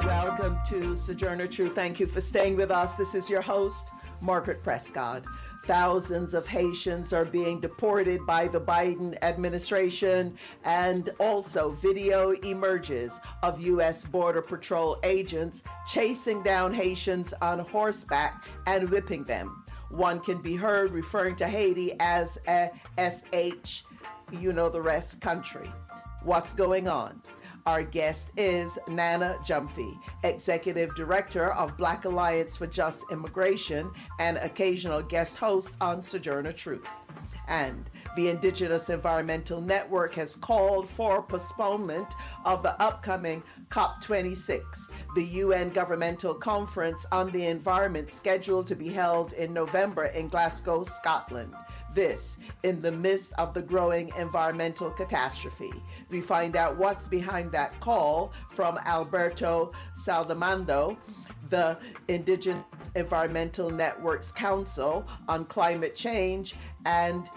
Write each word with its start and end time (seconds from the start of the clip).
Welcome 0.00 0.58
to 0.68 0.96
Sojourner 0.96 1.46
Truth. 1.46 1.74
Thank 1.74 2.00
you 2.00 2.06
for 2.06 2.20
staying 2.20 2.56
with 2.56 2.70
us. 2.70 2.96
This 2.96 3.14
is 3.14 3.28
your 3.28 3.42
host, 3.42 3.90
Margaret 4.20 4.62
Prescott. 4.64 5.24
Thousands 5.64 6.34
of 6.34 6.46
Haitians 6.46 7.12
are 7.12 7.24
being 7.24 7.60
deported 7.60 8.26
by 8.26 8.48
the 8.48 8.60
Biden 8.60 9.16
administration, 9.22 10.36
and 10.64 11.10
also 11.20 11.70
video 11.82 12.30
emerges 12.30 13.20
of 13.42 13.60
U.S. 13.60 14.04
Border 14.04 14.42
Patrol 14.42 14.98
agents 15.04 15.62
chasing 15.86 16.42
down 16.42 16.72
Haitians 16.72 17.34
on 17.42 17.60
horseback 17.60 18.44
and 18.66 18.88
whipping 18.88 19.24
them. 19.24 19.64
One 19.90 20.20
can 20.20 20.40
be 20.40 20.56
heard 20.56 20.90
referring 20.90 21.36
to 21.36 21.46
Haiti 21.46 21.92
as 22.00 22.38
a 22.48 22.70
SH, 22.98 23.84
you 24.32 24.52
know 24.52 24.70
the 24.70 24.80
rest 24.80 25.20
country. 25.20 25.70
What's 26.22 26.54
going 26.54 26.88
on? 26.88 27.20
Our 27.64 27.84
guest 27.84 28.32
is 28.36 28.76
Nana 28.88 29.38
Gyamfi, 29.44 29.96
Executive 30.24 30.96
Director 30.96 31.52
of 31.52 31.76
Black 31.76 32.04
Alliance 32.06 32.56
for 32.56 32.66
Just 32.66 33.04
Immigration 33.12 33.92
and 34.18 34.36
occasional 34.38 35.00
guest 35.00 35.36
host 35.36 35.76
on 35.80 36.02
Sojourner 36.02 36.52
Truth. 36.52 36.88
And 37.46 37.88
the 38.16 38.30
Indigenous 38.30 38.90
Environmental 38.90 39.60
Network 39.60 40.14
has 40.14 40.34
called 40.34 40.90
for 40.90 41.22
postponement 41.22 42.14
of 42.44 42.64
the 42.64 42.80
upcoming 42.82 43.44
COP26, 43.68 44.90
the 45.14 45.24
UN 45.24 45.68
governmental 45.68 46.34
conference 46.34 47.06
on 47.12 47.30
the 47.30 47.46
environment 47.46 48.10
scheduled 48.10 48.66
to 48.66 48.74
be 48.74 48.88
held 48.88 49.34
in 49.34 49.52
November 49.52 50.06
in 50.06 50.26
Glasgow, 50.28 50.82
Scotland. 50.82 51.54
This 51.94 52.38
in 52.62 52.80
the 52.80 52.92
midst 52.92 53.32
of 53.34 53.54
the 53.54 53.62
growing 53.62 54.12
environmental 54.16 54.90
catastrophe. 54.90 55.72
We 56.10 56.20
find 56.20 56.56
out 56.56 56.76
what's 56.76 57.06
behind 57.06 57.52
that 57.52 57.78
call 57.80 58.32
from 58.54 58.78
Alberto 58.84 59.72
Saldamando, 59.98 60.96
the 61.50 61.76
Indigenous 62.08 62.64
Environmental 62.94 63.70
Networks 63.70 64.32
Council 64.32 65.06
on 65.28 65.44
Climate 65.44 65.94
Change 65.94 66.54
and 66.86 67.28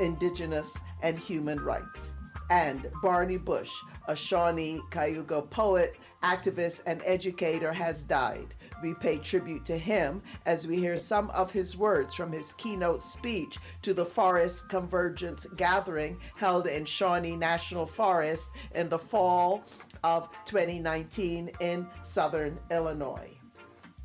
Indigenous 0.00 0.76
and 1.02 1.18
Human 1.18 1.60
Rights. 1.60 2.14
And 2.50 2.90
Barney 3.02 3.38
Bush, 3.38 3.70
a 4.06 4.14
Shawnee 4.14 4.80
Cayuga 4.90 5.42
poet, 5.42 5.96
activist, 6.22 6.82
and 6.86 7.00
educator, 7.04 7.72
has 7.72 8.02
died 8.02 8.54
we 8.84 8.92
pay 8.92 9.16
tribute 9.16 9.64
to 9.64 9.78
him 9.78 10.20
as 10.44 10.66
we 10.66 10.76
hear 10.76 11.00
some 11.00 11.30
of 11.30 11.50
his 11.50 11.74
words 11.74 12.14
from 12.14 12.30
his 12.30 12.52
keynote 12.52 13.02
speech 13.02 13.56
to 13.80 13.94
the 13.94 14.04
Forest 14.04 14.68
Convergence 14.68 15.46
Gathering 15.56 16.18
held 16.36 16.66
in 16.66 16.84
Shawnee 16.84 17.34
National 17.34 17.86
Forest 17.86 18.50
in 18.74 18.90
the 18.90 18.98
fall 18.98 19.64
of 20.02 20.28
2019 20.44 21.50
in 21.60 21.86
southern 22.02 22.58
Illinois. 22.70 23.33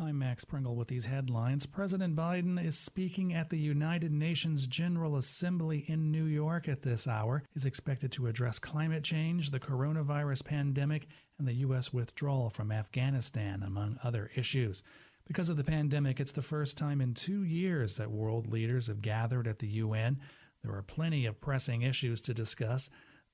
I'm 0.00 0.20
Max 0.20 0.44
Pringle 0.44 0.76
with 0.76 0.86
these 0.86 1.06
headlines. 1.06 1.66
President 1.66 2.14
Biden 2.14 2.64
is 2.64 2.78
speaking 2.78 3.34
at 3.34 3.50
the 3.50 3.58
United 3.58 4.12
Nations 4.12 4.68
General 4.68 5.16
Assembly 5.16 5.84
in 5.88 6.12
New 6.12 6.26
York 6.26 6.68
at 6.68 6.82
this 6.82 7.08
hour. 7.08 7.42
He's 7.52 7.64
expected 7.64 8.12
to 8.12 8.28
address 8.28 8.60
climate 8.60 9.02
change, 9.02 9.50
the 9.50 9.58
coronavirus 9.58 10.44
pandemic, 10.44 11.08
and 11.36 11.48
the 11.48 11.54
U.S. 11.54 11.92
withdrawal 11.92 12.48
from 12.48 12.70
Afghanistan, 12.70 13.64
among 13.64 13.98
other 14.04 14.30
issues. 14.36 14.84
Because 15.26 15.50
of 15.50 15.56
the 15.56 15.64
pandemic, 15.64 16.20
it's 16.20 16.30
the 16.30 16.42
first 16.42 16.78
time 16.78 17.00
in 17.00 17.12
two 17.12 17.42
years 17.42 17.96
that 17.96 18.12
world 18.12 18.46
leaders 18.46 18.86
have 18.86 19.02
gathered 19.02 19.48
at 19.48 19.58
the 19.58 19.66
UN. 19.66 20.20
There 20.62 20.76
are 20.76 20.82
plenty 20.82 21.26
of 21.26 21.40
pressing 21.40 21.82
issues 21.82 22.22
to 22.22 22.32
discuss. 22.32 22.88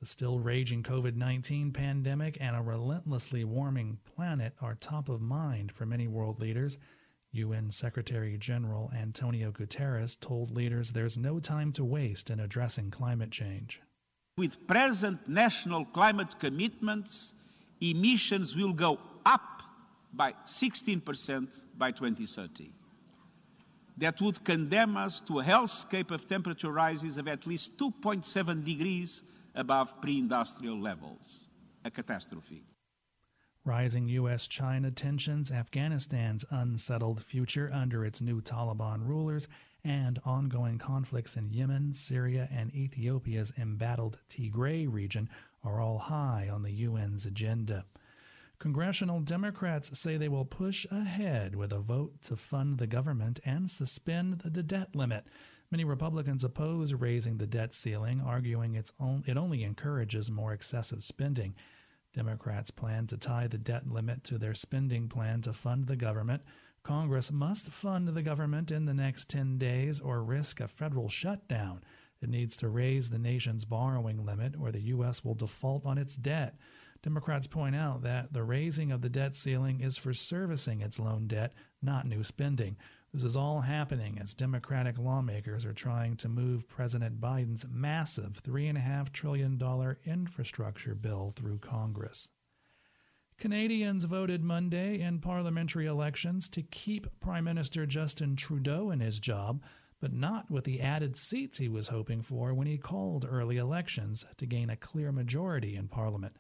The 0.05 0.09
still 0.09 0.39
raging 0.39 0.83
COVID 0.83 1.17
19 1.17 1.73
pandemic 1.73 2.37
and 2.39 2.55
a 2.55 2.61
relentlessly 2.61 3.43
warming 3.43 3.97
planet 4.15 4.53
are 4.61 4.75
top 4.75 5.09
of 5.09 5.23
mind 5.23 5.73
for 5.73 5.87
many 5.87 6.09
world 6.09 6.43
leaders. 6.43 6.77
UN 7.33 7.71
Secretary 7.71 8.37
General 8.37 8.93
Antonio 8.95 9.51
Guterres 9.51 10.21
told 10.21 10.51
leaders 10.51 10.93
there's 10.93 11.17
no 11.17 11.41
time 11.41 11.73
to 11.73 11.87
waste 11.87 12.29
in 12.29 12.39
addressing 12.39 12.91
climate 12.91 13.31
change. 13.31 13.81
With 14.37 14.67
present 14.67 15.27
national 15.27 15.87
climate 15.87 16.39
commitments, 16.39 17.33
emissions 17.81 18.55
will 18.55 18.75
go 18.75 19.01
up 19.25 19.63
by 20.13 20.35
16% 20.45 21.49
by 21.79 21.93
2030. 21.93 22.75
That 23.97 24.21
would 24.21 24.45
condemn 24.45 24.99
us 24.99 25.23
to 25.23 25.41
a 25.41 25.45
hellscape 25.45 26.11
of 26.11 26.29
temperature 26.29 26.71
rises 26.71 27.17
of 27.17 27.27
at 27.27 27.47
least 27.47 27.79
2.7 27.79 28.63
degrees 28.67 29.23
above 29.55 30.01
pre 30.01 30.19
industrial 30.19 30.81
levels. 30.81 31.47
A 31.85 31.91
catastrophe. 31.91 32.65
Rising 33.65 34.09
U.S. 34.09 34.47
China 34.47 34.91
tensions, 34.91 35.51
Afghanistan's 35.51 36.45
unsettled 36.51 37.23
future 37.23 37.71
under 37.73 38.05
its 38.05 38.21
new 38.21 38.43
Taliban 38.43 39.07
rulers, 39.07 39.49
and 39.83 40.21
ongoing 40.25 40.79
conflicts 40.79 41.37
in 41.37 41.51
Yemen, 41.51 41.93
Syria, 41.93 42.49
and 42.53 42.75
Ethiopia's 42.75 43.53
embattled 43.59 44.19
Tigray 44.29 44.87
region 44.91 45.29
are 45.63 45.81
all 45.81 45.99
high 45.99 46.49
on 46.53 46.63
the 46.63 46.85
UN's 46.85 47.25
agenda. 47.25 47.85
Congressional 48.59 49.21
Democrats 49.21 49.99
say 49.99 50.17
they 50.17 50.29
will 50.29 50.45
push 50.45 50.87
ahead 50.91 51.55
with 51.55 51.73
a 51.73 51.81
vote 51.81 52.23
to 52.23 52.37
fund 52.37 52.79
the 52.79 52.87
government 52.87 53.41
and 53.45 53.71
suspend 53.71 54.41
the 54.45 54.63
debt 54.63 54.95
limit. 54.95 55.27
Many 55.75 55.83
Republicans 55.83 56.45
oppose 56.45 56.95
raising 56.95 57.39
the 57.39 57.49
debt 57.49 57.75
ceiling, 57.75 58.21
arguing 58.25 58.77
it's 58.77 58.93
on, 59.01 59.25
it 59.27 59.37
only 59.37 59.65
encourages 59.65 60.31
more 60.31 60.53
excessive 60.53 61.03
spending. 61.03 61.57
Democrats 62.15 62.71
plan 62.71 63.09
to 63.09 63.17
tie 63.17 63.49
the 63.49 63.59
debt 63.59 63.91
limit 63.91 64.23
to 64.23 64.39
their 64.39 64.55
spending 64.55 65.09
plan 65.09 65.41
to 65.41 65.53
fund 65.53 65.89
the 65.89 65.97
government. 65.97 66.43
Congress 66.85 67.33
must 67.33 67.73
fund 67.73 68.07
the 68.07 68.23
government 68.23 68.71
in 68.71 68.85
the 68.85 68.95
next 68.95 69.29
10 69.29 69.59
days 69.59 69.99
or 69.99 70.23
risk 70.23 70.61
a 70.61 70.69
federal 70.69 71.09
shutdown. 71.09 71.83
It 72.23 72.29
needs 72.29 72.57
to 72.59 72.69
raise 72.69 73.11
the 73.11 73.19
nation's 73.19 73.65
borrowing 73.65 74.25
limit 74.25 74.55
or 74.57 74.71
the 74.71 74.83
U.S. 74.83 75.25
will 75.25 75.35
default 75.35 75.85
on 75.85 75.99
its 75.99 76.15
debt. 76.15 76.55
Democrats 77.05 77.47
point 77.47 77.77
out 77.77 78.01
that 78.01 78.33
the 78.33 78.43
raising 78.43 78.91
of 78.91 79.03
the 79.03 79.11
debt 79.11 79.37
ceiling 79.37 79.83
is 79.83 79.99
for 79.99 80.15
servicing 80.15 80.81
its 80.81 80.99
loan 80.99 81.27
debt, 81.27 81.53
not 81.83 82.07
new 82.07 82.25
spending. 82.25 82.79
This 83.13 83.25
is 83.25 83.37
all 83.37 83.61
happening 83.61 84.19
as 84.19 84.33
Democratic 84.33 84.97
lawmakers 84.99 85.67
are 85.67 85.75
trying 85.75 86.17
to 86.17 86.31
move 86.31 86.67
President 86.67 87.21
Biden's 87.21 87.67
massive 87.71 88.43
$3.5 88.43 89.13
trillion 89.13 89.61
infrastructure 90.07 90.95
bill 90.95 91.31
through 91.37 91.59
Congress. 91.59 92.31
Canadians 93.37 94.05
voted 94.05 94.43
Monday 94.43 94.99
in 94.99 95.19
parliamentary 95.19 95.85
elections 95.85 96.49
to 96.49 96.63
keep 96.63 97.21
Prime 97.21 97.45
Minister 97.45 97.85
Justin 97.85 98.35
Trudeau 98.35 98.91
in 98.91 99.01
his 99.01 99.21
job, 99.21 99.63
but 100.01 100.15
not 100.15 100.51
with 100.51 100.65
the 100.65 100.81
added 100.81 101.17
seats 101.17 101.59
he 101.59 101.69
was 101.69 101.89
hoping 101.89 102.23
for 102.23 102.55
when 102.55 102.67
he 102.67 102.79
called 102.79 103.27
early 103.29 103.59
elections 103.59 104.25
to 104.39 104.47
gain 104.47 104.71
a 104.71 104.77
clear 104.77 105.13
majority 105.13 105.77
in 105.77 105.87
Parliament. 105.87 106.35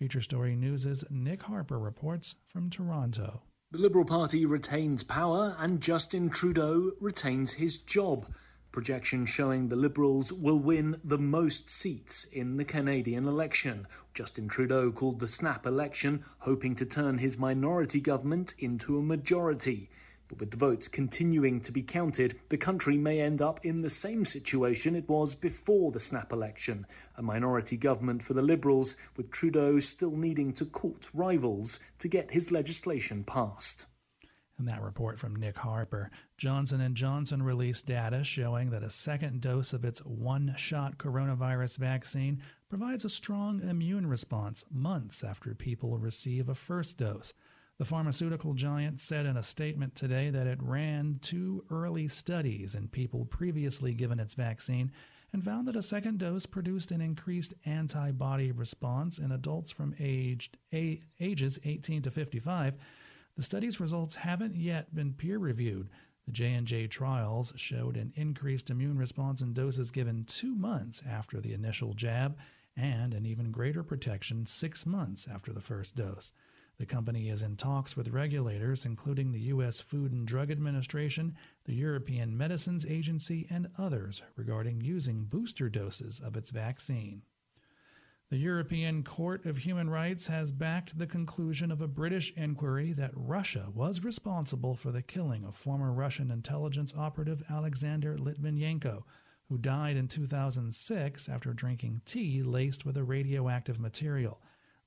Feature 0.00 0.22
Story 0.22 0.56
News' 0.56 1.04
Nick 1.10 1.42
Harper 1.42 1.78
reports 1.78 2.36
from 2.46 2.70
Toronto. 2.70 3.42
The 3.70 3.76
Liberal 3.76 4.06
Party 4.06 4.46
retains 4.46 5.04
power 5.04 5.54
and 5.58 5.82
Justin 5.82 6.30
Trudeau 6.30 6.92
retains 7.02 7.52
his 7.52 7.76
job. 7.76 8.26
Projections 8.72 9.28
showing 9.28 9.68
the 9.68 9.76
Liberals 9.76 10.32
will 10.32 10.58
win 10.58 10.98
the 11.04 11.18
most 11.18 11.68
seats 11.68 12.24
in 12.24 12.56
the 12.56 12.64
Canadian 12.64 13.28
election. 13.28 13.86
Justin 14.14 14.48
Trudeau 14.48 14.90
called 14.90 15.20
the 15.20 15.28
snap 15.28 15.66
election, 15.66 16.24
hoping 16.38 16.74
to 16.76 16.86
turn 16.86 17.18
his 17.18 17.36
minority 17.36 18.00
government 18.00 18.54
into 18.58 18.96
a 18.96 19.02
majority. 19.02 19.90
But 20.30 20.38
with 20.38 20.50
the 20.52 20.56
votes 20.56 20.86
continuing 20.86 21.60
to 21.62 21.72
be 21.72 21.82
counted, 21.82 22.38
the 22.50 22.56
country 22.56 22.96
may 22.96 23.20
end 23.20 23.42
up 23.42 23.58
in 23.64 23.82
the 23.82 23.90
same 23.90 24.24
situation 24.24 24.94
it 24.94 25.08
was 25.08 25.34
before 25.34 25.90
the 25.90 25.98
snap 25.98 26.32
election 26.32 26.86
a 27.16 27.22
minority 27.22 27.76
government 27.76 28.22
for 28.22 28.34
the 28.34 28.40
Liberals, 28.40 28.94
with 29.16 29.32
Trudeau 29.32 29.80
still 29.80 30.16
needing 30.16 30.52
to 30.52 30.64
court 30.64 31.10
rivals 31.12 31.80
to 31.98 32.06
get 32.06 32.30
his 32.30 32.52
legislation 32.52 33.24
passed. 33.24 33.86
And 34.56 34.68
that 34.68 34.82
report 34.82 35.18
from 35.18 35.34
Nick 35.34 35.56
Harper. 35.56 36.10
Johnson 36.36 36.94
& 36.94 36.94
Johnson 36.94 37.42
released 37.42 37.86
data 37.86 38.22
showing 38.22 38.70
that 38.70 38.84
a 38.84 38.90
second 38.90 39.40
dose 39.40 39.72
of 39.72 39.84
its 39.84 40.00
one-shot 40.04 40.96
coronavirus 40.96 41.78
vaccine 41.78 42.40
provides 42.68 43.04
a 43.04 43.08
strong 43.08 43.62
immune 43.62 44.06
response 44.06 44.64
months 44.70 45.24
after 45.24 45.54
people 45.54 45.98
receive 45.98 46.48
a 46.48 46.54
first 46.54 46.98
dose. 46.98 47.32
The 47.80 47.86
pharmaceutical 47.86 48.52
giant 48.52 49.00
said 49.00 49.24
in 49.24 49.38
a 49.38 49.42
statement 49.42 49.94
today 49.94 50.28
that 50.28 50.46
it 50.46 50.62
ran 50.62 51.18
two 51.22 51.64
early 51.70 52.08
studies 52.08 52.74
in 52.74 52.88
people 52.88 53.24
previously 53.24 53.94
given 53.94 54.20
its 54.20 54.34
vaccine 54.34 54.92
and 55.32 55.42
found 55.42 55.66
that 55.66 55.76
a 55.76 55.82
second 55.82 56.18
dose 56.18 56.44
produced 56.44 56.90
an 56.90 57.00
increased 57.00 57.54
antibody 57.64 58.52
response 58.52 59.18
in 59.18 59.32
adults 59.32 59.72
from 59.72 59.94
aged, 59.98 60.58
a, 60.74 61.00
ages 61.20 61.58
18 61.64 62.02
to 62.02 62.10
55. 62.10 62.74
The 63.36 63.42
study's 63.42 63.80
results 63.80 64.16
haven't 64.16 64.56
yet 64.56 64.94
been 64.94 65.14
peer 65.14 65.38
reviewed. 65.38 65.88
The 66.26 66.32
J&J 66.32 66.88
trials 66.88 67.54
showed 67.56 67.96
an 67.96 68.12
increased 68.14 68.68
immune 68.68 68.98
response 68.98 69.40
in 69.40 69.54
doses 69.54 69.90
given 69.90 70.26
2 70.26 70.54
months 70.54 71.02
after 71.08 71.40
the 71.40 71.54
initial 71.54 71.94
jab 71.94 72.36
and 72.76 73.14
an 73.14 73.24
even 73.24 73.50
greater 73.50 73.82
protection 73.82 74.44
6 74.44 74.84
months 74.84 75.26
after 75.32 75.54
the 75.54 75.62
first 75.62 75.96
dose. 75.96 76.34
The 76.80 76.86
company 76.86 77.28
is 77.28 77.42
in 77.42 77.56
talks 77.56 77.94
with 77.94 78.08
regulators, 78.08 78.86
including 78.86 79.32
the 79.32 79.40
U.S. 79.52 79.80
Food 79.80 80.12
and 80.12 80.26
Drug 80.26 80.50
Administration, 80.50 81.36
the 81.66 81.74
European 81.74 82.38
Medicines 82.38 82.86
Agency, 82.86 83.46
and 83.50 83.68
others, 83.76 84.22
regarding 84.34 84.80
using 84.80 85.24
booster 85.24 85.68
doses 85.68 86.20
of 86.20 86.38
its 86.38 86.48
vaccine. 86.48 87.20
The 88.30 88.38
European 88.38 89.02
Court 89.02 89.44
of 89.44 89.58
Human 89.58 89.90
Rights 89.90 90.28
has 90.28 90.52
backed 90.52 90.96
the 90.96 91.06
conclusion 91.06 91.70
of 91.70 91.82
a 91.82 91.86
British 91.86 92.32
inquiry 92.34 92.94
that 92.94 93.12
Russia 93.14 93.68
was 93.74 94.02
responsible 94.02 94.74
for 94.74 94.90
the 94.90 95.02
killing 95.02 95.44
of 95.44 95.54
former 95.54 95.92
Russian 95.92 96.30
intelligence 96.30 96.94
operative 96.96 97.42
Alexander 97.50 98.16
Litvinenko, 98.16 99.02
who 99.50 99.58
died 99.58 99.98
in 99.98 100.08
2006 100.08 101.28
after 101.28 101.52
drinking 101.52 102.00
tea 102.06 102.42
laced 102.42 102.86
with 102.86 102.96
a 102.96 103.04
radioactive 103.04 103.78
material. 103.78 104.40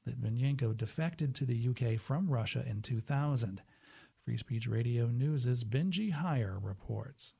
Litvinenko 0.07 0.75
defected 0.75 1.33
to 1.35 1.45
the 1.45 1.69
UK 1.69 1.99
from 1.99 2.29
Russia 2.29 2.63
in 2.67 2.81
2000. 2.81 3.61
Free 4.25 4.37
Speech 4.37 4.67
Radio 4.67 5.07
News' 5.07 5.63
Benji 5.63 6.13
Heyer 6.13 6.57
reports. 6.61 7.33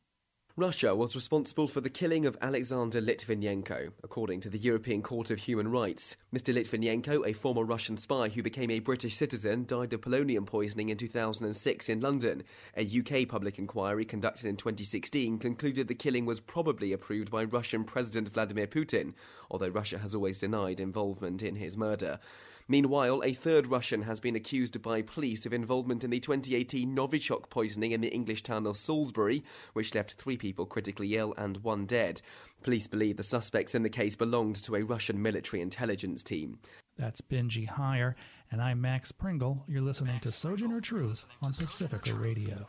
Russia 0.56 0.94
was 0.94 1.16
responsible 1.16 1.68
for 1.68 1.82
the 1.82 1.90
killing 1.90 2.28
of 2.28 2.38
Alexander 2.40 3.02
Litvinenko, 3.02 3.92
according 4.04 4.40
to 4.42 4.52
the 4.52 4.60
European 4.60 5.02
Court 5.02 5.32
of 5.32 5.40
Human 5.40 5.68
Rights. 5.68 6.16
Mr. 6.32 6.54
Litvinenko, 6.54 7.28
a 7.28 7.34
former 7.34 7.64
Russian 7.64 7.98
spy 7.98 8.30
who 8.30 8.44
became 8.44 8.70
a 8.70 8.78
British 8.78 9.16
citizen, 9.16 9.66
died 9.66 9.94
of 9.94 10.02
polonium 10.02 10.46
poisoning 10.46 10.90
in 10.90 10.98
2006 10.98 11.90
in 11.90 12.02
London. 12.02 12.44
A 12.78 12.84
UK 12.86 13.28
public 13.28 13.58
inquiry 13.58 14.06
conducted 14.06 14.46
in 14.46 14.56
2016 14.56 15.40
concluded 15.40 15.88
the 15.88 15.96
killing 15.96 16.28
was 16.28 16.40
probably 16.40 16.94
approved 16.94 17.32
by 17.32 17.46
Russian 17.46 17.84
President 17.84 18.30
Vladimir 18.30 18.68
Putin, 18.68 19.16
although 19.50 19.70
Russia 19.70 19.98
has 19.98 20.14
always 20.14 20.38
denied 20.38 20.80
involvement 20.80 21.42
in 21.42 21.56
his 21.56 21.76
murder. 21.76 22.20
Meanwhile, 22.68 23.22
a 23.24 23.34
third 23.34 23.68
Russian 23.68 24.04
has 24.04 24.20
been 24.20 24.36
accused 24.36 24.82
by 24.82 25.02
police 25.02 25.46
of 25.46 25.54
involvement 25.54 26.04
in 26.04 26.10
the 26.10 26.20
2018 26.20 26.96
Novichok 26.96 27.50
poisoning 27.50 27.92
in 27.92 28.02
the 28.02 28.14
English 28.14 28.44
town 28.44 28.66
of 28.66 28.78
Salisbury, 28.78 29.44
which 29.74 29.94
left 29.94 30.14
three 30.14 30.38
people 30.38 30.66
critically 30.66 31.16
ill 31.16 31.34
and 31.38 31.58
one 31.58 31.86
dead. 31.86 32.22
Police 32.64 32.88
believe 32.88 33.18
the 33.18 33.24
suspects 33.24 33.76
in 33.76 33.84
the 33.84 33.90
case 33.90 34.16
belonged 34.16 34.56
to 34.64 34.76
a 34.76 34.84
Russian 34.84 35.22
military 35.22 35.62
intelligence 35.62 36.24
team. 36.24 36.60
That's 36.98 37.22
Benji 37.22 37.68
Heyer, 37.68 38.14
and 38.52 38.62
I'm 38.62 38.80
Max 38.80 39.12
Pringle. 39.12 39.64
You're 39.68 39.82
listening 39.82 40.20
to 40.22 40.32
Sojourner 40.32 40.80
Truth 40.80 41.26
on 41.42 41.52
Pacifica 41.52 42.14
Radio. 42.14 42.68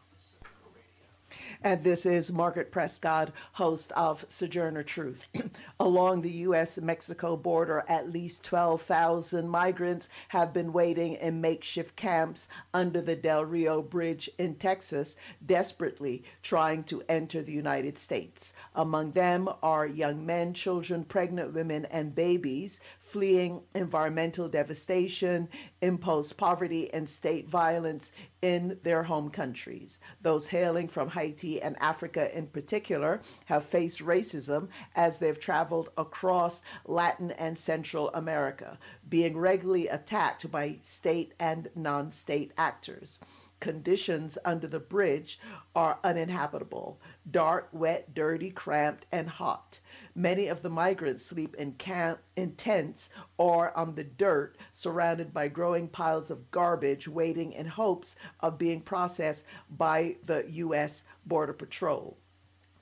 And 1.65 1.83
this 1.83 2.05
is 2.05 2.31
Margaret 2.31 2.71
Prescott, 2.71 3.33
host 3.55 3.91
of 3.93 4.27
Sojourner 4.29 4.83
Truth. 4.83 5.25
Along 5.81 6.21
the 6.21 6.31
U.S. 6.31 6.79
Mexico 6.79 7.39
border, 7.39 7.83
at 7.89 8.13
least 8.13 8.45
12,000 8.45 9.49
migrants 9.49 10.11
have 10.29 10.53
been 10.53 10.75
waiting 10.75 11.15
in 11.15 11.41
makeshift 11.41 11.97
camps 11.97 12.49
under 12.75 13.01
the 13.01 13.17
Del 13.17 13.47
Rio 13.47 13.81
Bridge 13.81 14.29
in 14.37 14.57
Texas, 14.57 15.17
desperately 15.47 16.23
trying 16.43 16.85
to 16.85 17.03
enter 17.09 17.41
the 17.41 17.53
United 17.53 17.97
States. 17.97 18.53
Among 18.75 19.13
them 19.13 19.49
are 19.63 19.87
young 19.87 20.27
men, 20.27 20.53
children, 20.53 21.03
pregnant 21.03 21.55
women, 21.55 21.87
and 21.87 22.15
babies 22.15 22.79
fleeing 23.15 23.63
environmental 23.77 24.49
devastation, 24.49 25.49
imposed 25.81 26.37
poverty, 26.37 26.93
and 26.93 27.09
state 27.09 27.49
violence 27.49 28.11
in 28.43 28.77
their 28.83 29.05
home 29.05 29.31
countries. 29.31 30.01
Those 30.21 30.49
hailing 30.49 30.89
from 30.89 31.09
Haiti 31.09 31.63
and 31.63 31.77
Africa 31.79 32.37
in 32.37 32.49
particular 32.49 33.21
have 33.45 33.67
faced 33.67 34.01
racism 34.05 34.67
as 34.97 35.19
they've 35.19 35.39
traveled 35.39 35.91
across 35.97 36.61
Latin 36.87 37.31
and 37.31 37.57
Central 37.57 38.11
America, 38.15 38.81
being 39.09 39.39
regularly 39.39 39.87
attacked 39.87 40.51
by 40.51 40.79
state 40.83 41.35
and 41.39 41.71
non 41.77 42.11
state 42.11 42.51
actors 42.59 43.21
conditions 43.61 44.37
under 44.45 44.67
the 44.67 44.81
bridge 44.81 45.39
are 45.75 45.99
uninhabitable 46.05 46.99
dark, 47.31 47.69
wet, 47.73 48.13
dirty, 48.13 48.51
cramped, 48.51 49.07
and 49.13 49.29
hot. 49.29 49.79
Many 50.17 50.47
of 50.47 50.63
the 50.63 50.71
migrants 50.71 51.25
sleep 51.25 51.57
in 51.57 51.73
camp 51.73 52.21
in 52.37 52.55
tents 52.55 53.11
or 53.37 53.77
on 53.77 53.97
the 53.97 54.05
dirt 54.05 54.57
surrounded 54.73 55.35
by 55.35 55.49
growing 55.49 55.89
piles 55.89 56.31
of 56.31 56.53
garbage 56.53 57.09
waiting 57.09 57.53
in 57.53 57.67
hopes 57.67 58.15
of 58.39 58.57
being 58.57 58.81
processed 58.81 59.45
by 59.71 60.17
the 60.25 60.49
US 60.51 61.03
Border 61.27 61.53
Patrol. 61.53 62.17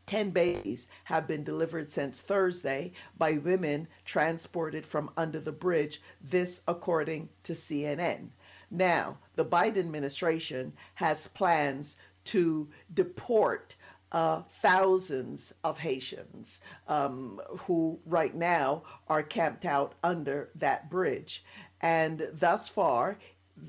10 0.04 0.30
babies 0.30 0.88
have 1.04 1.26
been 1.26 1.42
delivered 1.42 1.90
since 1.90 2.20
Thursday 2.20 2.92
by 3.16 3.38
women 3.38 3.88
transported 4.04 4.84
from 4.84 5.10
under 5.16 5.40
the 5.40 5.52
bridge, 5.52 6.02
this 6.20 6.60
according 6.68 7.30
to 7.44 7.54
CNN. 7.54 8.28
Now, 8.70 9.16
the 9.36 9.44
Biden 9.46 9.78
administration 9.78 10.74
has 10.96 11.28
plans 11.28 11.96
to 12.24 12.68
deport 12.92 13.74
uh, 14.12 14.42
thousands 14.60 15.52
of 15.64 15.78
Haitians 15.78 16.60
um, 16.86 17.40
who 17.66 17.98
right 18.06 18.34
now 18.34 18.82
are 19.08 19.22
camped 19.22 19.64
out 19.64 19.94
under 20.04 20.50
that 20.56 20.90
bridge. 20.90 21.44
And 21.80 22.28
thus 22.34 22.68
far, 22.68 23.18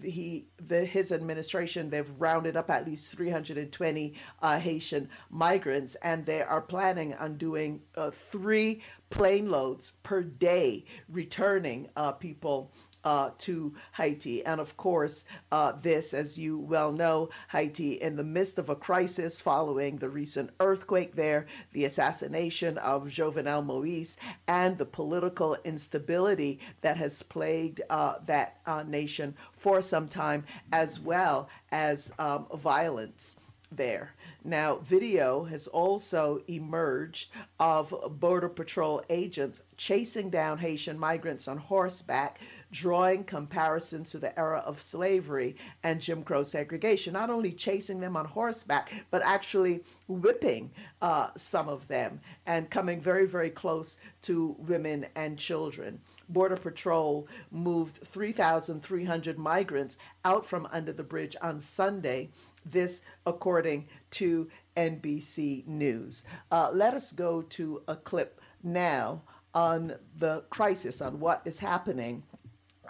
he 0.01 0.45
the 0.65 0.85
his 0.85 1.11
administration 1.11 1.89
they've 1.89 2.09
rounded 2.19 2.55
up 2.55 2.69
at 2.69 2.85
least 2.85 3.11
320 3.11 4.13
uh, 4.41 4.59
Haitian 4.59 5.09
migrants 5.29 5.95
and 5.95 6.25
they 6.25 6.41
are 6.41 6.61
planning 6.61 7.13
on 7.15 7.37
doing 7.37 7.81
uh, 7.95 8.09
three 8.11 8.81
plane 9.09 9.51
loads 9.51 9.91
per 10.03 10.23
day 10.23 10.85
returning 11.09 11.89
uh, 11.97 12.13
people 12.13 12.71
uh, 13.03 13.31
to 13.39 13.73
Haiti. 13.93 14.45
And 14.45 14.59
of 14.61 14.75
course, 14.77 15.25
uh, 15.51 15.73
this, 15.81 16.13
as 16.13 16.37
you 16.37 16.57
well 16.57 16.91
know, 16.91 17.29
Haiti 17.51 17.93
in 17.93 18.15
the 18.15 18.23
midst 18.23 18.57
of 18.57 18.69
a 18.69 18.75
crisis 18.75 19.41
following 19.41 19.97
the 19.97 20.09
recent 20.09 20.51
earthquake 20.59 21.15
there, 21.15 21.47
the 21.73 21.85
assassination 21.85 22.77
of 22.77 23.07
Jovenel 23.07 23.65
Moise, 23.65 24.17
and 24.47 24.77
the 24.77 24.85
political 24.85 25.57
instability 25.63 26.59
that 26.81 26.97
has 26.97 27.23
plagued 27.23 27.81
uh, 27.89 28.15
that 28.25 28.57
uh, 28.65 28.83
nation 28.83 29.35
for 29.53 29.81
some 29.81 30.07
time, 30.07 30.45
as 30.71 30.99
well 30.99 31.49
as 31.71 32.11
um, 32.19 32.45
violence 32.55 33.37
there. 33.71 34.13
Now, 34.45 34.75
video 34.75 35.45
has 35.45 35.67
also 35.67 36.43
emerged 36.49 37.31
of 37.61 37.93
Border 38.19 38.49
Patrol 38.49 39.01
agents 39.09 39.61
chasing 39.77 40.29
down 40.29 40.57
Haitian 40.57 40.99
migrants 40.99 41.47
on 41.47 41.57
horseback 41.57 42.39
drawing 42.73 43.23
comparisons 43.23 44.09
to 44.09 44.17
the 44.17 44.37
era 44.37 44.57
of 44.65 44.81
slavery 44.81 45.55
and 45.83 46.01
Jim 46.01 46.23
Crow 46.23 46.43
segregation, 46.43 47.13
not 47.13 47.29
only 47.29 47.51
chasing 47.51 47.99
them 47.99 48.17
on 48.17 48.25
horseback, 48.25 48.91
but 49.11 49.21
actually 49.21 49.83
whipping 50.07 50.71
uh, 51.01 51.29
some 51.37 51.69
of 51.69 51.87
them 51.87 52.19
and 52.47 52.69
coming 52.69 52.99
very, 52.99 53.27
very 53.27 53.51
close 53.51 53.97
to 54.23 54.55
women 54.57 55.05
and 55.15 55.37
children. 55.37 56.01
Border 56.27 56.57
Patrol 56.57 57.27
moved 57.51 57.97
3,300 58.07 59.37
migrants 59.37 59.97
out 60.25 60.45
from 60.45 60.67
under 60.71 60.91
the 60.91 61.03
bridge 61.03 61.37
on 61.41 61.61
Sunday, 61.61 62.29
this 62.65 63.01
according 63.25 63.87
to 64.11 64.49
NBC 64.77 65.65
News. 65.67 66.23
Uh, 66.51 66.69
let 66.73 66.93
us 66.93 67.11
go 67.11 67.41
to 67.41 67.81
a 67.87 67.95
clip 67.95 68.41
now 68.63 69.21
on 69.53 69.95
the 70.19 70.43
crisis, 70.49 71.01
on 71.01 71.19
what 71.19 71.41
is 71.45 71.59
happening 71.59 72.23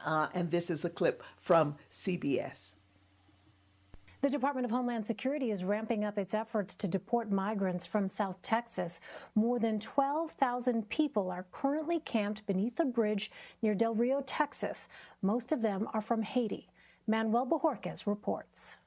uh, 0.06 0.28
and 0.34 0.50
this 0.52 0.70
is 0.70 0.86
a 0.86 0.90
clip 0.90 1.24
from 1.42 1.76
CBS. 1.92 2.76
The 4.22 4.30
Department 4.30 4.64
of 4.64 4.72
Homeland 4.72 5.06
Security 5.06 5.52
is 5.52 5.66
ramping 5.66 6.06
up 6.06 6.18
its 6.18 6.34
efforts 6.34 6.76
to 6.76 6.88
deport 6.88 7.30
migrants 7.30 7.86
from 7.86 8.08
South 8.08 8.42
Texas. 8.42 9.02
More 9.36 9.60
than 9.60 9.82
12,000 9.82 10.88
people 10.88 11.30
are 11.30 11.46
currently 11.52 12.00
camped 12.00 12.46
beneath 12.48 12.80
a 12.80 12.86
bridge 12.86 13.30
near 13.62 13.76
Del 13.76 13.94
Rio, 13.94 14.22
Texas. 14.22 14.88
Most 15.22 15.52
of 15.52 15.62
them 15.62 15.90
are 15.94 16.00
from 16.00 16.22
Haiti. 16.22 16.70
Manuel 17.06 17.46
Bojorquez 17.46 18.08
reports. 18.08 18.78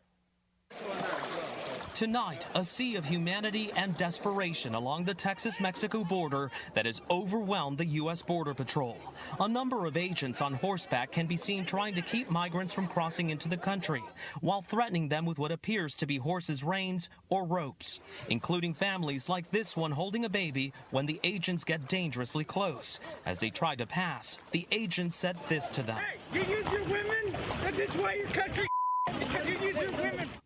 Tonight, 1.96 2.44
a 2.54 2.62
sea 2.62 2.96
of 2.96 3.06
humanity 3.06 3.72
and 3.74 3.96
desperation 3.96 4.74
along 4.74 5.04
the 5.04 5.14
Texas 5.14 5.58
Mexico 5.60 6.04
border 6.04 6.50
that 6.74 6.84
has 6.84 7.00
overwhelmed 7.10 7.78
the 7.78 7.86
U.S. 7.86 8.20
Border 8.20 8.52
Patrol. 8.52 8.98
A 9.40 9.48
number 9.48 9.86
of 9.86 9.96
agents 9.96 10.42
on 10.42 10.52
horseback 10.52 11.10
can 11.10 11.26
be 11.26 11.38
seen 11.38 11.64
trying 11.64 11.94
to 11.94 12.02
keep 12.02 12.30
migrants 12.30 12.74
from 12.74 12.86
crossing 12.86 13.30
into 13.30 13.48
the 13.48 13.56
country 13.56 14.02
while 14.42 14.60
threatening 14.60 15.08
them 15.08 15.24
with 15.24 15.38
what 15.38 15.50
appears 15.50 15.96
to 15.96 16.04
be 16.04 16.18
horses' 16.18 16.62
reins 16.62 17.08
or 17.30 17.46
ropes, 17.46 17.98
including 18.28 18.74
families 18.74 19.30
like 19.30 19.50
this 19.50 19.74
one 19.74 19.92
holding 19.92 20.26
a 20.26 20.28
baby 20.28 20.74
when 20.90 21.06
the 21.06 21.18
agents 21.24 21.64
get 21.64 21.88
dangerously 21.88 22.44
close. 22.44 23.00
As 23.24 23.40
they 23.40 23.48
try 23.48 23.74
to 23.74 23.86
pass, 23.86 24.38
the 24.50 24.66
agents 24.70 25.16
said 25.16 25.38
this 25.48 25.70
to 25.70 25.82
them. 25.82 25.96
Hey, 25.96 26.38
you 26.38 26.56
use 26.56 26.70
your 26.70 26.84
women? 26.84 27.34
This 27.64 27.88
is 27.88 27.96
why 27.96 28.16
your 28.16 28.26
country 28.26 28.68
you. 29.46 29.75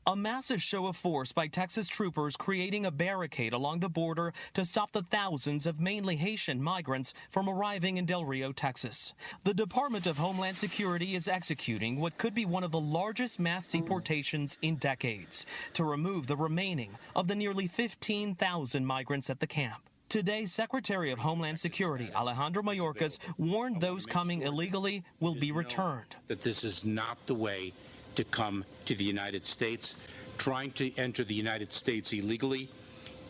A 0.07 0.17
massive 0.17 0.63
show 0.63 0.87
of 0.87 0.97
force 0.97 1.31
by 1.31 1.47
Texas 1.47 1.87
troopers 1.87 2.35
creating 2.35 2.87
a 2.87 2.91
barricade 2.91 3.53
along 3.53 3.81
the 3.81 3.91
border 3.91 4.33
to 4.55 4.65
stop 4.65 4.93
the 4.93 5.03
thousands 5.03 5.67
of 5.67 5.79
mainly 5.79 6.17
Haitian 6.17 6.63
migrants 6.63 7.13
from 7.31 7.51
arriving 7.51 7.99
in 7.99 8.07
Del 8.07 8.25
Rio, 8.25 8.51
Texas. 8.51 9.13
The 9.45 9.53
Department 9.53 10.07
of 10.07 10.17
Homeland 10.17 10.57
Security 10.57 11.17
is 11.17 11.29
executing 11.29 12.01
what 12.01 12.17
could 12.17 12.35
be 12.35 12.47
one 12.47 12.65
of 12.65 12.73
the 12.73 12.81
largest 12.81 13.39
mass 13.39 13.69
deportations 13.69 14.57
in 14.63 14.77
decades 14.77 15.45
to 15.75 15.85
remove 15.85 16.27
the 16.27 16.37
remaining 16.37 16.93
of 17.15 17.29
the 17.29 17.35
nearly 17.35 17.67
15,000 17.67 18.87
migrants 18.87 19.29
at 19.29 19.39
the 19.39 19.47
camp. 19.47 19.83
Today, 20.09 20.47
Secretary 20.47 21.13
of 21.13 21.21
Homeland 21.21 21.61
Security 21.61 22.11
Alejandro 22.13 22.63
Mayorkas 22.63 23.19
warned 23.39 23.81
those 23.81 24.07
coming 24.07 24.43
illegally 24.43 25.05
will 25.21 25.37
be 25.37 25.53
returned. 25.53 26.17
That 26.27 26.41
this 26.41 26.65
is 26.65 26.85
not 26.85 27.19
the 27.27 27.35
way 27.35 27.75
to 28.15 28.25
come 28.25 28.65
to 28.85 28.95
the 28.95 29.05
United 29.05 29.45
States. 29.45 29.97
Trying 30.39 30.73
to 30.73 30.97
enter 30.97 31.25
the 31.25 31.35
United 31.35 31.73
States 31.73 32.13
illegally 32.13 32.71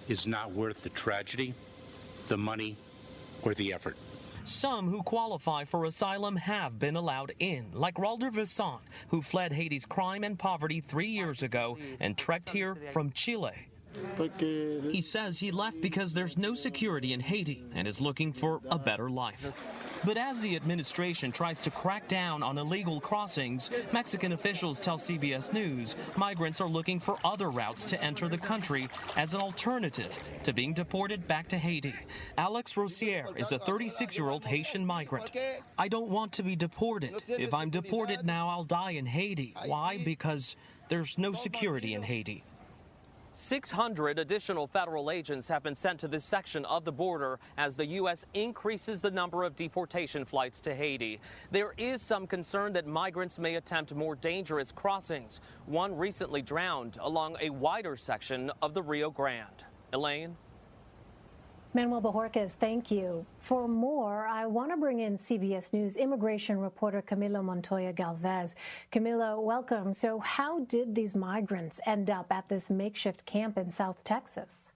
is 0.09 0.27
not 0.27 0.53
worth 0.53 0.83
the 0.83 0.91
tragedy, 0.91 1.55
the 2.29 2.37
money, 2.37 2.77
or 3.43 3.55
the 3.55 3.73
effort. 3.73 3.97
Some 4.45 4.89
who 4.89 5.03
qualify 5.03 5.65
for 5.65 5.85
asylum 5.85 6.37
have 6.37 6.79
been 6.79 6.97
allowed 6.97 7.35
in, 7.39 7.67
like 7.73 7.99
Ralder 7.99 8.31
Vilsan, 8.31 8.79
who 9.09 9.23
fled 9.23 9.53
Haiti's 9.53 9.85
crime 9.85 10.25
and 10.25 10.39
poverty 10.39 10.81
three 10.81 11.09
years 11.09 11.43
ago 11.43 11.79
and 12.01 12.17
trekked 12.17 12.51
here 12.51 12.77
from 12.93 13.13
Chile. 13.13 13.69
He 14.91 15.01
says 15.01 15.39
he 15.39 15.51
left 15.51 15.81
because 15.81 16.13
there's 16.13 16.39
no 16.39 16.55
security 16.55 17.13
in 17.13 17.21
Haiti 17.21 17.65
and 17.75 17.89
is 17.89 18.01
looking 18.01 18.33
for 18.33 18.61
a 18.71 18.79
better 18.79 19.11
life. 19.11 19.53
But 20.05 20.17
as 20.17 20.41
the 20.41 20.57
administration 20.57 21.31
tries 21.31 21.61
to 21.61 21.71
crack 21.71 22.09
down 22.09 22.43
on 22.43 22.57
illegal 22.57 23.01
crossings, 23.01 23.71
Mexican 23.93 24.33
officials 24.33 24.81
tell 24.81 24.97
CBS 24.97 25.53
News 25.53 25.95
migrants 26.17 26.61
are 26.61 26.69
looking 26.69 26.99
for 26.99 27.19
other 27.23 27.51
routes 27.51 27.85
to 27.87 28.03
enter 28.03 28.29
the 28.29 28.39
country 28.39 28.87
as 29.17 29.35
an 29.35 29.41
alternative 29.41 30.19
to 30.45 30.55
being 30.55 30.73
deported 30.73 31.27
back 31.29 31.49
to 31.49 31.59
Haiti. 31.59 31.95
Alex 32.39 32.77
Rosier 32.77 33.27
is 33.37 33.53
a 33.53 33.59
36 33.59 34.17
year 34.17 34.31
old 34.31 34.47
Haitian 34.47 34.87
migrant. 34.87 35.31
I 35.77 35.89
don't 35.89 36.09
want 36.09 36.33
to 36.33 36.43
be 36.43 36.57
deported. 36.57 37.23
If 37.29 37.53
I'm 37.53 37.71
deported 37.71 38.25
now, 38.25 38.49
I'll 38.49 38.65
die 38.65 38.93
in 38.93 39.07
Haiti. 39.07 39.55
Why? 39.67 39.99
Because 40.03 40.57
there's 40.89 41.19
no 41.19 41.35
security 41.35 41.95
in 41.95 42.03
Haiti. 42.03 42.43
600 43.33 44.19
additional 44.19 44.67
federal 44.67 45.11
agents 45.11 45.47
have 45.49 45.63
been 45.63 45.75
sent 45.75 46.01
to 46.01 46.09
this 46.09 46.25
section 46.25 46.65
of 46.65 46.85
the 46.85 46.93
border 46.93 47.39
as 47.57 47.77
the 47.77 47.87
U.S. 47.87 48.27
increases 48.35 49.01
the 49.01 49.11
number 49.11 49.45
of 49.45 49.55
deportation 49.55 50.25
flights 50.25 50.61
to 50.63 50.75
Haiti. 50.75 51.21
There 51.51 51.73
is 51.79 52.03
some 52.03 52.27
concern 52.27 52.73
that 52.73 52.87
migrants 52.87 53.39
may 53.39 53.55
attempt 53.55 53.95
more 53.95 54.17
dangerous 54.17 54.73
crossings. 54.73 55.41
One 55.67 55.97
recently 55.97 56.43
drowned 56.43 56.99
along 57.01 57.37
a 57.41 57.51
wider 57.51 57.97
section 57.97 58.51
of 58.63 58.75
the 58.75 58.83
Rio 58.83 59.11
Grande. 59.11 59.65
Elaine? 59.93 60.37
Manuel 61.73 62.03
Bojorquez, 62.03 62.55
thank 62.55 62.91
you. 62.91 63.25
For 63.39 63.69
more, 63.69 64.27
I 64.27 64.45
want 64.47 64.73
to 64.73 64.77
bring 64.77 64.99
in 64.99 65.17
CBS 65.17 65.73
News 65.73 65.97
immigration 65.97 66.59
reporter 66.59 67.01
Camilo 67.01 67.45
Montoya 67.45 67.93
Galvez. 67.93 68.57
Camila, 68.91 69.41
welcome. 69.41 69.93
So, 69.93 70.19
how 70.19 70.65
did 70.65 70.97
these 70.97 71.15
migrants 71.15 71.79
end 71.87 72.11
up 72.11 72.33
at 72.33 72.49
this 72.49 72.71
makeshift 72.71 73.25
camp 73.25 73.57
in 73.57 73.71
South 73.71 74.03
Texas? 74.03 74.73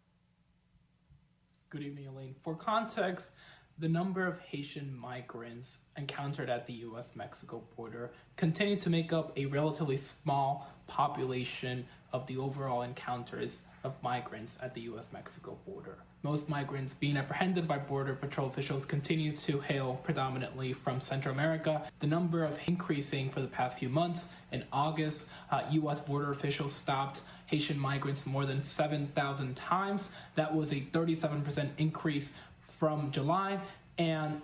Good 1.69 1.83
evening, 1.83 2.07
Elaine. 2.07 2.37
For 2.45 2.55
context, 2.55 3.33
the 3.81 3.89
number 3.89 4.25
of 4.25 4.39
Haitian 4.39 4.97
migrants 4.97 5.79
encountered 5.97 6.49
at 6.49 6.65
the 6.65 6.75
U.S. 6.75 7.17
Mexico 7.17 7.65
border 7.77 8.13
continue 8.37 8.77
to 8.77 8.89
make 8.89 9.13
up 9.13 9.37
a 9.37 9.47
relatively 9.47 9.97
small 9.97 10.71
population 10.87 11.85
of 12.13 12.25
the 12.29 12.37
overall 12.37 12.83
encounters 12.83 13.63
of 13.83 14.01
migrants 14.01 14.59
at 14.63 14.75
the 14.75 14.83
U.S. 14.83 15.11
Mexico 15.13 15.59
border. 15.67 15.99
Most 16.25 16.49
migrants 16.49 16.95
being 16.95 17.19
apprehended 17.19 17.69
by 17.69 17.77
Border 17.77 18.15
Patrol 18.15 18.47
officials 18.47 18.87
continue 18.87 19.37
to 19.37 19.61
hail 19.61 20.01
predominantly 20.03 20.73
from 20.73 20.99
Central 20.99 21.35
America. 21.35 21.87
The 21.99 22.07
number 22.07 22.45
of 22.45 22.59
increasing 22.67 23.29
for 23.29 23.43
the 23.43 23.47
past 23.47 23.79
few 23.79 23.91
months. 23.91 24.29
In 24.51 24.65
August, 24.73 25.29
uh, 25.51 25.65
U.S. 25.73 26.01
border 26.01 26.31
officials 26.31 26.73
stopped 26.73 27.21
Haitian 27.45 27.79
migrants 27.79 28.25
more 28.25 28.47
than 28.47 28.63
7,000 28.63 29.55
times. 29.55 30.09
That 30.35 30.55
was 30.55 30.73
a 30.73 30.81
37% 30.81 31.69
increase 31.77 32.33
from 32.63 33.11
July. 33.11 33.61
And 33.99 34.41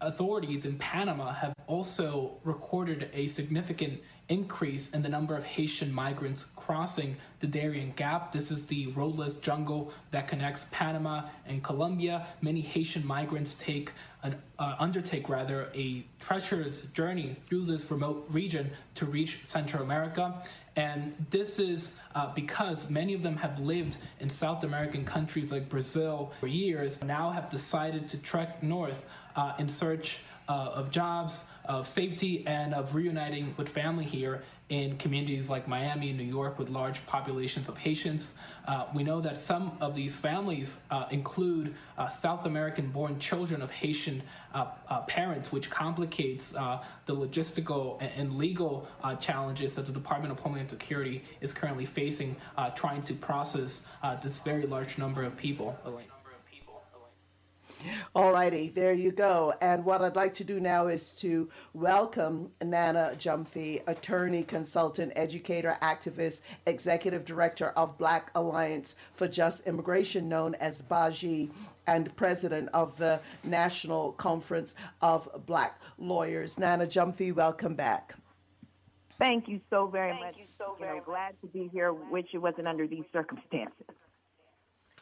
authorities 0.00 0.64
in 0.64 0.78
Panama 0.78 1.32
have 1.32 1.54
also 1.66 2.38
recorded 2.44 3.10
a 3.12 3.26
significant 3.26 4.00
increase 4.30 4.88
in 4.90 5.02
the 5.02 5.08
number 5.08 5.36
of 5.36 5.44
Haitian 5.44 5.92
migrants 5.92 6.46
crossing 6.56 7.16
the 7.40 7.46
Darien 7.48 7.92
Gap. 7.96 8.30
This 8.30 8.50
is 8.52 8.64
the 8.64 8.86
roadless 8.92 9.36
jungle 9.36 9.92
that 10.12 10.28
connects 10.28 10.66
Panama 10.70 11.24
and 11.46 11.62
Colombia. 11.62 12.26
Many 12.40 12.60
Haitian 12.60 13.04
migrants 13.04 13.54
take 13.54 13.90
an, 14.22 14.40
uh, 14.58 14.76
undertake 14.78 15.28
rather 15.28 15.68
a 15.74 16.06
treacherous 16.20 16.82
journey 16.92 17.36
through 17.42 17.64
this 17.64 17.90
remote 17.90 18.24
region 18.30 18.70
to 18.94 19.04
reach 19.04 19.40
Central 19.42 19.82
America. 19.82 20.42
And 20.76 21.16
this 21.30 21.58
is 21.58 21.90
uh, 22.14 22.32
because 22.32 22.88
many 22.88 23.14
of 23.14 23.22
them 23.24 23.36
have 23.36 23.58
lived 23.58 23.96
in 24.20 24.30
South 24.30 24.62
American 24.62 25.04
countries 25.04 25.50
like 25.50 25.68
Brazil 25.68 26.32
for 26.38 26.46
years, 26.46 27.02
now 27.02 27.30
have 27.30 27.48
decided 27.50 28.08
to 28.08 28.16
trek 28.18 28.62
north 28.62 29.04
uh, 29.34 29.54
in 29.58 29.68
search 29.68 30.20
uh, 30.48 30.70
of 30.74 30.90
jobs, 30.90 31.44
of 31.70 31.86
safety, 31.86 32.44
and 32.48 32.74
of 32.74 32.94
reuniting 32.96 33.54
with 33.56 33.68
family 33.68 34.04
here 34.04 34.42
in 34.70 34.96
communities 34.98 35.48
like 35.48 35.68
Miami 35.68 36.08
and 36.08 36.18
New 36.18 36.24
York 36.24 36.58
with 36.58 36.68
large 36.68 37.04
populations 37.06 37.68
of 37.68 37.78
Haitians. 37.78 38.32
Uh, 38.66 38.86
we 38.92 39.04
know 39.04 39.20
that 39.20 39.38
some 39.38 39.76
of 39.80 39.94
these 39.94 40.16
families 40.16 40.78
uh, 40.90 41.06
include 41.12 41.74
uh, 41.96 42.08
South 42.08 42.44
American 42.46 42.88
born 42.88 43.18
children 43.20 43.62
of 43.62 43.70
Haitian 43.70 44.20
uh, 44.52 44.66
uh, 44.88 45.02
parents, 45.02 45.52
which 45.52 45.70
complicates 45.70 46.54
uh, 46.56 46.82
the 47.06 47.14
logistical 47.14 47.98
and, 48.00 48.10
and 48.16 48.36
legal 48.36 48.88
challenges 49.20 49.74
that 49.76 49.86
the 49.86 49.92
Department 49.92 50.32
of 50.32 50.40
Homeland 50.40 50.70
Security 50.70 51.22
is 51.40 51.52
currently 51.52 51.84
facing 51.84 52.34
trying 52.74 53.02
to 53.02 53.14
process 53.14 53.80
this 54.22 54.38
very 54.38 54.66
large 54.66 54.98
number 54.98 55.22
of 55.22 55.36
people. 55.36 55.76
All 58.14 58.32
righty, 58.32 58.68
there 58.68 58.92
you 58.92 59.12
go. 59.12 59.54
And 59.60 59.84
what 59.84 60.02
I'd 60.02 60.16
like 60.16 60.34
to 60.34 60.44
do 60.44 60.60
now 60.60 60.88
is 60.88 61.14
to 61.16 61.48
welcome 61.74 62.50
Nana 62.62 63.12
Gyamfi, 63.16 63.82
attorney, 63.86 64.42
consultant, 64.42 65.12
educator, 65.16 65.76
activist, 65.82 66.42
executive 66.66 67.24
director 67.24 67.68
of 67.76 67.98
Black 67.98 68.30
Alliance 68.34 68.96
for 69.14 69.28
Just 69.28 69.66
Immigration, 69.66 70.28
known 70.28 70.54
as 70.56 70.82
BAJI, 70.82 71.50
and 71.86 72.14
president 72.16 72.68
of 72.72 72.96
the 72.96 73.20
National 73.44 74.12
Conference 74.12 74.74
of 75.02 75.28
Black 75.46 75.80
Lawyers. 75.98 76.58
Nana 76.58 76.86
Gyamfi, 76.86 77.34
welcome 77.34 77.74
back. 77.74 78.14
Thank 79.18 79.48
you 79.48 79.60
so 79.68 79.86
very 79.86 80.12
Thank 80.12 80.24
much. 80.24 80.36
You 80.38 80.46
so 80.56 80.76
very 80.78 80.94
you 80.94 81.00
know, 81.00 81.04
glad 81.04 81.34
to 81.42 81.46
be 81.48 81.68
here, 81.72 81.92
which 81.92 82.28
it 82.32 82.38
wasn't 82.38 82.68
under 82.68 82.86
these 82.86 83.04
circumstances. 83.12 83.84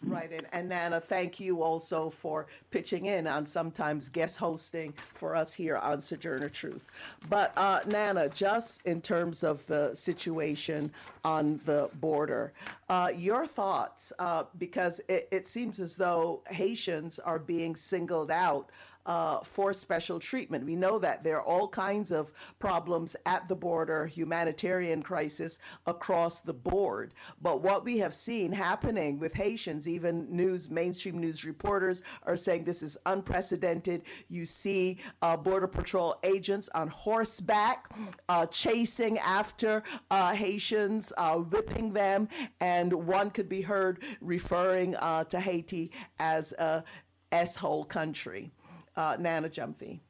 Right, 0.04 0.30
and, 0.32 0.46
and 0.52 0.68
Nana, 0.68 1.00
thank 1.00 1.40
you 1.40 1.62
also 1.62 2.10
for 2.10 2.46
pitching 2.70 3.06
in 3.06 3.26
on 3.26 3.46
sometimes 3.46 4.08
guest 4.08 4.38
hosting 4.38 4.94
for 5.14 5.34
us 5.34 5.52
here 5.52 5.76
on 5.76 6.00
Sojourner 6.00 6.48
Truth. 6.48 6.88
But 7.28 7.52
uh, 7.56 7.80
Nana, 7.86 8.28
just 8.28 8.86
in 8.86 9.00
terms 9.00 9.42
of 9.42 9.66
the 9.66 9.92
situation 9.94 10.92
on 11.24 11.60
the 11.64 11.90
border, 11.94 12.52
uh, 12.88 13.10
your 13.16 13.44
thoughts, 13.44 14.12
uh, 14.20 14.44
because 14.58 15.00
it, 15.08 15.26
it 15.32 15.48
seems 15.48 15.80
as 15.80 15.96
though 15.96 16.42
Haitians 16.48 17.18
are 17.18 17.40
being 17.40 17.74
singled 17.74 18.30
out 18.30 18.70
uh, 19.06 19.40
for 19.40 19.72
special 19.72 20.20
treatment. 20.20 20.64
We 20.64 20.76
know 20.76 20.98
that 20.98 21.24
there 21.24 21.36
are 21.38 21.42
all 21.42 21.68
kinds 21.68 22.10
of 22.10 22.30
problems 22.58 23.16
at 23.24 23.48
the 23.48 23.54
border, 23.54 24.06
humanitarian 24.06 25.02
crisis 25.02 25.58
across 25.86 26.40
the 26.40 26.52
board. 26.52 27.14
But 27.40 27.62
what 27.62 27.84
we 27.84 27.98
have 27.98 28.14
seen 28.14 28.52
happening 28.52 29.18
with 29.18 29.34
Haitians, 29.34 29.88
even 29.88 30.36
news, 30.36 30.70
mainstream 30.70 31.18
news 31.18 31.44
reporters 31.44 32.02
are 32.24 32.36
saying 32.36 32.64
this 32.64 32.82
is 32.82 32.96
unprecedented. 33.06 34.02
You 34.28 34.46
see 34.46 34.98
uh, 35.22 35.36
Border 35.36 35.68
Patrol 35.68 36.16
agents 36.22 36.68
on 36.74 36.88
horseback 36.88 37.88
uh, 38.28 38.46
chasing 38.46 39.18
after 39.18 39.82
uh, 40.10 40.34
Haitians, 40.34 41.12
uh, 41.16 41.36
whipping 41.36 41.92
them, 41.92 42.28
and 42.60 42.92
one 42.92 43.30
could 43.30 43.48
be 43.48 43.62
heard 43.62 44.02
referring 44.20 44.96
uh, 44.96 45.24
to 45.24 45.40
Haiti 45.40 45.92
as 46.18 46.52
a 46.52 46.84
S-hole 47.30 47.84
country. 47.84 48.50
Uh, 48.98 49.16
Nana 49.20 49.48
Gyamfi. 49.48 50.00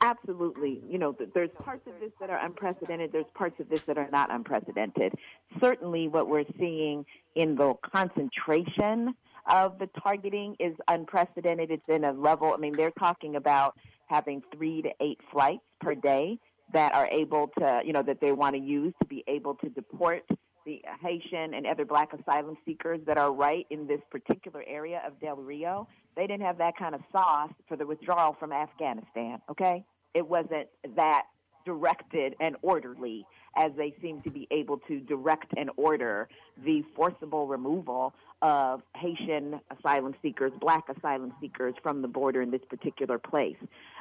Absolutely. 0.00 0.80
You 0.88 0.98
know, 0.98 1.14
there's 1.34 1.50
parts 1.62 1.86
of 1.86 1.92
this 2.00 2.12
that 2.18 2.30
are 2.30 2.42
unprecedented. 2.42 3.12
There's 3.12 3.26
parts 3.34 3.60
of 3.60 3.68
this 3.68 3.80
that 3.86 3.98
are 3.98 4.08
not 4.10 4.32
unprecedented. 4.32 5.12
Certainly, 5.60 6.08
what 6.08 6.30
we're 6.30 6.46
seeing 6.58 7.04
in 7.34 7.56
the 7.56 7.74
concentration 7.82 9.14
of 9.50 9.78
the 9.78 9.86
targeting 10.02 10.56
is 10.58 10.74
unprecedented. 10.88 11.70
It's 11.70 11.88
in 11.88 12.04
a 12.04 12.12
level, 12.12 12.54
I 12.54 12.56
mean, 12.56 12.72
they're 12.72 12.90
talking 12.92 13.36
about 13.36 13.76
having 14.06 14.42
three 14.56 14.80
to 14.80 14.90
eight 15.02 15.20
flights 15.30 15.64
per 15.78 15.94
day 15.94 16.38
that 16.72 16.94
are 16.94 17.08
able 17.08 17.50
to, 17.58 17.82
you 17.84 17.92
know, 17.92 18.02
that 18.02 18.22
they 18.22 18.32
want 18.32 18.54
to 18.54 18.62
use 18.62 18.94
to 19.02 19.06
be 19.06 19.24
able 19.26 19.56
to 19.56 19.68
deport 19.68 20.24
the 20.64 20.80
Haitian 21.02 21.54
and 21.54 21.66
other 21.66 21.84
black 21.84 22.12
asylum 22.12 22.56
seekers 22.64 23.00
that 23.06 23.18
are 23.18 23.32
right 23.32 23.66
in 23.68 23.86
this 23.86 24.00
particular 24.10 24.64
area 24.66 25.02
of 25.06 25.20
Del 25.20 25.36
Rio. 25.36 25.86
They 26.16 26.26
didn't 26.26 26.44
have 26.44 26.58
that 26.58 26.76
kind 26.76 26.94
of 26.94 27.00
sauce 27.12 27.52
for 27.68 27.76
the 27.76 27.86
withdrawal 27.86 28.36
from 28.38 28.52
Afghanistan, 28.52 29.40
okay? 29.50 29.84
It 30.14 30.28
wasn't 30.28 30.68
that 30.96 31.24
directed 31.64 32.34
and 32.40 32.56
orderly 32.62 33.26
as 33.56 33.72
they 33.76 33.94
seem 34.00 34.22
to 34.22 34.30
be 34.30 34.48
able 34.50 34.78
to 34.78 35.00
direct 35.00 35.52
and 35.56 35.70
order 35.76 36.28
the 36.64 36.82
forcible 36.96 37.46
removal 37.46 38.14
of 38.40 38.82
Haitian 38.96 39.60
asylum 39.76 40.14
seekers, 40.22 40.52
black 40.60 40.84
asylum 40.88 41.32
seekers 41.40 41.74
from 41.82 42.02
the 42.02 42.08
border 42.08 42.40
in 42.40 42.50
this 42.50 42.62
particular 42.68 43.18
place. 43.18 43.56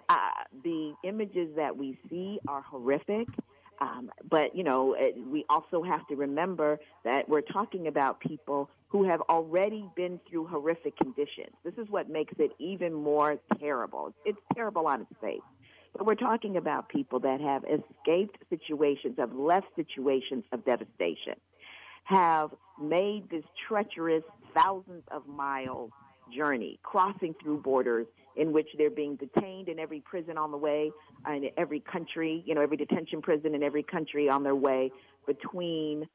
Uh, 0.09 0.17
the 0.63 0.93
images 1.03 1.49
that 1.55 1.75
we 1.75 1.97
see 2.09 2.39
are 2.47 2.61
horrific. 2.61 3.27
Um, 3.79 4.09
but, 4.29 4.55
you 4.55 4.63
know, 4.63 4.95
it, 4.97 5.15
we 5.17 5.45
also 5.49 5.83
have 5.83 6.07
to 6.07 6.15
remember 6.15 6.79
that 7.03 7.29
we're 7.29 7.41
talking 7.41 7.87
about 7.87 8.19
people 8.19 8.69
who 8.87 9.03
have 9.03 9.21
already 9.21 9.87
been 9.95 10.19
through 10.29 10.47
horrific 10.47 10.97
conditions. 10.97 11.53
This 11.63 11.75
is 11.77 11.87
what 11.89 12.09
makes 12.09 12.33
it 12.39 12.51
even 12.57 12.93
more 12.93 13.37
terrible. 13.59 14.13
It's 14.25 14.39
terrible 14.55 14.87
on 14.87 15.01
its 15.01 15.11
face. 15.21 15.41
But 15.93 16.05
we're 16.05 16.15
talking 16.15 16.57
about 16.57 16.89
people 16.89 17.19
that 17.21 17.41
have 17.41 17.63
escaped 17.65 18.37
situations, 18.49 19.15
have 19.17 19.33
left 19.33 19.67
situations 19.75 20.43
of 20.51 20.63
devastation, 20.65 21.35
have 22.03 22.51
made 22.81 23.29
this 23.29 23.43
treacherous 23.67 24.23
thousands 24.53 25.03
of 25.11 25.27
miles 25.27 25.91
journey, 26.35 26.79
crossing 26.83 27.35
through 27.41 27.61
borders 27.61 28.07
in 28.35 28.53
which 28.53 28.67
they're 28.77 28.89
being 28.89 29.15
detained 29.15 29.67
in 29.67 29.79
every 29.79 29.99
prison 30.01 30.37
on 30.37 30.51
the 30.51 30.57
way, 30.57 30.91
in 31.27 31.49
every 31.57 31.79
country, 31.79 32.43
you 32.45 32.53
know, 32.53 32.61
every 32.61 32.77
detention 32.77 33.21
prison 33.21 33.55
in 33.55 33.63
every 33.63 33.83
country 33.83 34.29
on 34.29 34.43
their 34.43 34.55
way 34.55 34.91
between 35.25 36.07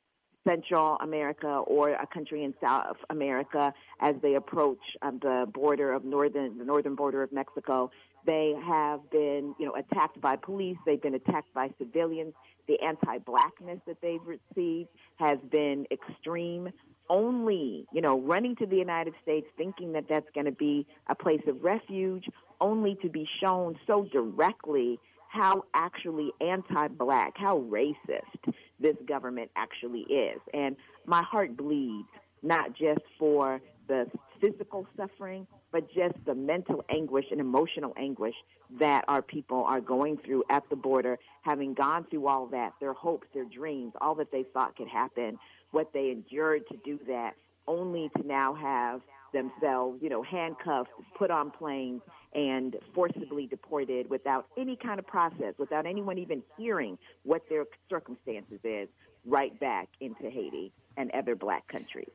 Central 0.46 0.96
America 1.00 1.62
or 1.66 1.90
a 1.90 2.06
country 2.06 2.44
in 2.44 2.54
South 2.60 2.96
America 3.10 3.72
as 4.00 4.14
they 4.22 4.34
approach 4.34 4.80
um, 5.02 5.18
the 5.22 5.46
border 5.52 5.92
of 5.92 6.04
northern, 6.04 6.58
the 6.58 6.64
northern 6.64 6.94
border 6.94 7.22
of 7.22 7.32
Mexico. 7.32 7.90
They 8.24 8.54
have 8.64 9.08
been, 9.10 9.54
you 9.58 9.66
know, 9.66 9.74
attacked 9.74 10.20
by 10.20 10.36
police. 10.36 10.76
They've 10.86 11.02
been 11.02 11.14
attacked 11.14 11.52
by 11.54 11.70
civilians. 11.78 12.34
The 12.68 12.80
anti-blackness 12.80 13.80
that 13.86 14.00
they've 14.00 14.20
received 14.24 14.88
has 15.16 15.38
been 15.50 15.86
extreme 15.90 16.70
only, 17.08 17.86
you 17.92 18.00
know, 18.00 18.20
running 18.20 18.56
to 18.56 18.66
the 18.66 18.76
United 18.76 19.14
States 19.22 19.46
thinking 19.56 19.92
that 19.92 20.04
that's 20.08 20.28
going 20.34 20.46
to 20.46 20.52
be 20.52 20.86
a 21.08 21.14
place 21.14 21.42
of 21.46 21.62
refuge, 21.62 22.28
only 22.60 22.96
to 23.02 23.08
be 23.08 23.28
shown 23.40 23.78
so 23.86 24.04
directly 24.12 24.98
how 25.28 25.64
actually 25.74 26.30
anti 26.40 26.88
black, 26.88 27.34
how 27.36 27.60
racist 27.60 28.54
this 28.78 28.96
government 29.06 29.50
actually 29.56 30.00
is. 30.00 30.40
And 30.52 30.76
my 31.06 31.22
heart 31.22 31.56
bleeds, 31.56 32.08
not 32.42 32.74
just 32.74 33.00
for 33.18 33.60
the 33.88 34.06
physical 34.40 34.86
suffering, 34.96 35.46
but 35.70 35.88
just 35.92 36.14
the 36.26 36.34
mental 36.34 36.84
anguish 36.90 37.26
and 37.30 37.40
emotional 37.40 37.94
anguish 37.96 38.34
that 38.78 39.04
our 39.08 39.22
people 39.22 39.64
are 39.64 39.80
going 39.80 40.18
through 40.18 40.44
at 40.50 40.68
the 40.68 40.76
border, 40.76 41.18
having 41.42 41.72
gone 41.72 42.06
through 42.10 42.26
all 42.26 42.46
that, 42.48 42.74
their 42.80 42.92
hopes, 42.92 43.26
their 43.32 43.44
dreams, 43.44 43.92
all 44.00 44.14
that 44.16 44.30
they 44.30 44.44
thought 44.52 44.76
could 44.76 44.88
happen 44.88 45.38
what 45.72 45.92
they 45.92 46.10
endured 46.10 46.62
to 46.68 46.76
do 46.84 46.98
that, 47.08 47.32
only 47.66 48.10
to 48.16 48.26
now 48.26 48.54
have 48.54 49.00
themselves, 49.32 49.98
you 50.02 50.08
know, 50.08 50.22
handcuffed, 50.22 50.90
put 51.18 51.30
on 51.30 51.50
planes, 51.50 52.02
and 52.34 52.76
forcibly 52.94 53.46
deported 53.46 54.08
without 54.08 54.46
any 54.56 54.76
kind 54.76 54.98
of 54.98 55.06
process, 55.06 55.54
without 55.58 55.86
anyone 55.86 56.18
even 56.18 56.42
hearing 56.56 56.96
what 57.24 57.42
their 57.48 57.64
circumstances 57.90 58.60
is, 58.64 58.88
right 59.24 59.58
back 59.60 59.88
into 60.00 60.30
Haiti 60.30 60.72
and 60.96 61.10
other 61.12 61.34
black 61.34 61.66
countries. 61.68 62.10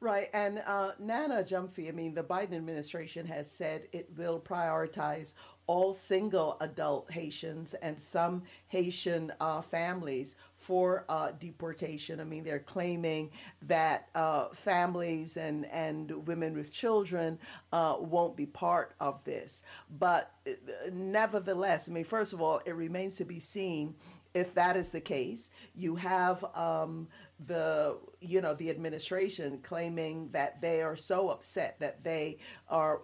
Right. 0.00 0.30
And 0.32 0.60
uh, 0.66 0.92
Nana 0.98 1.44
Gyamfi, 1.44 1.88
I 1.88 1.92
mean, 1.92 2.12
the 2.12 2.24
Biden 2.24 2.54
administration 2.54 3.24
has 3.26 3.48
said 3.48 3.86
it 3.92 4.08
will 4.16 4.40
prioritize 4.40 5.34
all 5.68 5.94
single 5.94 6.56
adult 6.60 7.08
Haitians 7.08 7.74
and 7.74 8.00
some 8.00 8.42
Haitian 8.66 9.32
uh, 9.40 9.62
families 9.62 10.34
for 10.62 11.04
uh, 11.08 11.32
deportation. 11.40 12.20
I 12.20 12.24
mean, 12.24 12.44
they're 12.44 12.60
claiming 12.60 13.30
that 13.62 14.08
uh, 14.14 14.48
families 14.54 15.36
and, 15.36 15.66
and 15.66 16.26
women 16.26 16.56
with 16.56 16.72
children 16.72 17.38
uh, 17.72 17.96
won't 17.98 18.36
be 18.36 18.46
part 18.46 18.94
of 19.00 19.22
this. 19.24 19.62
But 19.98 20.30
uh, 20.46 20.52
nevertheless, 20.92 21.88
I 21.88 21.92
mean, 21.92 22.04
first 22.04 22.32
of 22.32 22.40
all, 22.40 22.60
it 22.64 22.74
remains 22.74 23.16
to 23.16 23.24
be 23.24 23.40
seen 23.40 23.94
if 24.34 24.54
that 24.54 24.76
is 24.76 24.90
the 24.90 25.00
case. 25.00 25.50
You 25.74 25.94
have 25.96 26.44
um, 26.54 27.08
the 27.46 27.96
you 28.20 28.40
know 28.40 28.54
the 28.54 28.70
administration 28.70 29.58
claiming 29.62 30.30
that 30.32 30.60
they 30.60 30.82
are 30.82 30.96
so 30.96 31.30
upset 31.30 31.76
that 31.80 32.02
they 32.04 32.38
are 32.68 33.00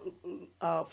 uh, 0.61 0.85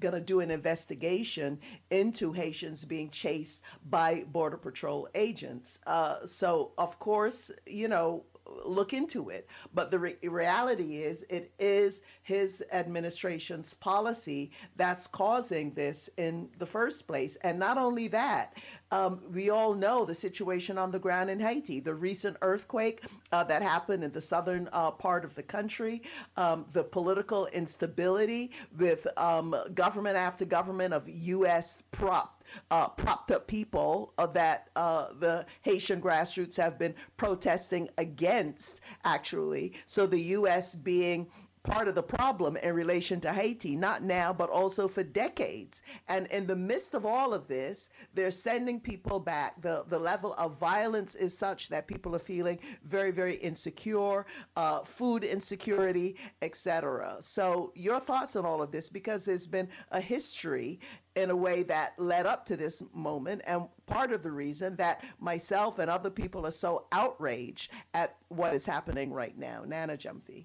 going 0.00 0.14
to 0.14 0.20
do 0.20 0.40
an 0.40 0.50
investigation 0.50 1.58
into 1.90 2.32
Haitians 2.32 2.84
being 2.84 3.10
chased 3.10 3.62
by 3.88 4.24
border 4.32 4.56
patrol 4.58 5.08
agents. 5.14 5.78
Uh, 5.86 6.26
so 6.26 6.72
of 6.78 6.98
course, 6.98 7.50
you 7.66 7.88
know 7.88 8.24
look 8.46 8.92
into 8.92 9.30
it. 9.30 9.48
But 9.72 9.90
the 9.90 9.98
re- 9.98 10.16
reality 10.22 11.02
is, 11.02 11.24
it 11.28 11.52
is 11.58 12.02
his 12.22 12.62
administration's 12.72 13.74
policy 13.74 14.50
that's 14.76 15.06
causing 15.06 15.72
this 15.72 16.10
in 16.16 16.48
the 16.58 16.66
first 16.66 17.06
place. 17.06 17.36
And 17.36 17.58
not 17.58 17.78
only 17.78 18.08
that, 18.08 18.54
um, 18.90 19.20
we 19.32 19.50
all 19.50 19.74
know 19.74 20.04
the 20.04 20.14
situation 20.14 20.78
on 20.78 20.90
the 20.90 20.98
ground 20.98 21.30
in 21.30 21.40
Haiti, 21.40 21.80
the 21.80 21.94
recent 21.94 22.36
earthquake 22.42 23.02
uh, 23.32 23.44
that 23.44 23.62
happened 23.62 24.04
in 24.04 24.12
the 24.12 24.20
southern 24.20 24.68
uh, 24.72 24.90
part 24.90 25.24
of 25.24 25.34
the 25.34 25.42
country, 25.42 26.02
um, 26.36 26.64
the 26.72 26.84
political 26.84 27.46
instability 27.46 28.52
with 28.78 29.06
um, 29.16 29.56
government 29.74 30.16
after 30.16 30.44
government 30.44 30.94
of 30.94 31.08
U.S. 31.08 31.82
prop 31.90 32.43
uh, 32.70 32.88
propped 32.88 33.30
up 33.30 33.46
people 33.46 34.12
that 34.32 34.68
uh, 34.76 35.08
the 35.18 35.46
Haitian 35.62 36.00
grassroots 36.00 36.56
have 36.56 36.78
been 36.78 36.94
protesting 37.16 37.88
against, 37.98 38.80
actually. 39.04 39.74
So 39.86 40.06
the 40.06 40.20
U.S. 40.20 40.74
being 40.74 41.28
part 41.64 41.88
of 41.88 41.94
the 41.94 42.02
problem 42.02 42.58
in 42.58 42.74
relation 42.74 43.20
to 43.22 43.32
Haiti, 43.32 43.74
not 43.74 44.02
now, 44.02 44.32
but 44.34 44.50
also 44.50 44.86
for 44.86 45.02
decades. 45.02 45.82
And 46.08 46.26
in 46.26 46.46
the 46.46 46.54
midst 46.54 46.92
of 46.92 47.06
all 47.06 47.32
of 47.32 47.48
this, 47.48 47.88
they're 48.12 48.30
sending 48.30 48.78
people 48.78 49.18
back. 49.18 49.60
The, 49.62 49.84
the 49.88 49.98
level 49.98 50.34
of 50.34 50.58
violence 50.58 51.14
is 51.14 51.36
such 51.36 51.70
that 51.70 51.88
people 51.88 52.14
are 52.14 52.20
feeling 52.20 52.58
very, 52.84 53.10
very 53.10 53.36
insecure, 53.36 54.26
uh, 54.56 54.84
food 54.84 55.24
insecurity, 55.24 56.16
etc. 56.42 57.16
So, 57.20 57.72
your 57.74 57.98
thoughts 57.98 58.36
on 58.36 58.44
all 58.44 58.60
of 58.60 58.70
this, 58.70 58.90
because 58.90 59.24
there's 59.24 59.46
been 59.46 59.68
a 59.90 60.00
history 60.00 60.80
in 61.16 61.30
a 61.30 61.36
way 61.36 61.62
that 61.62 61.94
led 61.98 62.26
up 62.26 62.44
to 62.46 62.56
this 62.56 62.82
moment, 62.92 63.40
and 63.46 63.62
part 63.86 64.12
of 64.12 64.22
the 64.22 64.30
reason 64.30 64.76
that 64.76 65.02
myself 65.18 65.78
and 65.78 65.90
other 65.90 66.10
people 66.10 66.44
are 66.46 66.50
so 66.50 66.86
outraged 66.92 67.70
at 67.94 68.16
what 68.28 68.52
is 68.52 68.66
happening 68.66 69.12
right 69.12 69.38
now. 69.38 69.64
Nana 69.66 69.96
Gyamfi. 69.96 70.44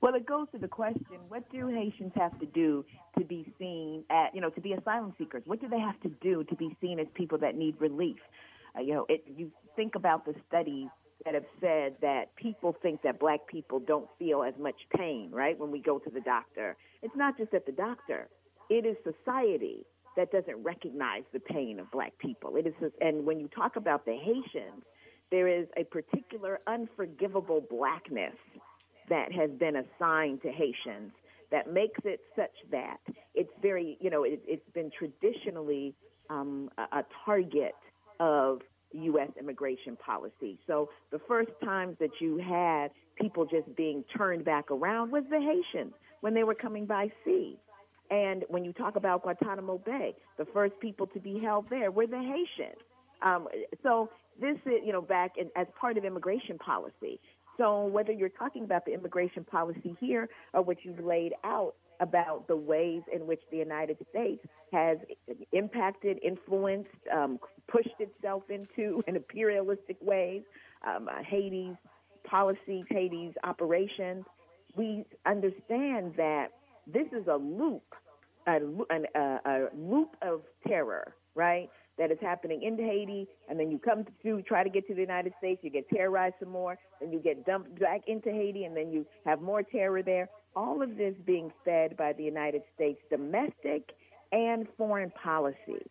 Well, 0.00 0.14
it 0.14 0.26
goes 0.26 0.46
to 0.52 0.58
the 0.58 0.68
question: 0.68 1.18
What 1.28 1.50
do 1.50 1.68
Haitians 1.68 2.12
have 2.16 2.38
to 2.40 2.46
do 2.46 2.84
to 3.18 3.24
be 3.24 3.52
seen 3.58 4.04
at, 4.08 4.34
you 4.34 4.40
know, 4.40 4.50
to 4.50 4.60
be 4.60 4.72
asylum 4.72 5.12
seekers? 5.18 5.42
What 5.44 5.60
do 5.60 5.68
they 5.68 5.78
have 5.78 6.00
to 6.00 6.08
do 6.22 6.42
to 6.44 6.56
be 6.56 6.76
seen 6.80 6.98
as 6.98 7.06
people 7.14 7.38
that 7.38 7.54
need 7.54 7.74
relief? 7.78 8.16
Uh, 8.76 8.80
you 8.80 8.94
know, 8.94 9.06
it, 9.08 9.24
you 9.36 9.50
think 9.76 9.94
about 9.96 10.24
the 10.24 10.34
studies 10.48 10.88
that 11.24 11.34
have 11.34 11.44
said 11.60 11.96
that 12.00 12.34
people 12.36 12.74
think 12.80 13.02
that 13.02 13.20
black 13.20 13.46
people 13.46 13.78
don't 13.78 14.08
feel 14.18 14.42
as 14.42 14.54
much 14.58 14.76
pain, 14.96 15.30
right? 15.32 15.58
When 15.58 15.70
we 15.70 15.80
go 15.80 15.98
to 15.98 16.08
the 16.08 16.20
doctor, 16.20 16.76
it's 17.02 17.16
not 17.16 17.36
just 17.36 17.52
at 17.52 17.66
the 17.66 17.72
doctor; 17.72 18.28
it 18.70 18.86
is 18.86 18.96
society 19.04 19.84
that 20.16 20.32
doesn't 20.32 20.62
recognize 20.62 21.24
the 21.34 21.40
pain 21.40 21.78
of 21.78 21.90
black 21.90 22.16
people. 22.18 22.56
It 22.56 22.66
is, 22.66 22.74
and 23.02 23.26
when 23.26 23.38
you 23.38 23.48
talk 23.48 23.76
about 23.76 24.06
the 24.06 24.16
Haitians, 24.16 24.82
there 25.30 25.46
is 25.46 25.66
a 25.76 25.84
particular 25.84 26.60
unforgivable 26.66 27.60
blackness 27.60 28.34
that 29.10 29.32
has 29.32 29.50
been 29.50 29.76
assigned 29.76 30.40
to 30.42 30.50
Haitians 30.50 31.12
that 31.50 31.72
makes 31.72 32.00
it 32.04 32.20
such 32.36 32.54
that 32.70 32.98
it's 33.34 33.50
very, 33.60 33.98
you 34.00 34.08
know, 34.08 34.22
it, 34.24 34.40
has 34.48 34.60
been 34.72 34.90
traditionally 34.96 35.94
um, 36.30 36.70
a, 36.78 36.98
a, 36.98 37.04
target 37.24 37.74
of 38.20 38.60
U.S. 38.92 39.30
immigration 39.38 39.96
policy. 39.96 40.58
So 40.66 40.88
the 41.10 41.20
first 41.28 41.50
times 41.62 41.96
that 42.00 42.10
you 42.20 42.38
had 42.38 42.88
people 43.20 43.44
just 43.44 43.74
being 43.76 44.04
turned 44.16 44.44
back 44.44 44.70
around 44.70 45.10
was 45.10 45.24
the 45.28 45.40
Haitians 45.40 45.92
when 46.20 46.34
they 46.34 46.44
were 46.44 46.54
coming 46.54 46.86
by 46.86 47.10
sea. 47.24 47.58
And 48.10 48.44
when 48.48 48.64
you 48.64 48.72
talk 48.72 48.96
about 48.96 49.22
Guantanamo 49.22 49.78
Bay, 49.78 50.14
the 50.38 50.44
first 50.46 50.74
people 50.80 51.06
to 51.08 51.20
be 51.20 51.40
held 51.40 51.66
there 51.70 51.90
were 51.90 52.06
the 52.06 52.18
Haitians. 52.18 52.80
Um, 53.22 53.46
so 53.82 54.10
this 54.40 54.56
is, 54.66 54.80
you 54.84 54.92
know, 54.92 55.02
back 55.02 55.32
in, 55.36 55.48
as 55.54 55.66
part 55.80 55.96
of 55.96 56.04
immigration 56.04 56.58
policy. 56.58 57.20
So 57.60 57.84
whether 57.84 58.10
you're 58.10 58.30
talking 58.30 58.64
about 58.64 58.86
the 58.86 58.94
immigration 58.94 59.44
policy 59.44 59.94
here 60.00 60.30
or 60.54 60.62
what 60.62 60.78
you've 60.82 61.04
laid 61.04 61.34
out 61.44 61.74
about 62.00 62.48
the 62.48 62.56
ways 62.56 63.02
in 63.14 63.26
which 63.26 63.42
the 63.50 63.58
United 63.58 63.98
States 64.08 64.42
has 64.72 64.96
impacted, 65.52 66.18
influenced, 66.24 66.88
um, 67.14 67.38
pushed 67.70 67.94
itself 67.98 68.44
into 68.48 69.04
in 69.06 69.16
imperialistic 69.16 69.98
ways, 70.00 70.40
um, 70.88 71.06
uh, 71.06 71.22
Haiti's 71.22 71.76
policies, 72.24 72.86
Haiti's 72.88 73.34
operations, 73.44 74.24
we 74.74 75.04
understand 75.26 76.14
that 76.16 76.46
this 76.86 77.08
is 77.12 77.26
a 77.26 77.36
loop, 77.36 77.82
a, 78.46 78.56
a, 78.56 79.18
a 79.44 79.68
loop 79.76 80.16
of 80.22 80.40
terror, 80.66 81.14
right? 81.34 81.68
That 82.00 82.10
is 82.10 82.18
happening 82.22 82.62
in 82.62 82.78
Haiti, 82.78 83.28
and 83.46 83.60
then 83.60 83.70
you 83.70 83.78
come 83.78 84.06
to 84.22 84.40
try 84.40 84.64
to 84.64 84.70
get 84.70 84.88
to 84.88 84.94
the 84.94 85.02
United 85.02 85.34
States, 85.38 85.60
you 85.62 85.68
get 85.68 85.86
terrorized 85.90 86.36
some 86.40 86.48
more, 86.48 86.78
then 86.98 87.12
you 87.12 87.20
get 87.20 87.44
dumped 87.44 87.78
back 87.78 88.00
into 88.06 88.30
Haiti, 88.30 88.64
and 88.64 88.74
then 88.74 88.90
you 88.90 89.04
have 89.26 89.42
more 89.42 89.62
terror 89.62 90.02
there. 90.02 90.30
All 90.56 90.82
of 90.82 90.96
this 90.96 91.14
being 91.26 91.52
fed 91.62 91.98
by 91.98 92.14
the 92.14 92.24
United 92.24 92.62
States 92.74 92.98
domestic 93.10 93.90
and 94.32 94.66
foreign 94.78 95.10
policy. 95.10 95.84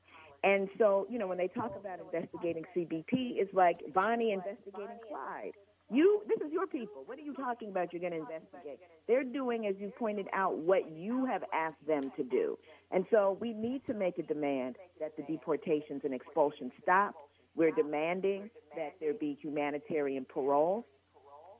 And 0.44 0.68
so, 0.80 1.06
you 1.12 1.20
know, 1.20 1.28
when 1.28 1.38
they 1.38 1.48
talk 1.48 1.76
about 1.80 2.00
investigating 2.00 2.64
CBP, 2.76 3.04
it's 3.38 3.54
like 3.54 3.78
Bonnie 3.94 4.32
investigating 4.32 4.98
Clyde. 5.08 5.54
You, 5.92 6.22
this 6.28 6.38
is 6.46 6.54
your 6.54 6.68
people. 6.68 7.04
What 7.06 7.18
are 7.18 7.22
you 7.22 7.34
talking 7.34 7.70
about? 7.70 7.92
You're 7.92 8.02
going 8.02 8.14
to 8.14 8.20
investigate. 8.20 8.80
They're 9.08 9.24
doing, 9.24 9.66
as 9.66 9.76
you 9.80 9.92
pointed 9.98 10.28
out, 10.34 10.58
what 10.58 10.92
you 10.92 11.26
have 11.26 11.44
asked 11.52 11.86
them 11.88 12.12
to 12.16 12.24
do. 12.24 12.58
And 12.92 13.06
so 13.12 13.38
we 13.40 13.54
need 13.54 13.86
to 13.88 13.94
make 13.94 14.20
a 14.20 14.24
demand 14.24 14.76
that 15.00 15.18
the 15.18 15.24
deportations 15.24 16.02
and 16.04 16.14
expulsions 16.14 16.72
stop. 16.82 17.16
We're 17.56 17.72
demanding 17.72 18.50
that 18.76 18.94
there 19.00 19.14
be 19.14 19.38
humanitarian 19.42 20.26
parole 20.32 20.86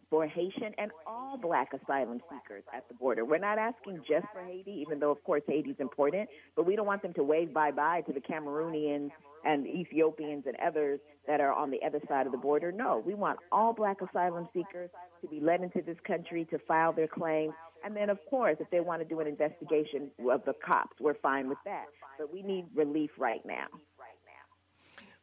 for 0.10 0.26
Haitian 0.26 0.74
and 0.78 0.92
all 1.06 1.38
black 1.38 1.70
asylum 1.74 2.20
seekers 2.30 2.64
at 2.76 2.88
the 2.88 2.96
border. 2.96 3.26
We're 3.26 3.38
not 3.38 3.58
asking 3.58 4.00
just 4.10 4.26
for 4.34 4.44
Haiti, 4.44 4.72
even 4.72 5.00
though, 5.00 5.12
of 5.12 5.24
course, 5.24 5.44
Haiti 5.48 5.72
is 5.72 5.80
important, 5.80 6.30
but 6.56 6.66
we 6.66 6.76
don't 6.76 6.88
want 6.88 7.02
them 7.02 7.14
to 7.14 7.24
wave 7.24 7.54
bye 7.54 7.72
bye 7.72 8.02
to 8.02 8.14
the 8.14 8.20
Cameroonians 8.20 9.12
and 9.46 9.68
Ethiopians 9.68 10.46
and 10.48 10.56
others 10.66 11.00
that 11.28 11.40
are 11.40 11.54
on 11.54 11.70
the 11.70 11.80
other 11.86 12.02
side 12.08 12.26
of 12.26 12.32
the 12.32 12.38
border. 12.38 12.72
No, 12.72 13.04
we 13.06 13.14
want 13.14 13.40
all 13.52 13.74
black 13.74 13.98
asylum 14.02 14.50
seekers 14.54 14.90
to 15.22 15.28
be 15.28 15.40
led 15.40 15.62
into 15.62 15.82
this 15.82 15.98
country 16.06 16.46
to 16.46 16.60
file 16.60 16.92
their 16.92 17.08
claims. 17.08 17.54
And 17.86 17.96
then, 17.96 18.10
of 18.10 18.20
course, 18.30 18.58
if 18.60 18.70
they 18.72 18.82
want 18.82 19.02
to 19.02 19.08
do 19.08 19.20
an 19.22 19.28
investigation 19.28 20.10
of 20.30 20.44
the 20.46 20.54
cops, 20.66 20.98
we're 21.00 21.14
fine 21.14 21.48
with 21.48 21.60
that. 21.66 21.86
But 22.18 22.34
we 22.34 22.42
need 22.42 22.66
relief 22.76 23.12
right 23.18 23.46
now. 23.46 23.68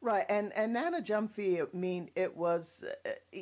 Right, 0.03 0.27
and 0.29 0.53
and 0.53 0.73
Nana 0.75 1.01
Gyamfi, 1.01 1.61
I 1.63 1.77
mean, 1.77 2.11
it 2.15 2.37
was, 2.37 2.85
uh, 3.07 3.39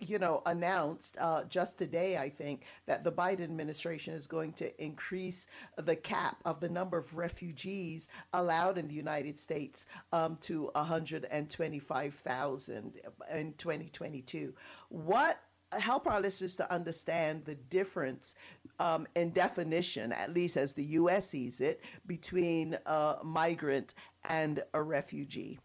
you 0.00 0.18
know, 0.18 0.42
announced 0.46 1.16
uh, 1.18 1.44
just 1.44 1.78
today, 1.78 2.16
I 2.16 2.30
think, 2.30 2.62
that 2.86 3.04
the 3.04 3.12
Biden 3.12 3.42
administration 3.42 4.14
is 4.14 4.26
going 4.26 4.52
to 4.54 4.82
increase 4.82 5.46
the 5.76 5.94
cap 5.96 6.38
of 6.44 6.60
the 6.60 6.68
number 6.68 6.98
of 6.98 7.16
refugees 7.16 8.08
allowed 8.32 8.78
in 8.78 8.88
the 8.88 8.94
United 8.94 9.38
States 9.38 9.86
um, 10.12 10.36
to 10.42 10.70
125,000 10.74 12.92
in 13.32 13.52
2022. 13.54 14.54
What 14.88 15.38
help 15.72 16.06
our 16.06 16.20
listeners 16.20 16.56
to 16.56 16.72
understand 16.72 17.44
the 17.44 17.54
difference 17.54 18.34
um, 18.78 19.06
in 19.14 19.30
definition, 19.32 20.12
at 20.12 20.32
least 20.32 20.56
as 20.56 20.72
the 20.72 20.84
U.S. 20.84 21.28
sees 21.28 21.60
it, 21.60 21.82
between 22.06 22.78
a 22.86 23.16
migrant 23.22 23.94
and 24.24 24.62
a 24.72 24.82
refugee. 24.82 25.58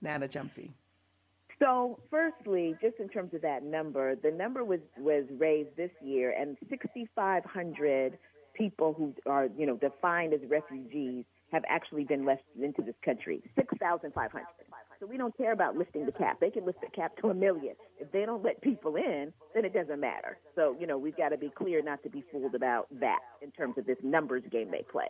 Nana 0.00 0.28
Gyamfi. 0.28 0.70
So, 1.60 1.98
firstly, 2.10 2.74
just 2.80 2.96
in 2.98 3.08
terms 3.08 3.34
of 3.34 3.42
that 3.42 3.62
number, 3.62 4.16
the 4.16 4.30
number 4.30 4.64
was 4.64 4.80
was 4.98 5.24
raised 5.38 5.76
this 5.76 5.90
year, 6.02 6.34
and 6.38 6.56
6,500 6.68 8.18
people 8.54 8.94
who 8.96 9.14
are 9.26 9.48
you 9.56 9.66
know 9.66 9.76
defined 9.76 10.32
as 10.32 10.40
refugees 10.48 11.24
have 11.52 11.62
actually 11.68 12.04
been 12.04 12.24
left 12.24 12.42
into 12.60 12.82
this 12.82 12.94
country. 13.04 13.42
6,500. 13.56 14.46
So 15.00 15.06
we 15.06 15.16
don't 15.16 15.36
care 15.36 15.52
about 15.52 15.76
lifting 15.76 16.04
the 16.04 16.12
cap. 16.12 16.38
They 16.40 16.50
can 16.50 16.66
lift 16.66 16.80
the 16.82 16.90
cap 16.94 17.16
to 17.22 17.30
a 17.30 17.34
million. 17.34 17.74
If 17.98 18.12
they 18.12 18.26
don't 18.26 18.44
let 18.44 18.60
people 18.60 18.96
in, 18.96 19.32
then 19.54 19.64
it 19.64 19.72
doesn't 19.72 19.98
matter. 19.98 20.38
So, 20.54 20.76
you 20.78 20.86
know, 20.86 20.98
we've 20.98 21.16
got 21.16 21.30
to 21.30 21.38
be 21.38 21.48
clear 21.48 21.82
not 21.82 22.02
to 22.02 22.10
be 22.10 22.22
fooled 22.30 22.54
about 22.54 22.86
that 23.00 23.20
in 23.40 23.50
terms 23.50 23.78
of 23.78 23.86
this 23.86 23.96
numbers 24.02 24.42
game 24.52 24.70
they 24.70 24.84
play. 24.92 25.08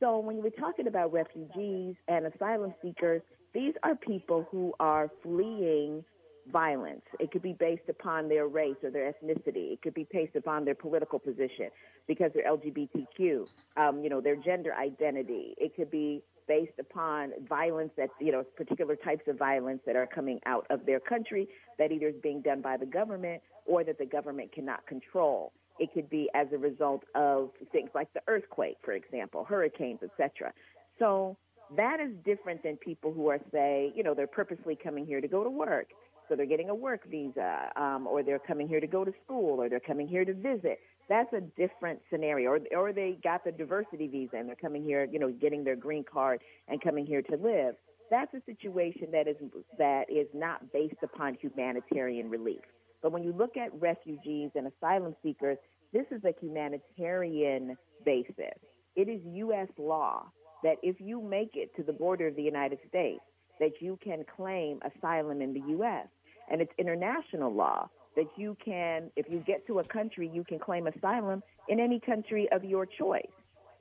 So 0.00 0.18
when 0.18 0.42
we're 0.42 0.50
talking 0.50 0.88
about 0.88 1.12
refugees 1.12 1.94
and 2.08 2.26
asylum 2.26 2.74
seekers, 2.82 3.22
these 3.54 3.72
are 3.82 3.94
people 3.94 4.46
who 4.50 4.74
are 4.78 5.08
fleeing 5.22 6.04
violence. 6.52 7.02
It 7.18 7.32
could 7.32 7.42
be 7.42 7.54
based 7.54 7.88
upon 7.88 8.28
their 8.28 8.46
race 8.46 8.76
or 8.82 8.90
their 8.90 9.12
ethnicity. 9.12 9.72
It 9.72 9.82
could 9.82 9.94
be 9.94 10.06
based 10.12 10.36
upon 10.36 10.64
their 10.64 10.74
political 10.74 11.18
position 11.18 11.70
because 12.06 12.30
they're 12.34 12.44
LGBTQ, 12.44 13.46
um, 13.76 14.02
you 14.02 14.10
know, 14.10 14.20
their 14.20 14.36
gender 14.36 14.74
identity. 14.74 15.54
It 15.58 15.74
could 15.74 15.90
be 15.90 16.22
based 16.46 16.78
upon 16.78 17.32
violence 17.48 17.90
that, 17.96 18.10
you 18.20 18.32
know, 18.32 18.44
particular 18.56 18.96
types 18.96 19.22
of 19.26 19.38
violence 19.38 19.80
that 19.86 19.96
are 19.96 20.06
coming 20.06 20.38
out 20.46 20.66
of 20.70 20.86
their 20.86 21.00
country 21.00 21.48
that 21.78 21.90
either 21.90 22.08
is 22.08 22.14
being 22.22 22.40
done 22.42 22.60
by 22.60 22.76
the 22.76 22.86
government 22.86 23.42
or 23.64 23.82
that 23.82 23.98
the 23.98 24.06
government 24.06 24.52
cannot 24.52 24.86
control. 24.86 25.52
It 25.78 25.92
could 25.92 26.08
be 26.08 26.28
as 26.34 26.46
a 26.52 26.58
result 26.58 27.04
of 27.14 27.50
things 27.72 27.90
like 27.94 28.12
the 28.14 28.20
earthquake, 28.28 28.76
for 28.84 28.92
example, 28.92 29.44
hurricanes, 29.44 30.00
etc. 30.02 30.52
So 30.98 31.36
that 31.76 32.00
is 32.00 32.10
different 32.24 32.62
than 32.62 32.76
people 32.76 33.12
who 33.12 33.28
are, 33.28 33.40
say, 33.52 33.92
you 33.94 34.02
know, 34.02 34.14
they're 34.14 34.26
purposely 34.26 34.76
coming 34.76 35.04
here 35.06 35.20
to 35.20 35.28
go 35.28 35.42
to 35.42 35.50
work. 35.50 35.88
So 36.28 36.34
they're 36.34 36.46
getting 36.46 36.70
a 36.70 36.74
work 36.74 37.08
visa, 37.08 37.70
um, 37.76 38.06
or 38.06 38.22
they're 38.22 38.40
coming 38.40 38.68
here 38.68 38.80
to 38.80 38.86
go 38.86 39.04
to 39.04 39.12
school, 39.24 39.60
or 39.60 39.68
they're 39.68 39.80
coming 39.80 40.08
here 40.08 40.24
to 40.24 40.34
visit. 40.34 40.80
That's 41.08 41.32
a 41.32 41.40
different 41.40 42.00
scenario. 42.10 42.50
Or, 42.50 42.60
or 42.76 42.92
they 42.92 43.18
got 43.22 43.44
the 43.44 43.52
diversity 43.52 44.08
visa 44.08 44.36
and 44.36 44.48
they're 44.48 44.56
coming 44.56 44.82
here, 44.82 45.04
you 45.04 45.20
know, 45.20 45.30
getting 45.30 45.62
their 45.62 45.76
green 45.76 46.04
card 46.04 46.40
and 46.68 46.82
coming 46.82 47.06
here 47.06 47.22
to 47.22 47.36
live. 47.36 47.76
That's 48.10 48.32
a 48.34 48.42
situation 48.46 49.08
that 49.12 49.28
is 49.28 49.36
that 49.78 50.04
is 50.08 50.26
not 50.32 50.72
based 50.72 51.02
upon 51.02 51.36
humanitarian 51.40 52.30
relief. 52.30 52.60
But 53.06 53.12
when 53.12 53.22
you 53.22 53.32
look 53.32 53.56
at 53.56 53.72
refugees 53.80 54.50
and 54.56 54.66
asylum 54.66 55.14
seekers, 55.22 55.58
this 55.92 56.06
is 56.10 56.24
a 56.24 56.34
humanitarian 56.40 57.76
basis. 58.04 58.58
It 58.96 59.08
is 59.08 59.20
U.S. 59.24 59.68
law 59.78 60.24
that 60.64 60.78
if 60.82 60.96
you 60.98 61.22
make 61.22 61.50
it 61.54 61.70
to 61.76 61.84
the 61.84 61.92
border 61.92 62.26
of 62.26 62.34
the 62.34 62.42
United 62.42 62.80
States, 62.88 63.20
that 63.60 63.74
you 63.78 63.96
can 64.02 64.24
claim 64.36 64.80
asylum 64.82 65.40
in 65.40 65.54
the 65.54 65.60
U.S. 65.68 66.08
And 66.50 66.60
it's 66.60 66.72
international 66.78 67.54
law 67.54 67.88
that 68.16 68.26
you 68.36 68.56
can, 68.64 69.12
if 69.14 69.26
you 69.30 69.38
get 69.46 69.64
to 69.68 69.78
a 69.78 69.84
country, 69.84 70.28
you 70.34 70.42
can 70.42 70.58
claim 70.58 70.88
asylum 70.88 71.44
in 71.68 71.78
any 71.78 72.00
country 72.00 72.48
of 72.50 72.64
your 72.64 72.86
choice. 72.86 73.22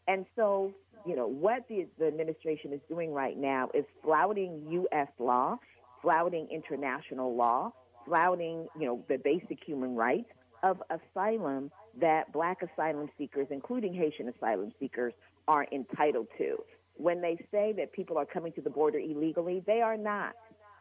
And 0.08 0.28
so, 0.36 0.72
you 1.04 1.16
know, 1.16 1.26
what 1.26 1.68
the, 1.68 1.88
the 1.98 2.06
administration 2.06 2.74
is 2.74 2.80
doing 2.88 3.12
right 3.12 3.40
now 3.40 3.72
is 3.74 3.86
flouting 4.04 4.68
U.S. 4.70 5.08
law, 5.18 5.58
flouting 6.04 6.48
international 6.52 7.36
law, 7.36 7.72
flouting, 8.06 8.68
you 8.80 8.86
know, 8.86 9.04
the 9.08 9.18
basic 9.18 9.63
human 9.65 9.96
rights 9.96 10.30
of 10.63 10.82
asylum 10.89 11.72
that 12.00 12.32
black 12.34 12.60
asylum 12.62 13.10
seekers, 13.18 13.48
including 13.52 13.94
Haitian 13.94 14.30
asylum 14.30 14.72
seekers, 14.80 15.13
are 15.48 15.68
entitled 15.72 16.28
to. 16.38 16.58
When 16.98 17.22
they 17.22 17.38
say 17.52 17.74
that 17.78 17.91
people 17.94 18.18
are 18.18 18.26
coming 18.26 18.52
to 18.54 18.62
the 18.62 18.70
border 18.70 19.00
illegally, 19.00 19.63
they 19.65 19.82
are 19.82 19.98
not. 19.98 20.34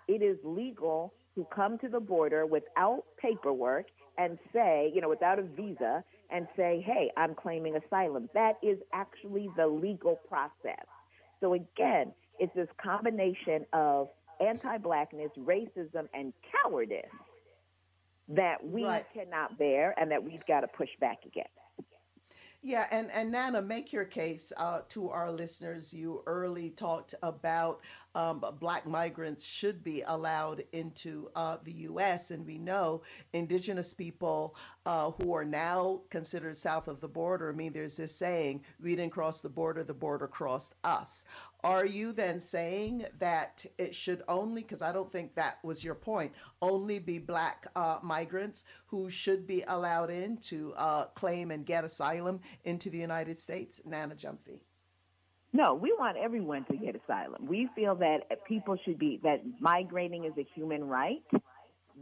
It 0.08 0.22
is 0.22 0.38
legal 0.44 1.12
to 1.34 1.46
come 1.54 1.78
to 1.78 1.88
the 1.88 2.00
border 2.00 2.46
without 2.46 3.04
paperwork 3.20 3.86
and 4.16 4.38
say, 4.52 4.92
you 4.94 5.00
know, 5.00 5.08
without 5.08 5.38
a 5.38 5.42
visa 5.42 6.04
and 6.30 6.46
say, 6.56 6.82
hey, 6.86 7.10
I'm 7.16 7.34
claiming 7.34 7.76
asylum. 7.76 8.28
That 8.34 8.54
is 8.62 8.78
actually 8.92 9.48
the 9.56 9.66
legal 9.66 10.20
process. 10.28 10.86
So 11.40 11.54
again, 11.54 12.12
it's 12.38 12.54
this 12.54 12.68
combination 12.82 13.66
of 13.72 14.08
anti 14.44 14.78
blackness, 14.78 15.30
racism, 15.38 16.08
and 16.14 16.32
cowardice 16.62 17.04
that 18.28 18.64
we 18.66 18.84
right. 18.84 19.06
cannot 19.12 19.58
bear 19.58 19.94
and 19.98 20.10
that 20.10 20.22
we've 20.22 20.44
got 20.46 20.60
to 20.60 20.68
push 20.68 20.90
back 21.00 21.18
against. 21.26 21.50
Yeah, 22.66 22.86
and, 22.90 23.10
and 23.12 23.30
Nana, 23.30 23.60
make 23.60 23.92
your 23.92 24.06
case 24.06 24.50
uh, 24.56 24.80
to 24.88 25.10
our 25.10 25.30
listeners. 25.30 25.92
You 25.92 26.22
early 26.24 26.70
talked 26.70 27.14
about 27.22 27.82
um, 28.14 28.42
black 28.58 28.86
migrants 28.86 29.44
should 29.44 29.84
be 29.84 30.00
allowed 30.00 30.64
into 30.72 31.28
uh, 31.36 31.58
the 31.62 31.72
U.S., 31.72 32.30
and 32.30 32.46
we 32.46 32.56
know 32.56 33.02
indigenous 33.34 33.92
people 33.92 34.56
uh, 34.86 35.10
who 35.10 35.34
are 35.34 35.44
now 35.44 36.00
considered 36.08 36.56
south 36.56 36.88
of 36.88 37.02
the 37.02 37.08
border. 37.08 37.50
I 37.50 37.52
mean, 37.52 37.74
there's 37.74 37.98
this 37.98 38.16
saying, 38.16 38.64
we 38.82 38.96
didn't 38.96 39.12
cross 39.12 39.42
the 39.42 39.50
border, 39.50 39.84
the 39.84 39.92
border 39.92 40.26
crossed 40.26 40.74
us. 40.84 41.26
Are 41.64 41.86
you 41.86 42.12
then 42.12 42.42
saying 42.42 43.06
that 43.20 43.64
it 43.78 43.94
should 43.94 44.22
only, 44.28 44.60
because 44.60 44.82
I 44.82 44.92
don't 44.92 45.10
think 45.10 45.34
that 45.34 45.64
was 45.64 45.82
your 45.82 45.94
point, 45.94 46.32
only 46.60 46.98
be 46.98 47.18
black 47.18 47.66
uh, 47.74 48.00
migrants 48.02 48.64
who 48.86 49.08
should 49.08 49.46
be 49.46 49.64
allowed 49.66 50.10
in 50.10 50.36
to 50.48 50.74
uh, 50.74 51.04
claim 51.14 51.50
and 51.50 51.64
get 51.64 51.82
asylum 51.82 52.40
into 52.64 52.90
the 52.90 52.98
United 52.98 53.38
States? 53.38 53.80
Nana 53.86 54.14
Gyamfi. 54.14 54.60
No, 55.54 55.72
we 55.72 55.94
want 55.98 56.18
everyone 56.18 56.66
to 56.66 56.76
get 56.76 56.96
asylum. 56.96 57.46
We 57.46 57.70
feel 57.74 57.94
that 57.94 58.44
people 58.46 58.76
should 58.84 58.98
be, 58.98 59.20
that 59.22 59.40
migrating 59.58 60.26
is 60.26 60.32
a 60.36 60.46
human 60.54 60.84
right, 60.84 61.22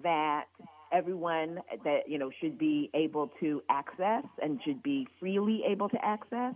that 0.02 0.46
everyone 0.90 1.60
that, 1.84 2.08
you 2.08 2.18
know, 2.18 2.32
should 2.40 2.58
be 2.58 2.90
able 2.94 3.30
to 3.38 3.62
access 3.68 4.24
and 4.42 4.60
should 4.64 4.82
be 4.82 5.06
freely 5.20 5.62
able 5.68 5.88
to 5.88 6.04
access 6.04 6.54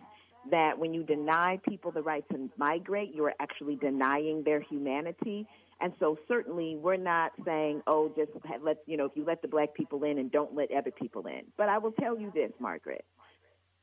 that 0.51 0.79
when 0.79 0.95
you 0.95 1.03
deny 1.03 1.59
people 1.69 1.91
the 1.91 2.03
right 2.03 2.25
to 2.31 2.51
migrate, 2.57 3.15
you 3.15 3.25
are 3.25 3.35
actually 3.41 3.77
denying 3.77 4.43
their 4.45 4.61
humanity. 4.61 5.47
And 5.81 5.93
so 6.01 6.19
certainly 6.27 6.77
we're 6.77 6.97
not 6.97 7.33
saying, 7.45 7.83
oh, 7.87 8.11
just 8.17 8.31
let, 8.63 8.79
you 8.87 8.97
know, 8.97 9.05
if 9.07 9.13
you 9.15 9.25
let 9.25 9.43
the 9.43 9.49
black 9.49 9.75
people 9.75 10.05
in 10.05 10.19
and 10.19 10.33
don't 10.33 10.55
let 10.55 10.71
other 10.73 10.91
people 10.91 11.27
in. 11.27 11.43
But 11.57 11.69
I 11.69 11.79
will 11.79 11.93
tell 11.93 12.19
you 12.19 12.31
this, 12.35 12.51
Margaret. 12.59 13.05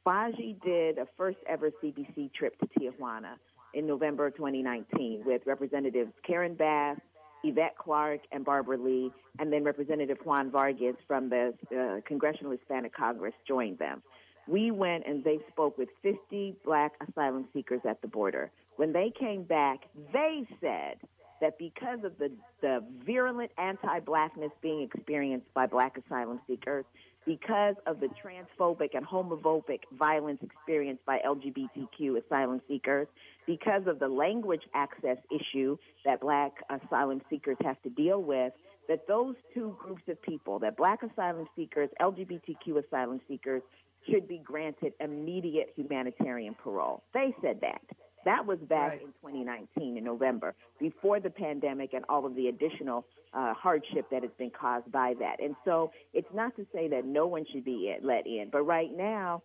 Baji 0.04 0.58
did 0.65 0.97
a 0.97 1.08
first 1.15 1.38
ever 1.47 1.71
CBC 1.82 2.34
trip 2.34 2.58
to 2.60 2.67
Tijuana 2.80 3.36
in 3.73 3.88
November 3.88 4.30
2019 4.32 5.23
with 5.26 5.41
Representatives 5.45 6.12
Karen 6.26 6.56
Bass, 6.56 6.97
Yvette 7.43 7.78
Clarke, 7.78 8.21
and 8.32 8.43
Barbara 8.43 8.78
Lee, 8.78 9.12
and 9.39 9.52
then 9.52 9.63
Representative 9.63 10.17
Juan 10.23 10.52
Vargas 10.52 10.95
from 11.08 11.30
the 11.30 11.54
uh, 11.71 12.02
Congressional 12.06 12.52
Hispanic 12.52 12.93
Congress 12.93 13.34
joined 13.47 13.80
them 13.80 14.02
we 14.47 14.71
went 14.71 15.06
and 15.08 15.23
they 15.23 15.39
spoke 15.51 15.77
with 15.77 15.89
50 16.01 16.56
black 16.65 16.93
asylum 17.08 17.47
seekers 17.53 17.82
at 17.88 18.01
the 18.01 18.08
border. 18.08 18.51
When 18.75 18.91
they 18.91 19.12
came 19.17 19.43
back, 19.43 19.82
they 20.12 20.47
said 20.60 20.97
that 21.41 21.58
because 21.58 21.99
of 22.03 22.17
the, 22.17 22.32
the 22.62 22.84
virulent 23.06 23.51
anti 23.58 23.99
blackness 23.99 24.51
being 24.62 24.82
experienced 24.82 25.53
by 25.53 25.67
black 25.67 25.97
asylum 25.97 26.39
seekers, 26.47 26.86
because 27.25 27.75
of 27.86 27.99
the 27.99 28.08
transphobic 28.08 28.89
and 28.93 29.06
homophobic 29.06 29.79
violence 29.97 30.39
experienced 30.41 31.06
by 31.06 31.19
LGBTQ 31.25 32.23
asylum 32.25 32.62
seekers, 32.67 33.08
because 33.45 33.84
of 33.88 33.99
the 33.99 34.08
language 34.08 34.63
access 34.73 35.17
issue 35.32 35.77
that 36.06 36.19
black 36.21 36.53
asylum 36.69 37.21
seekers 37.29 37.58
have 37.63 37.82
to 37.84 37.89
deal 37.89 38.21
with, 38.21 38.53
that 38.88 39.08
those 39.08 39.36
two 39.54 39.76
groups 39.80 40.04
of 40.08 40.22
people, 40.22 40.60
that 40.60 40.78
black 40.78 41.00
asylum 41.04 41.48
seekers, 41.56 41.89
LGBTQ 42.02 42.86
asylum 42.86 43.22
seekers, 43.28 43.62
should 44.10 44.28
be 44.28 44.39
granted 44.39 44.93
immediate 45.00 45.74
humanitarian 45.76 46.56
parole. 46.56 47.04
They 47.13 47.34
said 47.41 47.60
that. 47.62 47.82
That 48.26 48.46
was 48.46 48.60
back 48.69 48.91
right. 48.91 49.02
in 49.02 49.08
2019 49.22 49.98
in 49.98 50.04
November, 50.04 50.56
before 50.80 51.19
the 51.19 51.30
pandemic 51.30 51.93
and 51.93 52.06
all 52.08 52.26
of 52.26 52.36
the 52.36 52.48
additional 52.48 53.06
uh, 53.34 53.54
hardship 53.54 54.10
that 54.12 54.22
has 54.22 54.32
been 54.38 54.52
caused 54.52 54.89
by 54.91 55.13
that. 55.19 55.41
And 55.41 55.56
so 55.65 55.91
it's 56.13 56.28
not 56.34 56.56
to 56.56 56.65
say 56.74 56.88
that 56.89 57.06
no 57.06 57.28
one 57.28 57.46
should 57.52 57.65
be 57.65 57.93
let 58.02 58.26
in, 58.26 58.50
but 58.52 58.63
right 58.63 58.96
now, 58.96 59.41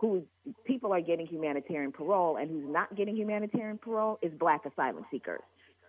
who 0.00 0.24
people 0.64 0.92
are 0.92 1.00
getting 1.00 1.26
humanitarian 1.26 1.92
parole 1.92 2.36
and 2.36 2.50
who's 2.50 2.68
not 2.68 2.94
getting 2.96 3.14
humanitarian 3.16 3.78
parole 3.78 4.18
is 4.20 4.32
black 4.38 4.62
asylum 4.66 5.04
seekers. 5.10 5.42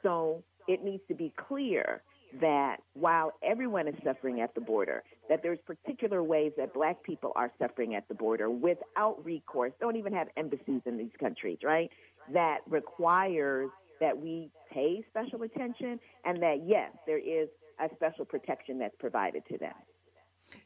So 0.04 0.44
it 0.68 0.84
needs 0.84 1.02
to 1.08 1.16
be 1.16 1.34
clear 1.48 2.04
that 2.42 2.78
while 2.94 3.34
everyone 3.44 3.88
is 3.88 3.96
suffering 4.04 4.42
at 4.42 4.54
the 4.56 4.62
border, 4.62 5.04
that 5.30 5.42
there's 5.44 5.60
particular 5.66 6.24
ways 6.24 6.52
that 6.58 6.74
black 6.74 7.04
people 7.04 7.32
are 7.36 7.52
suffering 7.60 7.96
at 7.96 8.08
the 8.08 8.14
border 8.14 8.50
without 8.50 9.24
recourse, 9.24 9.72
don't 9.80 9.96
even 9.96 10.14
have 10.14 10.28
embassies 10.38 10.82
in 10.86 10.98
these 10.98 11.12
countries, 11.20 11.60
right? 11.64 11.90
That 12.32 12.60
requires 12.68 13.70
that 14.00 14.18
we 14.18 14.50
pay 14.72 15.04
special 15.10 15.44
attention 15.44 16.00
and 16.26 16.42
that, 16.42 16.64
yes, 16.66 16.92
there 17.06 17.20
is 17.20 17.48
a 17.80 17.90
special 17.96 18.26
protection 18.26 18.80
that's 18.80 18.96
provided 19.00 19.44
to 19.50 19.58
them. 19.58 19.74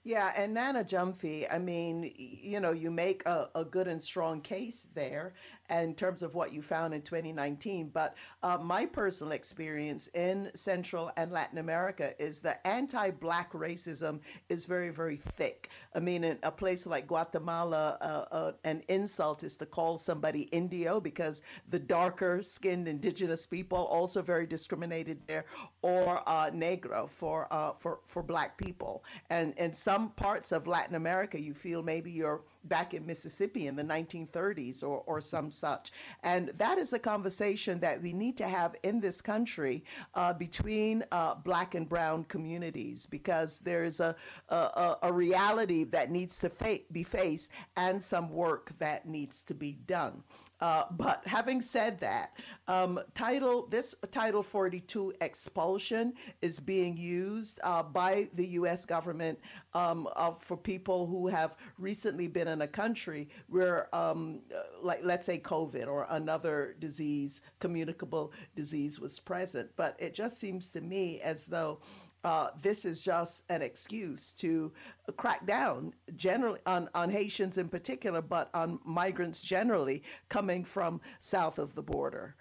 Yeah, 0.07 0.31
and 0.37 0.53
Nana 0.53 0.85
Gyamfi, 0.85 1.53
I 1.53 1.57
mean, 1.59 2.13
you 2.15 2.61
know, 2.61 2.71
you 2.71 2.89
make 2.89 3.25
a, 3.25 3.49
a 3.53 3.65
good 3.65 3.89
and 3.89 4.01
strong 4.01 4.39
case 4.39 4.87
there 4.95 5.33
in 5.69 5.95
terms 5.95 6.21
of 6.21 6.33
what 6.33 6.53
you 6.53 6.61
found 6.61 6.93
in 6.93 7.01
2019. 7.01 7.89
But 7.93 8.15
uh, 8.41 8.57
my 8.57 8.85
personal 8.85 9.33
experience 9.33 10.07
in 10.13 10.49
Central 10.55 11.11
and 11.17 11.33
Latin 11.33 11.57
America 11.57 12.13
is 12.23 12.39
that 12.39 12.61
anti 12.63 13.11
black 13.11 13.51
racism 13.51 14.21
is 14.47 14.63
very, 14.63 14.91
very 14.91 15.17
thick. 15.17 15.69
I 15.93 15.99
mean, 15.99 16.23
in 16.23 16.37
a 16.41 16.51
place 16.51 16.85
like 16.85 17.07
Guatemala, 17.07 17.97
uh, 17.99 18.33
uh, 18.33 18.51
an 18.63 18.83
insult 18.87 19.43
is 19.43 19.57
to 19.57 19.65
call 19.65 19.97
somebody 19.97 20.43
Indio 20.53 21.01
because 21.01 21.41
the 21.69 21.79
darker 21.79 22.41
skinned 22.41 22.87
indigenous 22.87 23.45
people 23.45 23.79
also 23.79 24.21
very 24.21 24.47
discriminated 24.47 25.19
there, 25.27 25.43
or 25.81 26.21
uh, 26.25 26.49
Negro 26.51 27.09
for, 27.09 27.51
uh, 27.51 27.73
for, 27.79 27.99
for 28.07 28.23
black 28.23 28.57
people. 28.57 29.03
And 29.29 29.53
in 29.57 29.73
some 29.73 29.96
parts 30.05 30.51
of 30.51 30.67
Latin 30.67 30.95
America, 30.95 31.39
you 31.39 31.53
feel 31.53 31.81
maybe 31.83 32.11
you're 32.11 32.41
back 32.63 32.93
in 32.93 33.05
Mississippi 33.05 33.67
in 33.67 33.75
the 33.75 33.83
1930s 33.83 34.83
or, 34.83 35.03
or 35.05 35.21
some 35.21 35.51
such. 35.51 35.91
And 36.23 36.51
that 36.57 36.77
is 36.77 36.93
a 36.93 36.99
conversation 36.99 37.79
that 37.79 38.01
we 38.01 38.13
need 38.13 38.37
to 38.37 38.47
have 38.47 38.75
in 38.83 38.99
this 38.99 39.21
country 39.21 39.83
uh, 40.13 40.33
between 40.33 41.03
uh, 41.11 41.35
black 41.35 41.75
and 41.75 41.87
brown 41.87 42.23
communities 42.25 43.05
because 43.05 43.59
there 43.59 43.83
is 43.83 43.99
a, 43.99 44.15
a, 44.49 44.95
a 45.03 45.13
reality 45.13 45.85
that 45.85 46.11
needs 46.11 46.39
to 46.39 46.49
fa- 46.49 46.79
be 46.91 47.03
faced 47.03 47.51
and 47.75 48.01
some 48.03 48.29
work 48.29 48.71
that 48.79 49.07
needs 49.07 49.43
to 49.43 49.53
be 49.53 49.71
done. 49.87 50.23
Uh, 50.59 50.85
but 50.91 51.21
having 51.25 51.61
said 51.61 51.99
that, 51.99 52.35
um, 52.67 52.99
title 53.13 53.67
this 53.67 53.93
Title 54.11 54.41
42 54.41 55.13
expulsion 55.21 56.13
is 56.41 56.59
being 56.59 56.97
used 56.97 57.59
uh, 57.63 57.83
by 57.83 58.27
the 58.33 58.45
U.S. 58.59 58.85
government 58.85 59.39
um, 59.73 60.07
for 60.39 60.57
people 60.57 61.05
who 61.05 61.27
have 61.27 61.55
recently 61.77 62.27
been 62.27 62.47
in 62.47 62.61
a 62.61 62.67
country 62.67 63.29
where, 63.49 63.93
um, 63.95 64.39
like 64.81 65.01
let's 65.03 65.25
say 65.25 65.37
COVID 65.37 65.87
or 65.87 66.07
another 66.09 66.75
disease, 66.79 67.41
communicable 67.59 68.31
disease 68.55 68.99
was 68.99 69.19
present. 69.19 69.69
But 69.75 69.95
it 69.99 70.15
just 70.15 70.37
seems 70.37 70.69
to 70.71 70.81
me 70.81 71.21
as 71.21 71.45
though 71.45 71.79
uh, 72.23 72.49
this 72.61 72.85
is 72.85 73.01
just 73.01 73.43
an 73.49 73.61
excuse 73.61 74.31
to 74.33 74.71
crack 75.15 75.45
down 75.45 75.93
generally 76.15 76.59
on, 76.65 76.89
on 76.93 77.09
Haitians 77.09 77.57
in 77.57 77.69
particular, 77.69 78.21
but 78.21 78.49
on 78.53 78.79
migrants 78.83 79.41
generally 79.41 80.03
coming 80.29 80.63
from 80.63 80.99
south 81.19 81.59
of 81.59 81.73
the 81.75 81.81
border. 81.81 82.35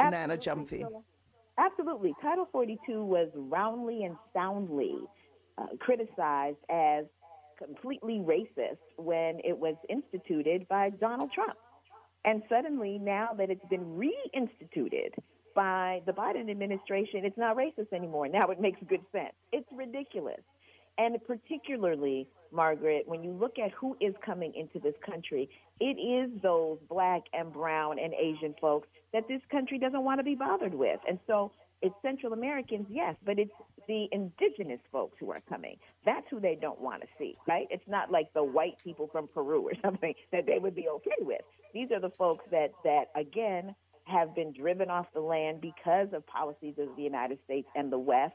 Absolutely. 0.00 0.26
Nana 0.26 0.36
Gyamfi. 0.36 1.02
Absolutely. 1.58 2.14
Title 2.20 2.48
42 2.50 3.04
was 3.04 3.28
roundly 3.34 4.04
and 4.04 4.16
soundly 4.32 4.96
uh, 5.56 5.66
criticized 5.78 6.58
as 6.68 7.04
completely 7.58 8.18
racist 8.18 8.78
when 8.96 9.38
it 9.44 9.56
was 9.56 9.76
instituted 9.88 10.66
by 10.68 10.90
Donald 10.90 11.30
Trump. 11.32 11.56
And 12.24 12.42
suddenly, 12.48 12.98
now 12.98 13.28
that 13.36 13.50
it's 13.50 13.64
been 13.70 13.84
reinstituted, 13.84 15.10
by 15.54 16.02
the 16.06 16.12
Biden 16.12 16.50
administration, 16.50 17.24
it's 17.24 17.38
not 17.38 17.56
racist 17.56 17.92
anymore. 17.92 18.28
Now 18.28 18.48
it 18.48 18.60
makes 18.60 18.80
good 18.88 19.04
sense. 19.12 19.34
It's 19.52 19.68
ridiculous. 19.72 20.40
And 20.96 21.16
particularly, 21.26 22.28
Margaret, 22.52 23.04
when 23.06 23.24
you 23.24 23.32
look 23.32 23.58
at 23.58 23.72
who 23.72 23.96
is 24.00 24.14
coming 24.24 24.52
into 24.54 24.78
this 24.78 24.94
country, 25.04 25.48
it 25.80 25.98
is 25.98 26.30
those 26.40 26.78
black 26.88 27.22
and 27.32 27.52
brown 27.52 27.98
and 27.98 28.14
Asian 28.14 28.54
folks 28.60 28.88
that 29.12 29.26
this 29.26 29.40
country 29.50 29.78
doesn't 29.78 30.04
want 30.04 30.20
to 30.20 30.24
be 30.24 30.36
bothered 30.36 30.74
with. 30.74 31.00
And 31.08 31.18
so 31.26 31.50
it's 31.82 31.94
Central 32.00 32.32
Americans, 32.32 32.86
yes, 32.88 33.16
but 33.26 33.38
it's 33.38 33.52
the 33.88 34.08
indigenous 34.12 34.80
folks 34.90 35.16
who 35.18 35.30
are 35.32 35.42
coming. 35.48 35.76
That's 36.06 36.26
who 36.30 36.40
they 36.40 36.54
don't 36.54 36.80
want 36.80 37.02
to 37.02 37.08
see, 37.18 37.36
right? 37.46 37.66
It's 37.70 37.86
not 37.86 38.10
like 38.10 38.32
the 38.32 38.44
white 38.44 38.76
people 38.82 39.08
from 39.10 39.28
Peru 39.28 39.68
or 39.68 39.72
something 39.82 40.14
that 40.32 40.46
they 40.46 40.58
would 40.58 40.74
be 40.74 40.88
okay 40.88 41.18
with. 41.20 41.42
These 41.74 41.90
are 41.90 42.00
the 42.00 42.10
folks 42.10 42.44
that, 42.52 42.72
that 42.84 43.06
again, 43.16 43.74
have 44.04 44.34
been 44.34 44.52
driven 44.52 44.90
off 44.90 45.06
the 45.14 45.20
land 45.20 45.60
because 45.60 46.08
of 46.12 46.26
policies 46.26 46.74
of 46.78 46.88
the 46.96 47.02
United 47.02 47.38
States 47.44 47.68
and 47.74 47.90
the 47.90 47.98
West, 47.98 48.34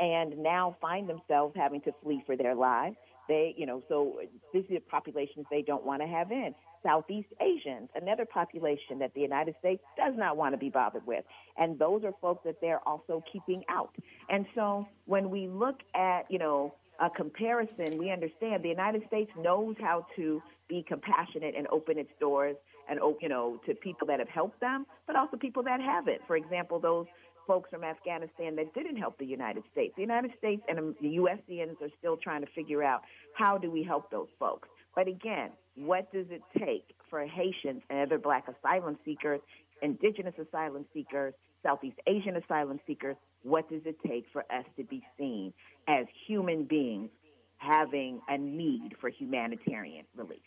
and 0.00 0.38
now 0.38 0.76
find 0.80 1.08
themselves 1.08 1.54
having 1.56 1.80
to 1.82 1.92
flee 2.02 2.22
for 2.26 2.36
their 2.36 2.54
lives. 2.54 2.96
They, 3.28 3.54
you 3.58 3.66
know, 3.66 3.82
so 3.88 4.20
these 4.54 4.64
are 4.70 4.80
populations 4.88 5.46
they 5.50 5.62
don't 5.62 5.84
want 5.84 6.00
to 6.02 6.08
have 6.08 6.30
in. 6.30 6.54
Southeast 6.82 7.28
Asians, 7.40 7.88
another 7.94 8.24
population 8.24 8.98
that 9.00 9.12
the 9.14 9.20
United 9.20 9.54
States 9.58 9.82
does 9.96 10.14
not 10.16 10.36
want 10.36 10.54
to 10.54 10.56
be 10.56 10.70
bothered 10.70 11.06
with. 11.06 11.24
And 11.56 11.78
those 11.78 12.04
are 12.04 12.12
folks 12.22 12.42
that 12.44 12.60
they're 12.60 12.86
also 12.88 13.22
keeping 13.30 13.64
out. 13.68 13.94
And 14.30 14.46
so 14.54 14.86
when 15.06 15.28
we 15.30 15.48
look 15.48 15.80
at, 15.94 16.22
you 16.30 16.38
know, 16.38 16.74
a 17.00 17.10
comparison, 17.10 17.98
we 17.98 18.10
understand 18.10 18.62
the 18.62 18.68
United 18.68 19.02
States 19.06 19.30
knows 19.38 19.76
how 19.80 20.06
to 20.16 20.42
be 20.68 20.84
compassionate 20.86 21.54
and 21.56 21.66
open 21.68 21.98
its 21.98 22.10
doors 22.20 22.56
and 22.88 22.98
oh, 23.00 23.16
you 23.20 23.28
know 23.28 23.60
to 23.66 23.74
people 23.74 24.06
that 24.06 24.18
have 24.18 24.28
helped 24.28 24.60
them, 24.60 24.86
but 25.06 25.16
also 25.16 25.36
people 25.36 25.62
that 25.64 25.80
haven't. 25.80 26.20
For 26.26 26.36
example, 26.36 26.78
those 26.78 27.06
folks 27.46 27.70
from 27.70 27.82
Afghanistan 27.82 28.54
that 28.56 28.74
didn't 28.74 28.96
help 28.96 29.18
the 29.18 29.26
United 29.26 29.64
States. 29.72 29.94
The 29.96 30.02
United 30.02 30.32
States 30.38 30.62
and 30.68 30.94
the 31.00 31.16
USCNs 31.16 31.80
are 31.80 31.90
still 31.98 32.16
trying 32.16 32.42
to 32.42 32.46
figure 32.54 32.82
out 32.82 33.00
how 33.34 33.56
do 33.56 33.70
we 33.70 33.82
help 33.82 34.10
those 34.10 34.28
folks. 34.38 34.68
But 34.94 35.08
again, 35.08 35.50
what 35.74 36.12
does 36.12 36.26
it 36.30 36.42
take 36.58 36.84
for 37.08 37.24
Haitians 37.26 37.82
and 37.88 38.00
other 38.00 38.18
black 38.18 38.46
asylum 38.48 38.98
seekers, 39.04 39.40
indigenous 39.80 40.34
asylum 40.38 40.84
seekers, 40.92 41.34
Southeast 41.62 41.98
Asian 42.06 42.36
asylum 42.36 42.80
seekers, 42.86 43.16
what 43.42 43.68
does 43.70 43.82
it 43.84 43.96
take 44.06 44.26
for 44.32 44.42
us 44.52 44.64
to 44.76 44.84
be 44.84 45.02
seen 45.16 45.52
as 45.88 46.06
human 46.26 46.64
beings 46.64 47.10
having 47.56 48.20
a 48.28 48.36
need 48.36 48.94
for 49.00 49.08
humanitarian 49.08 50.04
relief? 50.16 50.40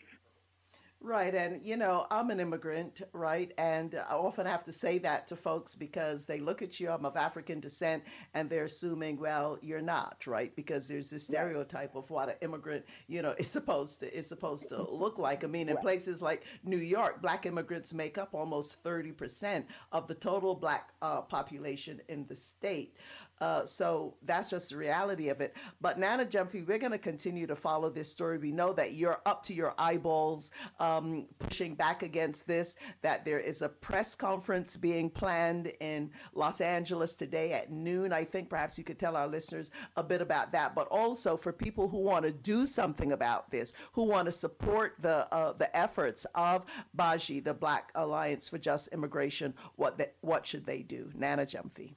Right. 1.04 1.34
And, 1.34 1.66
you 1.66 1.76
know, 1.76 2.06
I'm 2.12 2.30
an 2.30 2.38
immigrant, 2.38 3.02
right? 3.12 3.50
And 3.58 3.92
I 3.96 4.14
often 4.14 4.46
have 4.46 4.64
to 4.66 4.72
say 4.72 4.98
that 4.98 5.26
to 5.28 5.36
folks 5.36 5.74
because 5.74 6.26
they 6.26 6.38
look 6.38 6.62
at 6.62 6.78
you, 6.78 6.90
I'm 6.90 7.04
of 7.04 7.16
African 7.16 7.58
descent, 7.58 8.04
and 8.34 8.48
they're 8.48 8.66
assuming, 8.66 9.18
well, 9.18 9.58
you're 9.62 9.82
not, 9.82 10.24
right? 10.28 10.54
Because 10.54 10.86
there's 10.86 11.10
this 11.10 11.24
stereotype 11.24 11.96
of 11.96 12.08
what 12.08 12.28
an 12.28 12.36
immigrant, 12.40 12.84
you 13.08 13.20
know, 13.20 13.34
is 13.36 13.50
supposed 13.50 13.98
to 14.00 14.16
is 14.16 14.28
supposed 14.28 14.68
to 14.68 14.80
look 14.80 15.18
like. 15.18 15.42
I 15.42 15.48
mean, 15.48 15.68
in 15.68 15.76
places 15.76 16.22
like 16.22 16.44
New 16.62 16.78
York, 16.78 17.20
black 17.20 17.46
immigrants 17.46 17.92
make 17.92 18.16
up 18.16 18.32
almost 18.32 18.80
30% 18.84 19.64
of 19.90 20.06
the 20.06 20.14
total 20.14 20.54
black 20.54 20.90
uh, 21.02 21.22
population 21.22 22.00
in 22.08 22.26
the 22.28 22.36
state. 22.36 22.96
Uh, 23.40 23.66
so 23.66 24.14
that's 24.22 24.50
just 24.50 24.70
the 24.70 24.76
reality 24.76 25.28
of 25.28 25.40
it. 25.40 25.56
But 25.80 25.98
Nana 25.98 26.24
Gyamfi, 26.24 26.64
we're 26.64 26.78
going 26.78 26.92
to 26.92 26.98
continue 26.98 27.48
to 27.48 27.56
follow 27.56 27.90
this 27.90 28.08
story. 28.08 28.38
We 28.38 28.52
know 28.52 28.72
that 28.72 28.92
you're 28.92 29.20
up 29.26 29.42
to 29.44 29.54
your 29.54 29.74
eyeballs 29.76 30.52
um, 30.78 31.26
pushing 31.40 31.74
back 31.74 32.04
against 32.04 32.46
this, 32.46 32.76
that 33.00 33.24
there 33.24 33.40
is 33.40 33.62
a 33.62 33.68
press 33.68 34.14
conference 34.14 34.76
being 34.76 35.10
planned 35.10 35.72
in 35.80 36.12
Los 36.34 36.60
Angeles 36.60 37.16
today 37.16 37.52
at 37.52 37.72
noon. 37.72 38.12
I 38.12 38.24
think 38.24 38.48
perhaps 38.48 38.78
you 38.78 38.84
could 38.84 39.00
tell 39.00 39.16
our 39.16 39.26
listeners 39.26 39.72
a 39.96 40.04
bit 40.04 40.22
about 40.22 40.52
that. 40.52 40.76
But 40.76 40.86
also 40.88 41.36
for 41.36 41.52
people 41.52 41.88
who 41.88 41.98
want 41.98 42.24
to 42.24 42.30
do 42.32 42.64
something 42.66 43.10
about 43.10 43.50
this, 43.50 43.72
who 43.92 44.04
want 44.04 44.26
to 44.26 44.32
support 44.32 44.94
the 45.00 45.32
uh, 45.34 45.52
the 45.54 45.76
efforts 45.76 46.26
of 46.34 46.64
BAJI, 46.96 47.42
the 47.42 47.54
Black 47.54 47.90
Alliance 47.96 48.48
for 48.48 48.58
Just 48.58 48.88
Immigration, 48.88 49.54
what 49.74 50.14
what 50.20 50.46
should 50.46 50.64
they 50.64 50.82
do? 50.82 51.10
Nana 51.14 51.44
Gyamfi. 51.44 51.94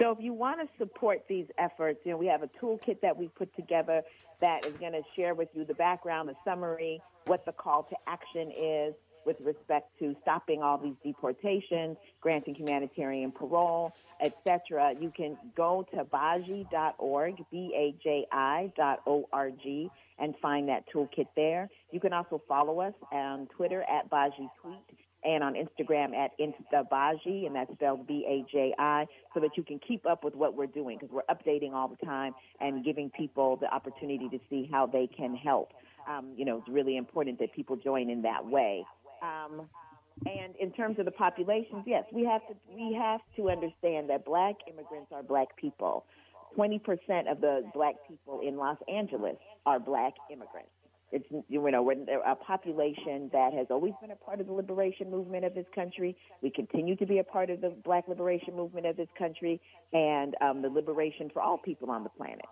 So 0.00 0.12
if 0.12 0.18
you 0.20 0.32
want 0.32 0.60
to 0.60 0.68
support 0.78 1.22
these 1.28 1.46
efforts, 1.58 1.98
you 2.04 2.12
know, 2.12 2.18
we 2.18 2.26
have 2.26 2.42
a 2.42 2.50
toolkit 2.62 3.00
that 3.02 3.16
we 3.16 3.28
put 3.28 3.54
together 3.56 4.02
that 4.40 4.64
is 4.64 4.72
going 4.78 4.92
to 4.92 5.02
share 5.16 5.34
with 5.34 5.48
you 5.54 5.64
the 5.64 5.74
background, 5.74 6.28
the 6.28 6.36
summary, 6.44 7.00
what 7.26 7.44
the 7.44 7.52
call 7.52 7.82
to 7.84 7.96
action 8.06 8.52
is 8.56 8.94
with 9.26 9.36
respect 9.40 9.90
to 9.98 10.14
stopping 10.22 10.62
all 10.62 10.78
these 10.78 10.94
deportations, 11.04 11.96
granting 12.20 12.54
humanitarian 12.54 13.32
parole, 13.32 13.92
etc. 14.22 14.94
You 14.98 15.12
can 15.14 15.36
go 15.56 15.84
to 15.94 16.04
baji.org, 16.04 17.34
B-A-J-I 17.50 18.72
dot 18.76 19.00
O-R-G, 19.06 19.90
and 20.20 20.34
find 20.40 20.68
that 20.68 20.84
toolkit 20.94 21.26
there. 21.34 21.68
You 21.90 21.98
can 21.98 22.12
also 22.12 22.40
follow 22.48 22.80
us 22.80 22.94
on 23.12 23.48
Twitter 23.48 23.82
at 23.82 24.08
Baji 24.08 24.48
Tweet 24.62 24.98
and 25.24 25.42
on 25.42 25.54
Instagram 25.54 26.14
at 26.14 26.30
InstaBaji, 26.38 27.46
and 27.46 27.54
that's 27.54 27.72
spelled 27.72 28.06
B-A-J-I, 28.06 29.06
so 29.34 29.40
that 29.40 29.50
you 29.56 29.62
can 29.62 29.80
keep 29.86 30.06
up 30.06 30.24
with 30.24 30.34
what 30.34 30.54
we're 30.54 30.66
doing 30.66 30.98
because 30.98 31.12
we're 31.12 31.34
updating 31.34 31.72
all 31.72 31.88
the 31.88 32.06
time 32.06 32.34
and 32.60 32.84
giving 32.84 33.10
people 33.10 33.56
the 33.56 33.72
opportunity 33.72 34.28
to 34.28 34.38
see 34.48 34.68
how 34.70 34.86
they 34.86 35.08
can 35.08 35.34
help. 35.34 35.72
Um, 36.08 36.32
you 36.36 36.44
know, 36.44 36.58
it's 36.58 36.68
really 36.68 36.96
important 36.96 37.38
that 37.40 37.52
people 37.52 37.76
join 37.76 38.10
in 38.10 38.22
that 38.22 38.44
way. 38.44 38.84
Um, 39.22 39.68
and 40.26 40.54
in 40.56 40.72
terms 40.72 40.98
of 40.98 41.04
the 41.04 41.10
populations, 41.10 41.84
yes, 41.86 42.04
we 42.12 42.24
have 42.24 42.46
to 42.48 42.54
we 42.74 42.94
have 42.94 43.20
to 43.36 43.50
understand 43.50 44.10
that 44.10 44.24
black 44.24 44.56
immigrants 44.68 45.12
are 45.12 45.22
black 45.22 45.56
people. 45.56 46.06
Twenty 46.54 46.78
percent 46.78 47.28
of 47.28 47.40
the 47.40 47.62
black 47.74 47.94
people 48.08 48.40
in 48.40 48.56
Los 48.56 48.78
Angeles 48.92 49.36
are 49.66 49.78
black 49.78 50.14
immigrants. 50.30 50.70
It's 51.10 51.24
you 51.48 51.70
know 51.70 51.90
a 52.26 52.34
population 52.34 53.30
that 53.32 53.52
has 53.54 53.68
always 53.70 53.94
been 54.00 54.10
a 54.10 54.16
part 54.16 54.40
of 54.40 54.46
the 54.46 54.52
liberation 54.52 55.10
movement 55.10 55.44
of 55.44 55.54
this 55.54 55.66
country. 55.74 56.16
We 56.42 56.50
continue 56.50 56.96
to 56.96 57.06
be 57.06 57.18
a 57.18 57.24
part 57.24 57.50
of 57.50 57.60
the 57.60 57.70
Black 57.84 58.08
liberation 58.08 58.54
movement 58.54 58.86
of 58.86 58.96
this 58.96 59.08
country 59.18 59.60
and 59.92 60.34
um, 60.40 60.62
the 60.62 60.68
liberation 60.68 61.30
for 61.32 61.40
all 61.40 61.56
people 61.56 61.90
on 61.90 62.04
the 62.04 62.10
planet. 62.10 62.44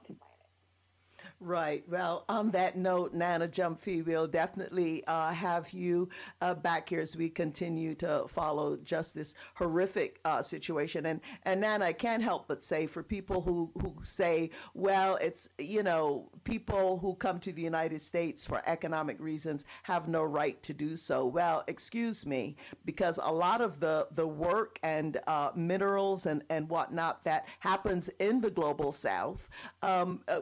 Right. 1.39 1.85
Well, 1.87 2.25
on 2.31 2.51
that 2.53 2.77
note, 2.79 3.13
Nana 3.13 3.47
Gyamfi, 3.47 4.03
we'll 4.07 4.27
definitely 4.27 5.05
uh, 5.07 5.33
have 5.33 5.69
you 5.71 6.09
uh, 6.41 6.55
back 6.55 6.89
here 6.89 7.01
as 7.01 7.15
we 7.15 7.29
continue 7.29 7.95
to 7.97 8.25
follow 8.29 8.77
just 8.79 9.15
this 9.15 9.35
horrific 9.55 10.19
uh, 10.25 10.41
situation. 10.41 11.05
And 11.05 11.21
and 11.43 11.61
Nana, 11.61 11.85
I 11.85 11.93
can't 11.93 12.23
help 12.23 12.49
but 12.49 12.65
say 12.65 12.87
for 12.87 13.03
people 13.03 13.43
who 13.43 13.71
who 13.83 13.95
say, 14.03 14.49
well, 14.73 15.17
it's 15.17 15.51
you 15.59 15.83
know 15.83 16.31
people 16.45 16.97
who 16.99 17.15
come 17.15 17.39
to 17.41 17.53
the 17.53 17.61
United 17.63 18.01
States 18.01 18.47
for 18.47 18.63
economic 18.67 19.21
reasons 19.21 19.67
have 19.83 20.09
no 20.09 20.23
right 20.25 20.61
to 20.63 20.73
do 20.73 20.97
so. 20.97 21.27
Well, 21.27 21.65
excuse 21.67 22.25
me, 22.25 22.57
because 22.87 23.19
a 23.23 23.31
lot 23.31 23.61
of 23.61 23.79
the 23.79 24.09
the 24.15 24.27
work 24.27 24.79
and 24.83 25.21
uh, 25.27 25.51
minerals 25.55 26.25
and 26.25 26.43
and 26.49 26.67
whatnot 26.71 27.25
that 27.25 27.47
happens 27.59 28.09
in 28.21 28.41
the 28.41 28.51
global 28.51 28.91
South 28.91 29.47
um, 29.83 30.21
uh, 30.29 30.41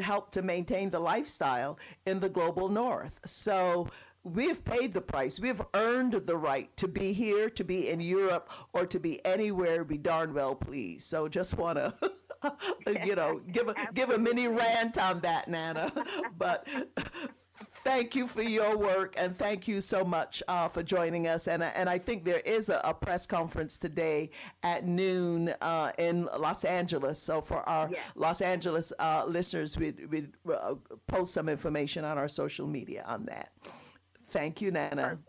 help 0.00 0.30
to 0.32 0.42
maintain 0.42 0.90
the 0.90 1.00
lifestyle 1.00 1.78
in 2.06 2.20
the 2.20 2.28
global 2.28 2.68
north. 2.68 3.18
So 3.24 3.88
we've 4.24 4.64
paid 4.64 4.92
the 4.92 5.00
price. 5.00 5.40
We've 5.40 5.62
earned 5.74 6.12
the 6.26 6.36
right 6.36 6.74
to 6.78 6.88
be 6.88 7.12
here, 7.12 7.50
to 7.50 7.64
be 7.64 7.88
in 7.88 8.00
Europe, 8.00 8.50
or 8.72 8.86
to 8.86 8.98
be 8.98 9.24
anywhere 9.24 9.84
we 9.84 9.98
darn 9.98 10.34
well 10.34 10.54
please. 10.54 11.04
So 11.04 11.28
just 11.28 11.56
want 11.56 11.78
to. 11.78 11.94
you 13.04 13.14
know, 13.14 13.40
give 13.52 13.68
a 13.68 13.74
give 13.94 14.10
a 14.10 14.18
mini 14.18 14.48
rant 14.48 14.98
on 14.98 15.20
that, 15.20 15.48
Nana. 15.48 15.92
but 16.38 16.66
thank 17.84 18.14
you 18.14 18.26
for 18.26 18.42
your 18.42 18.76
work 18.76 19.14
and 19.16 19.36
thank 19.36 19.68
you 19.68 19.80
so 19.80 20.04
much 20.04 20.42
uh, 20.48 20.68
for 20.68 20.82
joining 20.82 21.26
us. 21.26 21.48
And, 21.48 21.62
and 21.62 21.88
I 21.88 21.98
think 21.98 22.24
there 22.24 22.40
is 22.40 22.68
a, 22.68 22.80
a 22.84 22.94
press 22.94 23.26
conference 23.26 23.78
today 23.78 24.30
at 24.62 24.86
noon 24.86 25.54
uh, 25.60 25.92
in 25.98 26.28
Los 26.38 26.64
Angeles. 26.64 27.20
So 27.20 27.40
for 27.40 27.68
our 27.68 27.88
yes. 27.90 28.00
Los 28.14 28.40
Angeles 28.40 28.92
uh, 28.98 29.24
listeners, 29.26 29.76
we'd, 29.76 30.10
we'd 30.10 30.32
uh, 30.52 30.74
post 31.08 31.34
some 31.34 31.48
information 31.48 32.04
on 32.04 32.18
our 32.18 32.28
social 32.28 32.66
media 32.66 33.04
on 33.06 33.24
that. 33.26 33.52
Thank 34.30 34.62
you, 34.62 34.70
Nana. 34.70 35.18
Perfect. 35.18 35.28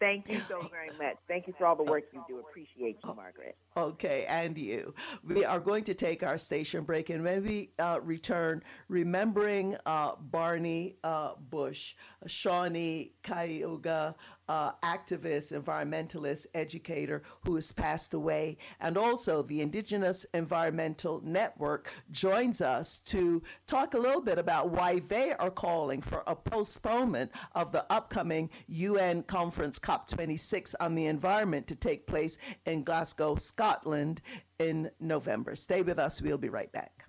Thank 0.00 0.28
you 0.28 0.40
so 0.48 0.68
very 0.68 0.90
much. 0.98 1.16
Thank 1.28 1.46
you 1.46 1.54
for 1.56 1.64
all 1.64 1.76
the 1.76 1.84
work 1.84 2.04
you 2.12 2.24
do. 2.28 2.40
Appreciate 2.40 2.98
you, 3.04 3.14
Margaret. 3.14 3.56
Okay, 3.74 4.26
and 4.28 4.58
you. 4.58 4.92
We 5.24 5.46
are 5.46 5.58
going 5.58 5.84
to 5.84 5.94
take 5.94 6.22
our 6.22 6.36
station 6.36 6.84
break, 6.84 7.08
and 7.08 7.24
when 7.24 7.42
we 7.42 7.70
uh, 7.78 8.00
return, 8.02 8.62
remembering 8.88 9.78
uh, 9.86 10.16
Barney 10.20 10.96
uh, 11.02 11.36
Bush, 11.48 11.94
Shawnee 12.26 13.12
Cayuga, 13.22 14.14
uh, 14.46 14.72
activist, 14.84 15.58
environmentalist, 15.58 16.48
educator 16.52 17.22
who 17.46 17.54
has 17.54 17.72
passed 17.72 18.12
away, 18.12 18.58
and 18.78 18.98
also 18.98 19.40
the 19.42 19.62
Indigenous 19.62 20.26
Environmental 20.34 21.22
Network 21.24 21.90
joins 22.10 22.60
us 22.60 22.98
to 22.98 23.42
talk 23.66 23.94
a 23.94 23.98
little 23.98 24.20
bit 24.20 24.36
about 24.38 24.68
why 24.68 24.98
they 25.08 25.32
are 25.32 25.50
calling 25.50 26.02
for 26.02 26.22
a 26.26 26.36
postponement 26.36 27.30
of 27.54 27.72
the 27.72 27.90
upcoming 27.90 28.50
UN 28.66 29.22
conference 29.22 29.78
COP26 29.78 30.74
on 30.78 30.94
the 30.94 31.06
environment 31.06 31.68
to 31.68 31.74
take 31.74 32.06
place 32.06 32.36
in 32.66 32.84
Glasgow, 32.84 33.36
Scotland 33.36 33.61
Scotland 33.62 34.20
in 34.58 34.90
November. 34.98 35.54
Stay 35.54 35.82
with 35.82 36.00
us. 36.00 36.20
We'll 36.20 36.36
be 36.36 36.48
right 36.48 36.72
back. 36.72 37.04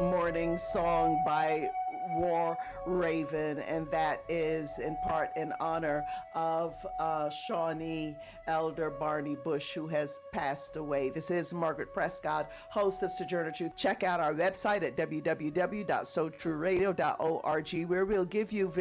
Morning 0.00 0.58
song 0.58 1.22
by 1.24 1.70
War 2.16 2.58
Raven, 2.86 3.60
and 3.60 3.88
that 3.90 4.22
is 4.28 4.78
in 4.78 4.96
part 5.06 5.30
in 5.36 5.52
honor 5.60 6.04
of 6.34 6.74
uh, 6.98 7.30
Shawnee 7.30 8.16
Elder 8.46 8.90
Barney 8.90 9.36
Bush, 9.36 9.72
who 9.72 9.86
has 9.86 10.20
passed 10.32 10.76
away. 10.76 11.08
This 11.10 11.30
is 11.30 11.54
Margaret 11.54 11.94
Prescott, 11.94 12.50
host 12.70 13.02
of 13.02 13.12
Sojourner 13.12 13.52
Truth. 13.52 13.76
Check 13.76 14.02
out 14.02 14.20
our 14.20 14.34
website 14.34 14.82
at 14.82 14.96
www.sotrueradio.org, 14.96 17.88
where 17.88 18.04
we'll 18.04 18.24
give 18.24 18.52
you. 18.52 18.72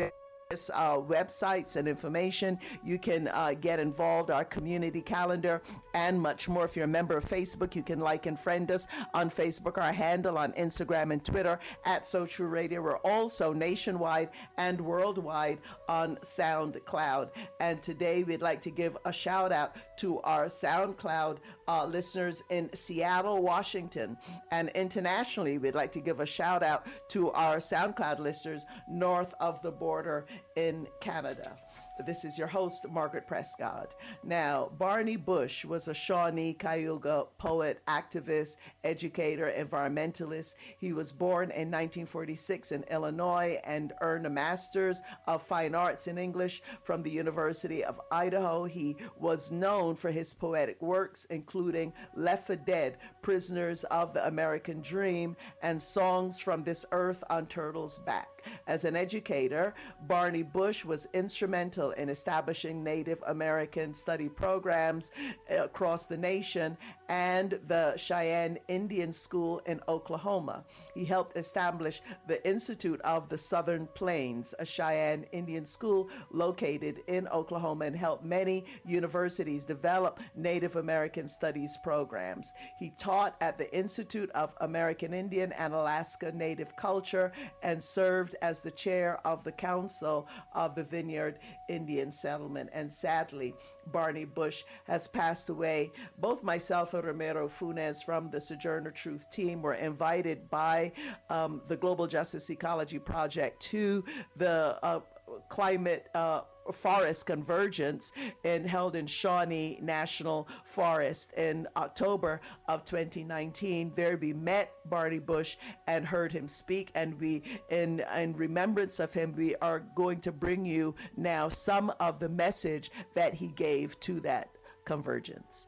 Uh, 0.50 0.98
websites 0.98 1.76
and 1.76 1.90
information. 1.90 2.58
You 2.82 2.98
can 2.98 3.28
uh, 3.28 3.54
get 3.60 3.80
involved, 3.80 4.32
our 4.32 4.46
community 4.46 5.02
calendar, 5.02 5.62
and 5.94 6.22
much 6.22 6.48
more. 6.48 6.64
If 6.64 6.78
you're 6.78 6.86
a 6.86 6.88
member 6.88 7.18
of 7.18 7.26
Facebook, 7.26 7.76
you 7.76 7.84
can 7.84 8.00
like 8.00 8.28
and 8.28 8.40
friend 8.40 8.72
us 8.72 8.88
on 9.14 9.30
Facebook, 9.30 9.78
our 9.78 9.92
handle 9.92 10.38
on 10.38 10.54
Instagram 10.54 11.12
and 11.12 11.24
Twitter 11.24 11.60
at 11.86 12.06
So 12.06 12.26
True 12.26 12.48
Radio. 12.48 12.82
We're 12.82 12.98
also 12.98 13.52
nationwide 13.52 14.30
and 14.58 14.80
worldwide 14.80 15.60
on 15.90 16.16
SoundCloud. 16.24 17.30
And 17.60 17.84
today 17.84 18.24
we'd 18.24 18.42
like 18.42 18.62
to 18.62 18.72
give 18.72 18.98
a 19.04 19.12
shout 19.12 19.52
out 19.52 19.76
to 19.98 20.20
our 20.22 20.46
SoundCloud 20.46 21.38
uh, 21.68 21.86
listeners 21.86 22.42
in 22.50 22.70
Seattle, 22.74 23.42
Washington. 23.42 24.18
And 24.52 24.70
internationally, 24.70 25.58
we'd 25.58 25.76
like 25.76 25.92
to 25.94 26.00
give 26.00 26.20
a 26.20 26.26
shout 26.26 26.64
out 26.64 26.88
to 27.10 27.32
our 27.32 27.58
SoundCloud 27.58 28.20
listeners 28.20 28.66
north 28.88 29.34
of 29.40 29.62
the 29.62 29.72
border 29.72 30.26
in 30.56 30.88
Canada. 31.00 31.58
This 32.06 32.26
is 32.26 32.38
your 32.38 32.48
host, 32.48 32.88
Margaret 32.90 33.26
Prescott. 33.28 33.96
Now, 34.24 34.70
Barney 34.78 35.16
Bush 35.16 35.66
was 35.66 35.88
a 35.88 35.94
Shawnee 35.94 36.54
Cayuga 36.54 37.26
poet, 37.40 37.82
activist, 37.88 38.58
educator, 38.84 39.52
environmentalist. 39.52 40.54
He 40.80 40.94
was 40.94 41.12
born 41.12 41.46
in 41.46 41.72
1946 41.72 42.72
in 42.72 42.84
Illinois 42.84 43.60
and 43.64 43.94
earned 44.02 44.28
a 44.28 44.30
Master's 44.30 45.02
of 45.26 45.42
Fine 45.42 45.74
Arts 45.74 46.08
in 46.08 46.20
English 46.20 46.62
from 46.84 47.02
the 47.02 47.10
University 47.10 47.84
of 47.84 48.00
Idaho. 48.12 48.66
He 48.66 48.96
was 49.20 49.52
known 49.52 49.96
for 49.96 50.12
his 50.12 50.34
poetic 50.34 50.80
works, 50.82 51.26
including 51.26 51.94
Left 52.16 52.46
for 52.46 52.56
Dead, 52.56 52.98
Prisoners 53.28 53.84
of 53.84 54.14
the 54.14 54.26
American 54.26 54.80
Dream, 54.80 55.36
and 55.62 55.84
Songs 55.84 56.40
from 56.40 56.64
This 56.64 56.86
Earth 56.94 57.26
on 57.30 57.46
Turtle's 57.46 58.00
Back. 58.00 58.30
As 58.68 58.86
an 58.86 58.96
educator, 58.96 59.74
Barney 60.08 60.44
Bush 60.44 60.86
was 60.86 61.10
instrumental 61.14 61.92
in 61.92 62.08
establishing 62.08 62.86
Native 62.86 63.22
American 63.28 63.94
study 63.94 64.30
programs 64.30 65.12
eh, 65.50 65.56
across 65.56 66.06
the 66.06 66.16
nation 66.16 66.78
and 67.10 67.60
the 67.68 67.96
Cheyenne 67.98 68.60
Indian 68.68 69.14
School 69.14 69.62
in 69.66 69.80
Oklahoma. 69.88 70.64
He 70.94 71.06
helped 71.06 71.38
establish 71.38 72.02
the 72.28 72.46
Institute 72.48 73.02
of 73.02 73.30
the 73.30 73.38
Southern 73.38 73.88
Plains, 73.88 74.54
a 74.60 74.66
Cheyenne 74.66 75.26
Indian 75.32 75.66
school 75.66 76.10
located 76.32 77.00
in 77.08 77.28
Oklahoma, 77.28 77.86
and 77.86 77.96
helped 77.96 78.26
many 78.26 78.66
universities 78.86 79.64
develop 79.64 80.20
Native 80.36 80.76
American 80.76 81.28
studies 81.28 81.78
programs. 81.84 82.52
He 82.80 82.92
taught 82.98 83.36
at 83.42 83.58
the 83.58 83.74
Institute 83.76 84.30
of 84.32 84.52
American 84.60 85.14
Indian 85.14 85.52
and 85.54 85.74
Alaska 85.74 86.32
Native 86.32 86.76
Culture 86.76 87.32
and 87.64 87.82
served 87.84 88.36
as 88.42 88.60
the 88.60 88.72
chair 88.72 89.20
of 89.26 89.44
the 89.44 89.52
Council 89.52 90.28
of 90.54 90.76
the 90.76 90.84
Vinyard 90.84 91.36
Indian 91.70 92.12
Settlement. 92.12 92.70
And 92.74 92.94
sadly, 92.94 93.54
Barney 93.92 94.26
Bush 94.26 94.64
has 94.88 95.08
passed 95.08 95.50
away. 95.50 95.92
Both 96.18 96.44
myself 96.44 96.94
and 96.98 97.08
Romero 97.08 97.48
Funes 97.48 98.04
from 98.04 98.30
the 98.32 98.42
Sojourner 98.42 98.92
Truth 98.92 99.30
team 99.30 99.62
were 99.62 99.76
invited 99.76 100.50
by 100.50 100.92
um, 101.30 101.62
the 101.68 101.78
Global 101.78 102.08
Justice 102.08 102.50
Ecology 102.50 102.98
Project 102.98 103.62
to 103.64 104.04
the 104.36 104.80
uh, 104.82 105.02
climate 105.50 106.08
uh, 106.16 106.42
forest 106.74 107.28
convergence 107.28 108.12
and 108.44 108.66
held 108.66 108.96
in 108.96 109.06
Shawnee 109.06 109.78
National 109.82 110.48
Forest 110.66 111.34
in 111.34 111.68
October 111.78 112.42
of 112.68 112.84
2019. 112.84 113.94
There 113.96 114.18
we 114.18 114.34
met 114.34 114.72
Barney 114.86 115.20
Bush 115.20 115.56
and 115.86 116.06
heard 116.06 116.32
him 116.32 116.48
speak, 116.48 116.90
and 116.96 117.20
we, 117.20 117.44
in 117.70 118.00
in 118.16 118.36
remembrance 118.36 119.00
of 119.00 119.14
him, 119.14 119.34
we 119.38 119.56
are 119.58 119.80
going 119.96 120.22
to 120.22 120.32
bring 120.32 120.66
you 120.66 120.96
now 121.16 121.50
some 121.50 121.92
of 122.00 122.20
the 122.20 122.30
message 122.30 122.90
that 123.14 123.36
he 123.36 123.50
gave 123.50 124.00
to 124.02 124.20
that 124.22 124.50
convergence. 124.84 125.68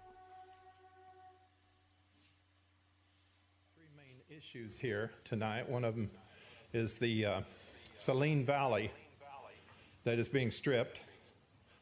Issues 4.39 4.79
here 4.79 5.11
tonight. 5.25 5.67
One 5.67 5.83
of 5.83 5.95
them 5.95 6.09
is 6.71 6.97
the 6.97 7.25
uh, 7.25 7.41
Saline 7.93 8.45
Valley 8.45 8.89
that 10.05 10.17
is 10.17 10.29
being 10.29 10.49
stripped. 10.49 11.01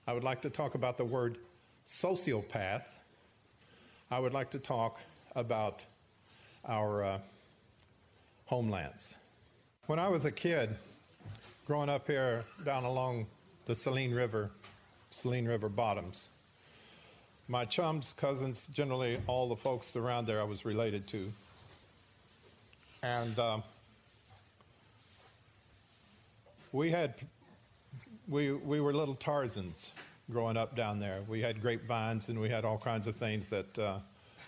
I 0.07 0.13
would 0.13 0.23
like 0.23 0.41
to 0.41 0.49
talk 0.49 0.73
about 0.73 0.97
the 0.97 1.05
word 1.05 1.37
sociopath. 1.85 2.85
I 4.09 4.17
would 4.17 4.33
like 4.33 4.49
to 4.51 4.59
talk 4.59 4.99
about 5.35 5.85
our 6.67 7.03
uh, 7.03 7.19
homelands. 8.45 9.15
When 9.85 9.99
I 9.99 10.07
was 10.07 10.25
a 10.25 10.31
kid, 10.31 10.75
growing 11.67 11.89
up 11.89 12.07
here 12.07 12.43
down 12.65 12.85
along 12.85 13.27
the 13.67 13.75
Saline 13.75 14.15
River, 14.15 14.49
Saline 15.11 15.47
River 15.47 15.69
bottoms, 15.69 16.29
my 17.47 17.65
chums, 17.65 18.13
cousins, 18.13 18.67
generally 18.73 19.19
all 19.27 19.47
the 19.47 19.55
folks 19.55 19.95
around 19.95 20.25
there 20.25 20.41
I 20.41 20.45
was 20.45 20.65
related 20.65 21.05
to, 21.09 21.31
and 23.03 23.37
uh, 23.37 23.59
we 26.71 26.89
had 26.91 27.13
we, 28.27 28.51
we 28.51 28.81
were 28.81 28.93
little 28.93 29.15
Tarzans 29.15 29.91
growing 30.31 30.57
up 30.57 30.75
down 30.75 30.99
there. 30.99 31.21
We 31.27 31.41
had 31.41 31.61
grapevines 31.61 32.29
and 32.29 32.39
we 32.39 32.49
had 32.49 32.65
all 32.65 32.77
kinds 32.77 33.07
of 33.07 33.15
things 33.15 33.49
that 33.49 33.79
uh, 33.79 33.99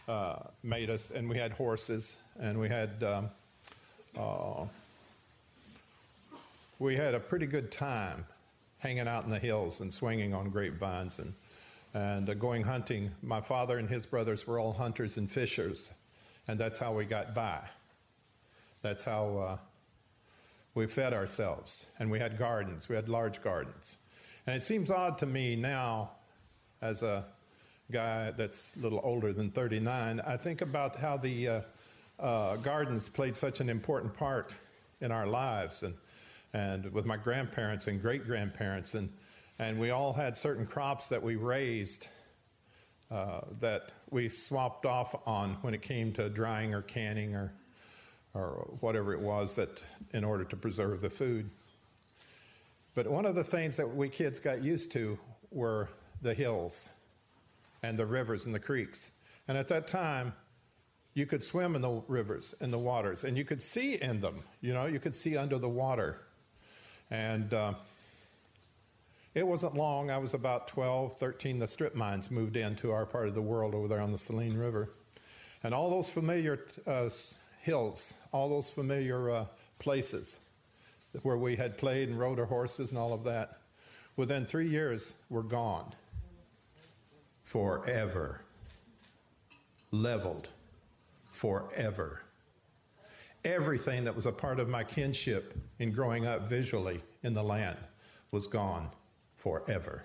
uh, 0.09 0.39
made 0.63 0.89
us, 0.89 1.11
and 1.11 1.29
we 1.29 1.37
had 1.37 1.51
horses 1.51 2.17
and 2.39 2.59
we 2.59 2.67
had 2.67 3.03
um, 3.03 3.29
uh, 4.17 4.65
we 6.79 6.95
had 6.95 7.13
a 7.13 7.19
pretty 7.19 7.45
good 7.45 7.71
time 7.71 8.25
hanging 8.79 9.07
out 9.07 9.25
in 9.25 9.29
the 9.29 9.39
hills 9.39 9.81
and 9.81 9.93
swinging 9.93 10.33
on 10.33 10.49
grapevines 10.49 11.19
and 11.19 11.33
and 11.93 12.29
uh, 12.29 12.33
going 12.35 12.63
hunting. 12.63 13.11
My 13.23 13.41
father 13.41 13.79
and 13.79 13.89
his 13.89 14.05
brothers 14.05 14.45
were 14.45 14.59
all 14.59 14.73
hunters 14.73 15.17
and 15.17 15.29
fishers, 15.29 15.91
and 16.47 16.59
that's 16.59 16.77
how 16.77 16.93
we 16.93 17.05
got 17.05 17.33
by. 17.33 17.61
That's 18.81 19.03
how 19.03 19.37
uh, 19.37 19.57
we 20.73 20.87
fed 20.87 21.13
ourselves, 21.13 21.87
and 21.99 22.09
we 22.09 22.19
had 22.19 22.37
gardens. 22.37 22.87
We 22.87 22.95
had 22.95 23.09
large 23.09 23.41
gardens. 23.41 23.97
And 24.47 24.55
it 24.55 24.63
seems 24.63 24.89
odd 24.89 25.17
to 25.19 25.25
me 25.25 25.55
now, 25.55 26.11
as 26.81 27.03
a 27.03 27.25
guy 27.91 28.31
that's 28.31 28.75
a 28.77 28.79
little 28.79 29.01
older 29.03 29.33
than 29.33 29.51
39, 29.51 30.21
I 30.25 30.37
think 30.37 30.61
about 30.61 30.95
how 30.95 31.17
the 31.17 31.47
uh, 31.47 31.61
uh, 32.19 32.55
gardens 32.57 33.09
played 33.09 33.35
such 33.35 33.59
an 33.59 33.69
important 33.69 34.13
part 34.15 34.55
in 35.01 35.11
our 35.11 35.27
lives, 35.27 35.83
and 35.83 35.93
and 36.53 36.91
with 36.93 37.05
my 37.05 37.15
grandparents 37.15 37.87
and 37.87 38.01
great 38.01 38.25
grandparents, 38.25 38.95
and 38.95 39.09
and 39.59 39.79
we 39.79 39.89
all 39.89 40.13
had 40.13 40.37
certain 40.37 40.65
crops 40.65 41.07
that 41.09 41.21
we 41.21 41.35
raised 41.35 42.07
uh, 43.11 43.41
that 43.59 43.91
we 44.09 44.29
swapped 44.29 44.85
off 44.85 45.15
on 45.27 45.57
when 45.61 45.73
it 45.73 45.81
came 45.81 46.13
to 46.13 46.29
drying 46.29 46.73
or 46.73 46.81
canning 46.81 47.35
or 47.35 47.53
or 48.33 48.67
whatever 48.79 49.13
it 49.13 49.19
was 49.19 49.55
that 49.55 49.83
in 50.13 50.23
order 50.23 50.43
to 50.43 50.55
preserve 50.55 51.01
the 51.01 51.09
food. 51.09 51.49
But 52.95 53.07
one 53.07 53.25
of 53.25 53.35
the 53.35 53.43
things 53.43 53.77
that 53.77 53.87
we 53.87 54.09
kids 54.09 54.39
got 54.39 54.61
used 54.61 54.91
to 54.93 55.17
were 55.51 55.89
the 56.21 56.33
hills 56.33 56.89
and 57.81 57.97
the 57.97 58.05
rivers 58.05 58.45
and 58.45 58.53
the 58.53 58.59
creeks. 58.59 59.11
And 59.47 59.57
at 59.57 59.67
that 59.69 59.87
time, 59.87 60.33
you 61.13 61.25
could 61.25 61.43
swim 61.43 61.75
in 61.75 61.81
the 61.81 62.01
rivers 62.07 62.55
and 62.61 62.71
the 62.71 62.77
waters, 62.77 63.23
and 63.23 63.37
you 63.37 63.43
could 63.43 63.63
see 63.63 63.95
in 63.95 64.21
them. 64.21 64.43
You 64.61 64.73
know, 64.73 64.85
you 64.85 64.99
could 64.99 65.15
see 65.15 65.37
under 65.37 65.57
the 65.57 65.69
water. 65.69 66.21
And 67.09 67.53
uh, 67.53 67.73
it 69.33 69.45
wasn't 69.45 69.75
long. 69.75 70.11
I 70.11 70.17
was 70.17 70.33
about 70.33 70.67
12, 70.67 71.17
13. 71.17 71.59
The 71.59 71.67
strip 71.67 71.95
mines 71.95 72.29
moved 72.29 72.57
into 72.57 72.91
our 72.91 73.05
part 73.05 73.27
of 73.27 73.35
the 73.35 73.41
world 73.41 73.73
over 73.73 73.87
there 73.87 74.01
on 74.01 74.11
the 74.11 74.17
Saline 74.17 74.57
River. 74.57 74.89
And 75.63 75.73
all 75.73 75.89
those 75.89 76.09
familiar 76.09 76.65
uh, 76.87 77.09
hills, 77.61 78.13
all 78.31 78.49
those 78.49 78.69
familiar 78.69 79.29
uh, 79.29 79.45
places 79.79 80.41
where 81.23 81.37
we 81.37 81.55
had 81.55 81.77
played 81.77 82.09
and 82.09 82.19
rode 82.19 82.39
our 82.39 82.45
horses 82.45 82.91
and 82.91 82.99
all 82.99 83.13
of 83.13 83.23
that, 83.23 83.59
within 84.15 84.45
three 84.45 84.67
years 84.67 85.13
were 85.29 85.43
gone. 85.43 85.93
Forever. 87.43 88.41
Leveled. 89.91 90.47
Forever. 91.31 92.21
Everything 93.45 94.03
that 94.03 94.15
was 94.15 94.25
a 94.25 94.31
part 94.31 94.59
of 94.59 94.67
my 94.69 94.83
kinship 94.83 95.57
in 95.79 95.91
growing 95.91 96.27
up 96.27 96.47
visually 96.47 97.01
in 97.23 97.33
the 97.33 97.43
land 97.43 97.77
was 98.31 98.45
gone 98.45 98.89
forever. 99.37 100.03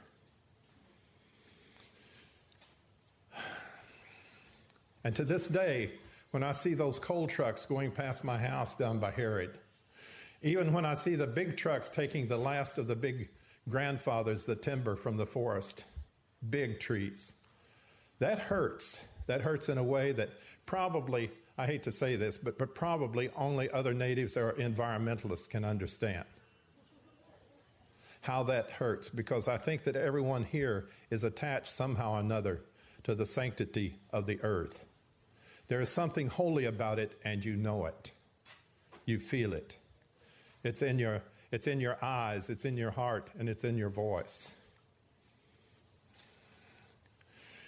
And 5.02 5.14
to 5.16 5.24
this 5.24 5.48
day, 5.48 5.90
when 6.34 6.42
I 6.42 6.50
see 6.50 6.74
those 6.74 6.98
coal 6.98 7.28
trucks 7.28 7.64
going 7.64 7.92
past 7.92 8.24
my 8.24 8.36
house 8.36 8.74
down 8.74 8.98
by 8.98 9.12
Herod, 9.12 9.56
even 10.42 10.72
when 10.72 10.84
I 10.84 10.94
see 10.94 11.14
the 11.14 11.28
big 11.28 11.56
trucks 11.56 11.88
taking 11.88 12.26
the 12.26 12.36
last 12.36 12.76
of 12.76 12.88
the 12.88 12.96
big 12.96 13.28
grandfathers, 13.68 14.44
the 14.44 14.56
timber 14.56 14.96
from 14.96 15.16
the 15.16 15.26
forest, 15.26 15.84
big 16.50 16.80
trees, 16.80 17.34
that 18.18 18.40
hurts. 18.40 19.06
That 19.28 19.42
hurts 19.42 19.68
in 19.68 19.78
a 19.78 19.82
way 19.84 20.10
that 20.10 20.30
probably, 20.66 21.30
I 21.56 21.66
hate 21.66 21.84
to 21.84 21.92
say 21.92 22.16
this, 22.16 22.36
but, 22.36 22.58
but 22.58 22.74
probably 22.74 23.30
only 23.36 23.70
other 23.70 23.94
natives 23.94 24.36
or 24.36 24.54
environmentalists 24.54 25.48
can 25.48 25.64
understand. 25.64 26.24
how 28.22 28.42
that 28.42 28.70
hurts 28.72 29.08
because 29.08 29.46
I 29.46 29.58
think 29.58 29.84
that 29.84 29.94
everyone 29.94 30.44
here 30.44 30.88
is 31.10 31.22
attached 31.22 31.68
somehow 31.68 32.14
or 32.14 32.20
another 32.20 32.62
to 33.04 33.14
the 33.14 33.26
sanctity 33.26 34.00
of 34.10 34.26
the 34.26 34.40
earth. 34.42 34.88
There 35.74 35.80
is 35.80 35.90
something 35.90 36.28
holy 36.28 36.66
about 36.66 37.00
it, 37.00 37.18
and 37.24 37.44
you 37.44 37.56
know 37.56 37.86
it. 37.86 38.12
You 39.06 39.18
feel 39.18 39.52
it. 39.52 39.76
It's 40.62 40.82
in 40.82 41.00
your, 41.00 41.20
it's 41.50 41.66
in 41.66 41.80
your 41.80 41.98
eyes, 42.00 42.48
it's 42.48 42.64
in 42.64 42.76
your 42.76 42.92
heart, 42.92 43.28
and 43.40 43.48
it's 43.48 43.64
in 43.64 43.76
your 43.76 43.88
voice. 43.88 44.54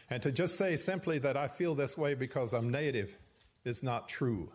And 0.08 0.22
to 0.22 0.30
just 0.30 0.54
say 0.54 0.76
simply 0.76 1.18
that 1.18 1.36
I 1.36 1.48
feel 1.48 1.74
this 1.74 1.98
way 1.98 2.14
because 2.14 2.52
I'm 2.52 2.70
native 2.70 3.10
is 3.64 3.82
not 3.82 4.08
true. 4.08 4.52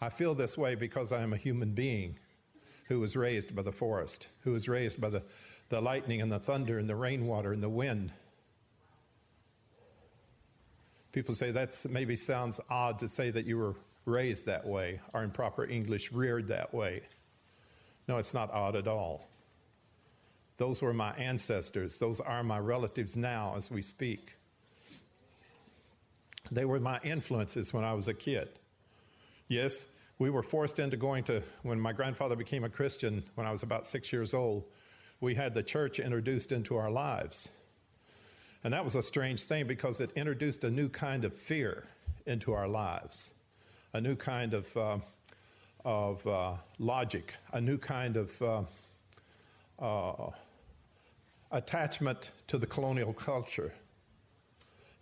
I 0.00 0.08
feel 0.08 0.36
this 0.36 0.56
way 0.56 0.76
because 0.76 1.10
I 1.10 1.22
am 1.22 1.32
a 1.32 1.36
human 1.36 1.72
being 1.72 2.20
who 2.84 3.00
was 3.00 3.16
raised 3.16 3.52
by 3.56 3.62
the 3.62 3.72
forest, 3.72 4.28
who 4.44 4.52
was 4.52 4.68
raised 4.68 5.00
by 5.00 5.10
the, 5.10 5.24
the 5.70 5.80
lightning 5.80 6.22
and 6.22 6.30
the 6.30 6.38
thunder 6.38 6.78
and 6.78 6.88
the 6.88 6.94
rainwater 6.94 7.52
and 7.52 7.64
the 7.64 7.68
wind. 7.68 8.12
People 11.12 11.34
say 11.34 11.50
that 11.50 11.76
maybe 11.88 12.16
sounds 12.16 12.60
odd 12.70 12.98
to 13.00 13.08
say 13.08 13.30
that 13.30 13.44
you 13.44 13.58
were 13.58 13.76
raised 14.06 14.46
that 14.46 14.66
way, 14.66 15.00
or 15.12 15.22
in 15.22 15.30
proper 15.30 15.64
English, 15.64 16.10
reared 16.10 16.48
that 16.48 16.74
way. 16.74 17.02
No, 18.08 18.18
it's 18.18 18.34
not 18.34 18.50
odd 18.50 18.74
at 18.74 18.88
all. 18.88 19.28
Those 20.56 20.82
were 20.82 20.92
my 20.92 21.12
ancestors. 21.12 21.98
Those 21.98 22.20
are 22.20 22.42
my 22.42 22.58
relatives 22.58 23.16
now 23.16 23.54
as 23.56 23.70
we 23.70 23.82
speak. 23.82 24.36
They 26.50 26.64
were 26.64 26.80
my 26.80 26.98
influences 27.02 27.72
when 27.72 27.84
I 27.84 27.94
was 27.94 28.08
a 28.08 28.14
kid. 28.14 28.48
Yes, 29.48 29.86
we 30.18 30.30
were 30.30 30.42
forced 30.42 30.78
into 30.78 30.96
going 30.96 31.24
to, 31.24 31.42
when 31.62 31.80
my 31.80 31.92
grandfather 31.92 32.36
became 32.36 32.64
a 32.64 32.68
Christian 32.68 33.24
when 33.34 33.46
I 33.46 33.52
was 33.52 33.62
about 33.62 33.86
six 33.86 34.12
years 34.12 34.34
old, 34.34 34.64
we 35.20 35.34
had 35.34 35.54
the 35.54 35.62
church 35.62 35.98
introduced 35.98 36.52
into 36.52 36.76
our 36.76 36.90
lives. 36.90 37.48
And 38.64 38.72
that 38.72 38.84
was 38.84 38.94
a 38.94 39.02
strange 39.02 39.42
thing 39.44 39.66
because 39.66 40.00
it 40.00 40.10
introduced 40.14 40.64
a 40.64 40.70
new 40.70 40.88
kind 40.88 41.24
of 41.24 41.34
fear 41.34 41.84
into 42.26 42.52
our 42.52 42.68
lives, 42.68 43.32
a 43.92 44.00
new 44.00 44.14
kind 44.14 44.54
of, 44.54 44.76
uh, 44.76 44.98
of 45.84 46.26
uh, 46.26 46.54
logic, 46.78 47.34
a 47.52 47.60
new 47.60 47.78
kind 47.78 48.16
of 48.16 48.42
uh, 48.42 48.62
uh 49.78 50.30
attachment 51.50 52.30
to 52.46 52.56
the 52.56 52.66
colonial 52.66 53.12
culture. 53.12 53.74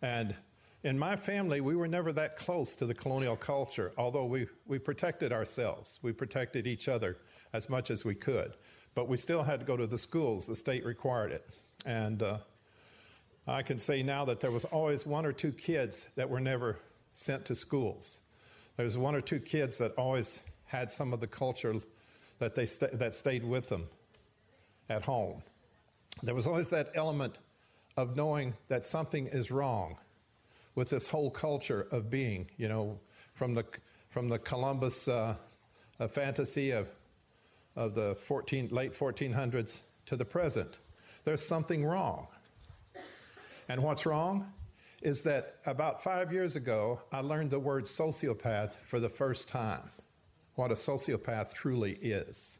And 0.03 0.35
in 0.83 0.99
my 0.99 1.15
family, 1.15 1.61
we 1.61 1.77
were 1.77 1.87
never 1.87 2.13
that 2.15 2.37
close 2.37 2.75
to 2.77 2.87
the 2.87 2.95
colonial 2.95 3.37
culture, 3.37 3.93
although 3.99 4.25
we, 4.25 4.47
we 4.67 4.79
protected 4.79 5.33
ourselves. 5.33 5.99
We 6.03 6.13
protected 6.13 6.67
each 6.67 6.89
other 6.89 7.19
as 7.53 7.69
much 7.69 7.91
as 7.91 8.05
we 8.05 8.15
could. 8.15 8.55
But 8.95 9.09
we 9.09 9.17
still 9.17 9.43
had 9.43 9.61
to 9.61 9.67
go 9.67 9.77
to 9.77 9.87
the 9.87 9.99
schools. 9.99 10.47
The 10.47 10.57
state 10.57 10.85
required 10.85 11.33
it. 11.33 11.49
And 11.85 12.23
uh, 12.23 12.39
I 13.51 13.63
can 13.63 13.81
say 13.81 14.03
now 14.03 14.25
that 14.27 14.41
there 14.41 14.53
was 14.53 14.65
always 14.67 15.05
one 15.05 15.27
or 15.27 15.33
two 15.33 15.51
kids 15.51 16.07
that 16.15 16.31
were 16.31 16.41
never 16.41 16.79
sent 17.15 17.47
to 17.47 17.57
schools. 17.57 18.21
There 18.77 18.85
was 18.85 18.97
one 18.97 19.15
or 19.15 19.21
two 19.21 19.41
kids 19.41 19.79
that 19.79 19.93
always 19.99 20.39
had 20.67 20.93
some 20.93 21.13
of 21.13 21.21
the 21.21 21.27
culture 21.27 21.75
that, 22.39 22.55
they 22.55 22.65
st- 22.65 22.99
that 22.99 23.15
stayed 23.15 23.45
with 23.45 23.69
them 23.69 23.89
at 24.89 25.05
home. 25.05 25.43
There 26.23 26.35
was 26.35 26.47
always 26.47 26.71
that 26.71 26.91
element 26.95 27.35
of 27.97 28.17
knowing 28.17 28.55
that 28.69 28.87
something 28.87 29.27
is 29.27 29.51
wrong 29.51 29.97
with 30.77 30.89
this 30.89 31.09
whole 31.09 31.31
culture 31.31 31.89
of 31.91 32.09
being, 32.09 32.49
you 32.57 32.69
know, 32.69 33.01
from 33.35 33.55
the, 33.55 33.65
from 34.11 34.29
the 34.29 34.39
Columbus 34.39 35.09
uh, 35.09 35.35
uh, 35.99 36.09
fantasy 36.09 36.71
of, 36.71 36.89
of 37.75 37.97
the 37.97 38.15
14, 38.23 38.69
late 38.71 38.95
1400s 38.95 39.81
to 40.07 40.17
the 40.17 40.25
present. 40.25 40.79
There's 41.25 41.45
something 41.45 41.85
wrong. 41.85 42.29
And 43.71 43.85
what's 43.85 44.05
wrong 44.05 44.53
is 45.01 45.23
that 45.23 45.59
about 45.65 46.03
five 46.03 46.33
years 46.33 46.57
ago, 46.57 47.01
I 47.13 47.21
learned 47.21 47.51
the 47.51 47.61
word 47.61 47.85
sociopath 47.85 48.73
for 48.73 48.99
the 48.99 49.09
first 49.09 49.49
time, 49.49 49.89
what 50.57 50.73
a 50.73 50.75
sociopath 50.75 51.55
truly 51.55 51.93
is. 52.03 52.59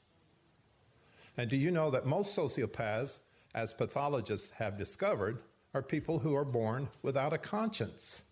And 1.37 1.51
do 1.51 1.57
you 1.57 1.73
know 1.73 1.91
that 1.91 2.07
most 2.07 2.39
sociopaths, 2.39 3.19
as 3.57 3.73
pathologists 3.73 4.53
have 4.53 4.79
discovered, 4.79 5.39
are 5.75 5.83
people 5.83 6.21
who 6.21 6.37
are 6.37 6.45
born 6.45 6.89
without 7.03 7.33
a 7.33 7.39
conscience. 7.39 8.23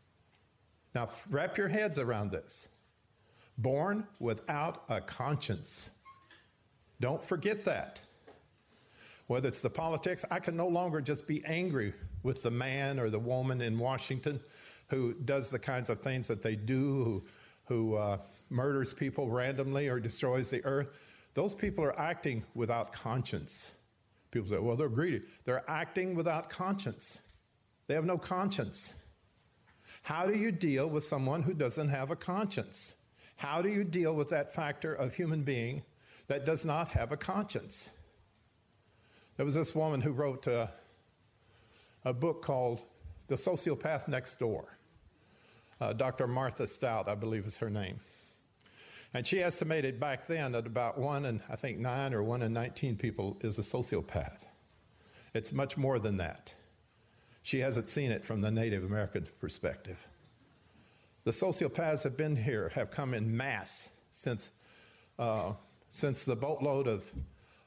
Now, 0.95 1.09
wrap 1.31 1.59
your 1.59 1.69
heads 1.69 1.99
around 1.99 2.31
this. 2.31 2.69
Born 3.59 4.07
without 4.21 4.85
a 4.89 5.01
conscience. 5.01 5.91
Don't 7.01 7.25
forget 7.25 7.65
that. 7.65 8.01
Whether 9.27 9.49
it's 9.49 9.63
the 9.63 9.69
politics, 9.69 10.25
I 10.31 10.39
can 10.39 10.57
no 10.57 10.69
longer 10.69 11.01
just 11.01 11.27
be 11.27 11.45
angry 11.45 11.93
with 12.23 12.43
the 12.43 12.51
man 12.51 12.99
or 12.99 13.11
the 13.11 13.19
woman 13.19 13.61
in 13.61 13.79
Washington 13.79 14.41
who 14.89 15.13
does 15.13 15.51
the 15.51 15.59
kinds 15.59 15.91
of 15.91 16.01
things 16.01 16.27
that 16.27 16.43
they 16.43 16.57
do, 16.57 17.05
who, 17.05 17.25
who 17.67 17.95
uh, 17.97 18.19
murders 18.51 18.93
people 18.93 19.29
randomly 19.31 19.89
or 19.89 20.01
destroys 20.01 20.51
the 20.51 20.65
earth. 20.65 20.89
Those 21.35 21.55
people 21.55 21.85
are 21.85 21.99
acting 21.99 22.45
without 22.55 22.93
conscience. 22.93 23.73
People 24.31 24.49
say, 24.49 24.59
well, 24.59 24.77
they're 24.77 24.89
greedy. 24.89 25.23
They're 25.45 25.69
acting 25.69 26.15
without 26.15 26.51
conscience. 26.51 27.21
They 27.87 27.95
have 27.95 28.05
no 28.05 28.19
conscience. 28.19 28.95
How 30.03 30.27
do 30.27 30.35
you 30.35 30.51
deal 30.51 30.89
with 30.89 31.05
someone 31.05 31.43
who 31.43 31.55
doesn't 31.55 31.89
have 31.89 32.11
a 32.11 32.17
conscience? 32.17 32.95
How 33.37 33.63
do 33.63 33.69
you 33.69 33.85
deal 33.85 34.15
with 34.15 34.31
that 34.31 34.53
factor 34.53 34.95
of 34.95 35.15
human 35.15 35.43
being 35.43 35.83
that 36.27 36.45
does 36.45 36.65
not 36.65 36.89
have 36.89 37.13
a 37.13 37.17
conscience? 37.17 37.91
There 39.37 39.47
was 39.47 39.55
this 39.55 39.75
woman 39.75 40.01
who 40.01 40.11
wrote 40.11 40.47
a, 40.47 40.71
a 42.09 42.13
book 42.13 42.43
called 42.43 42.83
The 43.27 43.35
Sociopath 43.35 44.09
Next 44.09 44.39
Door. 44.39 44.79
Uh, 45.79 45.93
Dr. 45.93 46.27
Martha 46.27 46.67
Stout, 46.67 47.07
I 47.07 47.15
believe 47.15 47.45
is 47.45 47.59
her 47.59 47.69
name. 47.69 48.01
And 49.13 49.27
she 49.27 49.43
estimated 49.43 50.01
back 50.01 50.27
then 50.27 50.53
that 50.53 50.67
about 50.67 50.99
one 50.99 51.27
in, 51.27 51.43
I 51.51 51.57
think, 51.57 51.79
nine 51.79 52.15
or 52.15 52.23
one 52.23 52.41
in 52.41 52.53
19 52.55 52.97
people 52.97 53.37
is 53.43 53.59
a 53.59 53.63
sociopath. 53.63 54.47
It's 55.35 55.53
much 55.53 55.77
more 55.77 55.99
than 55.99 56.17
that. 56.17 56.55
She 57.43 57.61
hasn't 57.61 57.91
seen 57.91 58.11
it 58.11 58.25
from 58.25 58.41
the 58.41 58.51
Native 58.51 58.85
American 58.85 59.27
perspective. 59.39 60.07
The 61.25 61.31
sociopaths 61.31 62.05
have 62.05 62.17
been 62.17 62.37
here, 62.37 62.71
have 62.75 62.91
come 62.91 63.13
in 63.13 63.37
mass 63.37 63.91
since, 64.13 64.51
uh, 65.19 65.53
since 65.91 66.25
the 66.25 66.37
boatload 66.37 66.87
of, 66.87 67.05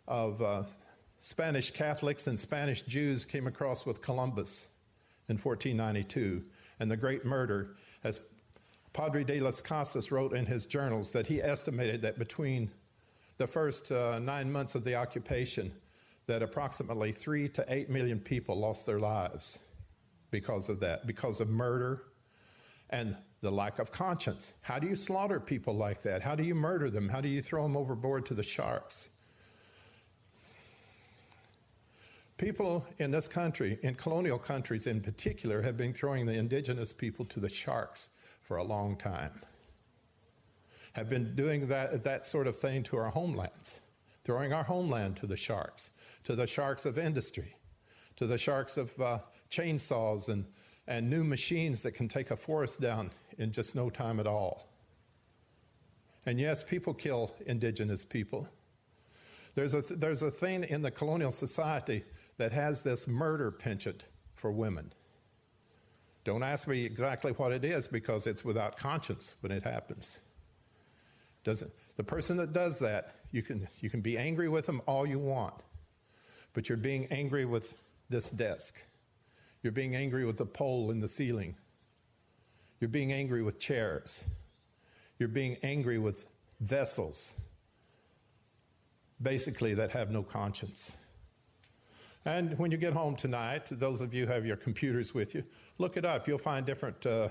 of 0.08 0.42
uh, 0.42 0.64
Spanish 1.22 1.70
Catholics 1.70 2.26
and 2.26 2.38
Spanish 2.38 2.82
Jews 2.82 3.26
came 3.26 3.46
across 3.46 3.86
with 3.86 4.02
Columbus 4.02 4.70
in 5.30 5.38
1492 5.38 6.42
and 6.80 6.90
the 6.90 6.98
Great 6.98 7.24
Murder, 7.24 7.76
as 8.04 8.20
Padre 8.92 9.24
de 9.24 9.40
las 9.40 9.62
Casas 9.62 10.12
wrote 10.12 10.34
in 10.34 10.48
his 10.48 10.66
journals 10.66 11.12
that 11.12 11.28
he 11.28 11.40
estimated 11.40 12.02
that 12.02 12.18
between 12.18 12.72
the 13.38 13.46
first 13.46 13.92
uh, 13.92 14.18
nine 14.18 14.52
months 14.52 14.74
of 14.74 14.84
the 14.84 14.96
occupation, 14.96 15.72
that 16.26 16.42
approximately 16.42 17.12
three 17.12 17.48
to 17.50 17.64
eight 17.70 17.88
million 17.88 18.20
people 18.20 18.60
lost 18.60 18.88
their 18.88 19.00
lives 19.00 19.60
because 20.32 20.70
of 20.70 20.80
that, 20.80 21.06
because 21.06 21.40
of 21.40 21.50
murder 21.50 22.02
and 22.90 23.16
the 23.42 23.52
lack 23.52 23.78
of 23.78 23.92
conscience. 23.92 24.56
How 24.64 24.80
do 24.80 24.88
you 24.88 24.96
slaughter 24.96 25.40
people 25.40 25.76
like 25.76 26.02
that? 26.02 26.24
How 26.24 26.34
do 26.34 26.42
you 26.42 26.56
murder 26.56 26.90
them? 26.90 27.08
How 27.08 27.22
do 27.22 27.30
you 27.30 27.44
throw 27.44 27.62
them 27.62 27.78
overboard 27.78 28.26
to 28.26 28.34
the 28.34 28.44
sharks? 28.44 29.10
People 32.42 32.84
in 32.98 33.12
this 33.12 33.28
country, 33.28 33.78
in 33.84 33.94
colonial 33.94 34.40
countries 34.40 34.88
in 34.88 35.00
particular, 35.00 35.62
have 35.62 35.78
been 35.78 35.94
throwing 35.94 36.26
the 36.26 36.34
indigenous 36.34 36.92
people 36.92 37.24
to 37.26 37.40
the 37.40 37.48
sharks 37.48 38.10
for 38.42 38.58
a 38.58 38.64
long 38.64 38.96
time. 38.96 39.40
Have 40.94 41.08
been 41.08 41.36
doing 41.36 41.68
that, 41.68 42.02
that 42.02 42.26
sort 42.26 42.48
of 42.48 42.58
thing 42.58 42.82
to 42.86 42.98
our 42.98 43.12
homelands, 43.12 43.80
throwing 44.24 44.54
our 44.54 44.64
homeland 44.64 45.18
to 45.18 45.28
the 45.28 45.38
sharks, 45.38 45.92
to 46.24 46.36
the 46.36 46.48
sharks 46.48 46.84
of 46.88 46.98
industry, 46.98 47.56
to 48.16 48.26
the 48.26 48.40
sharks 48.40 48.76
of 48.76 49.00
uh, 49.00 49.20
chainsaws 49.52 50.28
and, 50.28 50.44
and 50.88 51.08
new 51.08 51.24
machines 51.24 51.84
that 51.84 51.92
can 51.92 52.08
take 52.08 52.32
a 52.32 52.36
forest 52.36 52.82
down 52.82 53.12
in 53.38 53.52
just 53.52 53.76
no 53.76 53.88
time 53.92 54.20
at 54.20 54.26
all. 54.26 54.68
And 56.26 56.40
yes, 56.40 56.64
people 56.64 56.96
kill 56.96 57.36
indigenous 57.46 58.04
people. 58.04 58.48
There's 59.54 59.76
a, 59.76 59.82
there's 59.82 60.24
a 60.24 60.32
thing 60.32 60.64
in 60.64 60.82
the 60.82 60.90
colonial 60.90 61.32
society 61.32 62.04
that 62.42 62.52
has 62.52 62.82
this 62.82 63.08
murder 63.08 63.52
penchant 63.52 64.06
for 64.34 64.52
women. 64.52 64.92
Don't 66.24 66.42
ask 66.42 66.68
me 66.68 66.84
exactly 66.84 67.34
what 67.34 67.52
it 67.52 67.64
is 67.64 67.88
because 67.88 68.26
it's 68.26 68.44
without 68.44 68.78
conscience 68.78 69.36
when 69.42 69.52
it 69.52 69.64
happens. 69.64 70.18
Doesn't, 71.44 71.72
the 71.98 72.04
person 72.04 72.38
that 72.38 72.52
does 72.52 72.80
that, 72.80 73.14
you 73.32 73.44
can, 73.44 73.68
you 73.80 73.92
can 73.92 74.02
be 74.02 74.18
angry 74.18 74.50
with 74.50 74.66
them 74.66 74.82
all 74.88 75.06
you 75.06 75.20
want, 75.20 75.54
but 76.54 76.68
you're 76.68 76.80
being 76.80 77.06
angry 77.12 77.46
with 77.46 77.76
this 78.10 78.32
desk. 78.32 78.82
You're 79.62 79.72
being 79.72 79.96
angry 79.96 80.26
with 80.26 80.38
the 80.38 80.46
pole 80.48 80.90
in 80.90 81.00
the 81.00 81.08
ceiling. 81.08 81.56
You're 82.80 82.90
being 82.90 83.12
angry 83.12 83.44
with 83.44 83.60
chairs. 83.60 84.24
You're 85.20 85.30
being 85.30 85.58
angry 85.62 86.00
with 86.00 86.26
vessels. 86.60 87.36
basically 89.22 89.76
that 89.76 89.92
have 89.92 90.10
no 90.10 90.24
conscience. 90.24 90.98
And 92.26 92.58
when 92.60 92.70
you 92.70 92.78
get 92.78 92.94
home 92.94 93.16
tonight, 93.16 93.68
those 93.72 94.00
of 94.00 94.14
you 94.14 94.28
who 94.28 94.34
have 94.34 94.46
your 94.46 94.56
computers 94.56 95.14
with 95.14 95.34
you, 95.34 95.44
look 95.80 95.98
it 95.98 96.06
up. 96.06 96.28
You'll 96.28 96.38
find 96.38 96.66
different, 96.66 97.04
uh, 97.06 97.30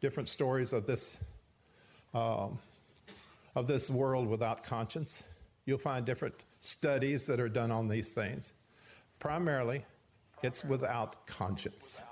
different 0.00 0.28
stories 0.28 0.72
of 0.72 0.86
this, 0.86 1.22
um, 2.12 2.58
of 3.54 3.68
this 3.68 3.88
world 3.88 4.26
without 4.26 4.64
conscience. 4.64 5.22
You'll 5.66 5.78
find 5.78 6.04
different 6.04 6.34
studies 6.58 7.26
that 7.26 7.38
are 7.38 7.48
done 7.48 7.70
on 7.70 7.86
these 7.86 8.10
things. 8.10 8.54
Primarily, 9.20 9.84
it's 10.42 10.64
without 10.64 11.24
conscience. 11.26 12.02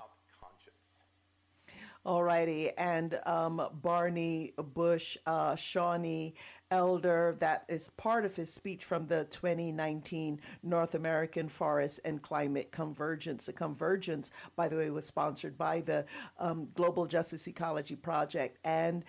Alrighty, 2.05 2.71
and 2.77 3.19
um, 3.25 3.61
Barney 3.81 4.53
Bush, 4.73 5.17
uh, 5.25 5.55
Shawnee 5.55 6.33
Elder, 6.71 7.35
that 7.39 7.65
is 7.67 7.89
part 7.97 8.25
of 8.25 8.35
his 8.35 8.53
speech 8.53 8.85
from 8.85 9.07
the 9.07 9.25
2019 9.31 10.39
North 10.61 10.93
American 10.93 11.49
Forest 11.49 11.99
and 12.05 12.21
Climate 12.21 12.71
Convergence. 12.71 13.47
The 13.47 13.53
convergence, 13.53 14.31
by 14.55 14.67
the 14.67 14.75
way, 14.75 14.89
was 14.91 15.05
sponsored 15.05 15.57
by 15.57 15.81
the 15.81 16.05
um, 16.37 16.67
Global 16.75 17.07
Justice 17.07 17.47
Ecology 17.47 17.95
Project 17.95 18.59
and 18.63 19.03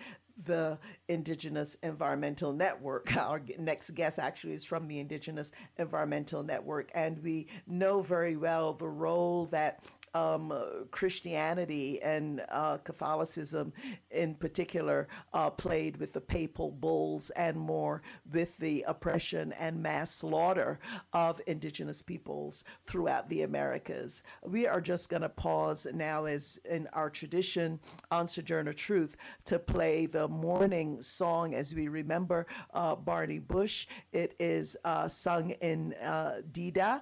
the 0.45 0.79
Indigenous 1.07 1.75
Environmental 1.83 2.51
Network. 2.51 3.15
Our 3.17 3.41
next 3.59 3.91
guest 3.91 4.17
actually 4.17 4.53
is 4.53 4.65
from 4.65 4.87
the 4.87 4.99
Indigenous 4.99 5.51
Environmental 5.77 6.43
Network, 6.43 6.89
and 6.95 7.21
we 7.21 7.47
know 7.67 8.01
very 8.01 8.37
well 8.37 8.73
the 8.73 8.89
role 8.89 9.45
that 9.47 9.83
um, 10.13 10.53
Christianity 10.91 12.01
and 12.01 12.43
uh, 12.49 12.77
Catholicism 12.77 13.73
in 14.09 14.35
particular 14.35 15.07
uh, 15.33 15.49
played 15.49 15.97
with 15.97 16.13
the 16.13 16.21
papal 16.21 16.71
bulls 16.71 17.29
and 17.31 17.57
more 17.57 18.01
with 18.31 18.55
the 18.57 18.83
oppression 18.87 19.53
and 19.53 19.81
mass 19.81 20.11
slaughter 20.11 20.79
of 21.13 21.41
indigenous 21.47 22.01
peoples 22.01 22.63
throughout 22.85 23.29
the 23.29 23.43
Americas. 23.43 24.23
We 24.45 24.67
are 24.67 24.81
just 24.81 25.09
going 25.09 25.21
to 25.21 25.29
pause 25.29 25.87
now, 25.93 26.25
as 26.25 26.59
in 26.69 26.87
our 26.93 27.09
tradition 27.09 27.79
on 28.09 28.27
Sojourner 28.27 28.73
Truth, 28.73 29.15
to 29.45 29.59
play 29.59 30.05
the 30.05 30.27
morning 30.27 31.01
song 31.01 31.55
as 31.55 31.73
we 31.73 31.87
remember 31.87 32.47
uh, 32.73 32.95
Barney 32.95 33.39
Bush. 33.39 33.87
It 34.11 34.35
is 34.39 34.77
uh, 34.83 35.07
sung 35.07 35.51
in 35.51 35.93
uh, 35.93 36.41
Dida 36.51 37.01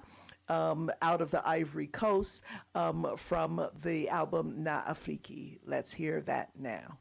um, 0.49 0.91
out 1.01 1.21
of 1.21 1.31
the 1.31 1.47
Ivory 1.47 1.87
Coast 1.87 2.43
um, 2.75 3.15
from 3.17 3.67
the 3.81 4.09
album 4.09 4.63
Na 4.63 4.81
Afriki. 4.81 5.59
Let's 5.65 5.93
hear 5.93 6.21
that 6.21 6.49
now. 6.59 6.97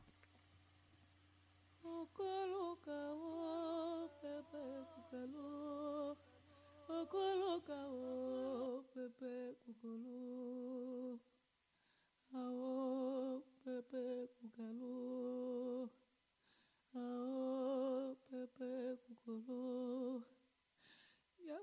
yang. 21.49 21.59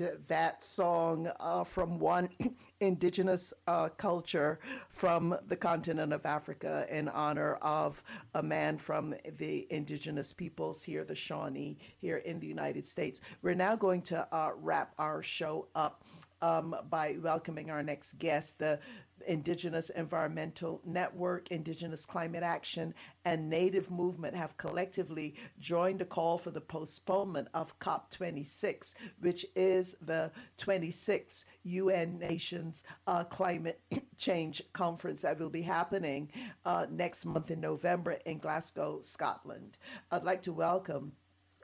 And 0.00 0.18
that 0.28 0.62
song 0.62 1.30
uh, 1.40 1.64
from 1.64 1.98
one 1.98 2.28
indigenous 2.80 3.52
uh, 3.66 3.88
culture 3.88 4.58
from 4.90 5.36
the 5.48 5.56
continent 5.56 6.12
of 6.12 6.26
Africa 6.26 6.86
in 6.90 7.08
honor 7.08 7.54
of 7.54 8.02
a 8.34 8.42
man 8.42 8.78
from 8.78 9.14
the 9.38 9.66
indigenous 9.70 10.32
peoples 10.32 10.82
here, 10.82 11.04
the 11.04 11.14
Shawnee, 11.14 11.78
here 11.98 12.18
in 12.18 12.40
the 12.40 12.46
United 12.46 12.86
States. 12.86 13.20
We're 13.42 13.54
now 13.54 13.76
going 13.76 14.02
to 14.02 14.26
uh, 14.34 14.50
wrap 14.60 14.92
our 14.98 15.22
show 15.22 15.68
up 15.74 16.02
um, 16.42 16.76
by 16.90 17.16
welcoming 17.22 17.70
our 17.70 17.82
next 17.82 18.18
guest, 18.18 18.58
the 18.58 18.78
Indigenous 19.26 19.90
Environmental 19.90 20.80
Network, 20.84 21.50
Indigenous 21.50 22.06
Climate 22.06 22.42
Action, 22.42 22.94
and 23.24 23.48
Native 23.50 23.90
Movement 23.90 24.34
have 24.36 24.56
collectively 24.56 25.34
joined 25.58 26.00
a 26.00 26.04
call 26.04 26.38
for 26.38 26.50
the 26.50 26.60
postponement 26.60 27.48
of 27.54 27.78
COP26, 27.80 28.94
which 29.20 29.46
is 29.54 29.96
the 30.02 30.30
26th 30.58 31.44
UN 31.64 32.18
Nations 32.18 32.84
uh, 33.06 33.24
Climate 33.24 33.80
Change 34.16 34.62
Conference 34.72 35.22
that 35.22 35.38
will 35.38 35.50
be 35.50 35.62
happening 35.62 36.30
uh, 36.64 36.86
next 36.90 37.24
month 37.24 37.50
in 37.50 37.60
November 37.60 38.12
in 38.26 38.38
Glasgow, 38.38 39.00
Scotland. 39.02 39.76
I'd 40.10 40.24
like 40.24 40.42
to 40.42 40.52
welcome 40.52 41.12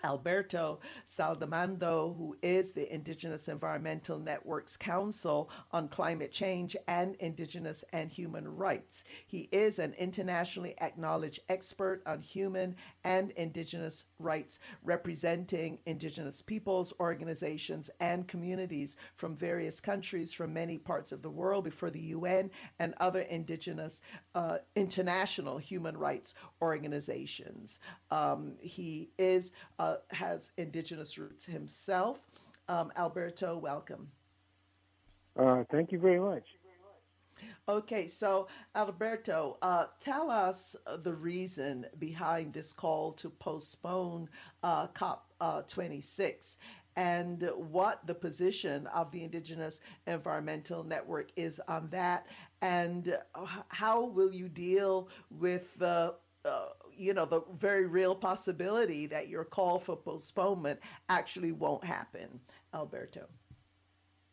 Alberto 0.04 0.80
Saldamando, 1.06 2.16
who 2.16 2.36
is 2.42 2.72
the 2.72 2.92
Indigenous 2.92 3.48
Environmental 3.48 4.18
Networks 4.18 4.76
Council 4.76 5.50
on 5.70 5.88
Climate 5.88 6.32
Change 6.32 6.76
and 6.88 7.14
Indigenous 7.16 7.84
and 7.92 8.10
Human 8.10 8.46
Rights. 8.48 9.04
He 9.26 9.48
is 9.52 9.78
an 9.78 9.94
internationally 9.94 10.74
acknowledged 10.80 11.40
expert 11.48 12.02
on 12.06 12.20
human 12.20 12.76
and 13.04 13.30
Indigenous 13.32 14.04
rights, 14.18 14.58
representing 14.82 15.78
Indigenous 15.86 16.42
peoples, 16.42 16.92
organizations, 17.00 17.90
and 18.00 18.26
communities 18.26 18.96
from 19.16 19.36
various 19.36 19.80
countries 19.80 20.32
from 20.32 20.52
many 20.52 20.78
parts 20.78 21.12
of 21.12 21.22
the 21.22 21.30
world 21.30 21.64
before 21.64 21.90
the 21.90 22.00
UN 22.00 22.50
and 22.78 22.94
other 22.98 23.20
Indigenous 23.20 24.00
uh, 24.34 24.58
international 24.74 25.58
human 25.58 25.96
rights 25.96 26.34
organizations. 26.60 27.78
Um, 28.10 28.54
he 28.60 29.10
is 29.18 29.52
uh, 29.78 29.91
has 30.10 30.52
indigenous 30.56 31.18
roots 31.18 31.44
himself. 31.44 32.18
Um, 32.68 32.92
Alberto, 32.96 33.56
welcome. 33.56 34.08
Uh, 35.36 35.64
thank 35.70 35.92
you 35.92 35.98
very 35.98 36.20
much. 36.20 36.44
Okay, 37.68 38.08
so 38.08 38.48
Alberto, 38.74 39.56
uh, 39.62 39.86
tell 40.00 40.30
us 40.30 40.74
the 41.04 41.12
reason 41.14 41.86
behind 41.98 42.52
this 42.52 42.72
call 42.72 43.12
to 43.12 43.30
postpone 43.30 44.28
uh, 44.64 44.88
COP26 44.88 46.56
and 46.96 47.48
what 47.56 48.06
the 48.06 48.14
position 48.14 48.86
of 48.88 49.10
the 49.12 49.22
Indigenous 49.22 49.80
Environmental 50.06 50.84
Network 50.84 51.30
is 51.36 51.60
on 51.68 51.88
that, 51.90 52.26
and 52.60 53.16
how 53.68 54.04
will 54.04 54.32
you 54.32 54.48
deal 54.48 55.08
with 55.30 55.66
the 55.78 55.86
uh, 55.86 56.12
you 57.02 57.14
know, 57.14 57.26
the 57.26 57.42
very 57.58 57.86
real 57.86 58.14
possibility 58.14 59.06
that 59.06 59.28
your 59.28 59.44
call 59.44 59.80
for 59.80 59.96
postponement 59.96 60.78
actually 61.08 61.52
won't 61.52 61.84
happen, 61.84 62.28
Alberto? 62.72 63.26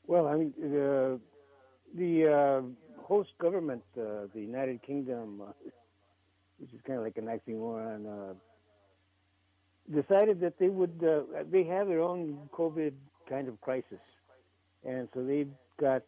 Well, 0.06 0.28
I 0.28 0.36
mean, 0.36 0.54
the, 0.60 1.20
the 1.96 2.28
uh, 2.28 2.62
host 3.02 3.32
government, 3.40 3.84
uh, 3.98 4.28
the 4.34 4.42
United 4.42 4.82
Kingdom, 4.84 5.42
uh, 5.42 5.52
which 6.60 6.72
is 6.74 6.80
kind 6.86 7.00
of 7.00 7.06
like 7.06 7.18
an 7.18 7.26
oxymoron, 7.26 8.06
uh, 8.06 8.34
decided 9.94 10.40
that 10.42 10.60
they 10.60 10.70
would, 10.70 11.04
uh, 11.04 11.44
they 11.52 11.64
have 11.64 11.88
their 11.88 12.02
own 12.02 12.38
COVID 12.54 12.94
kind 13.28 13.48
of 13.48 13.60
crisis. 13.62 14.00
And 14.86 15.08
so 15.14 15.24
they've 15.24 15.52
got 15.80 16.04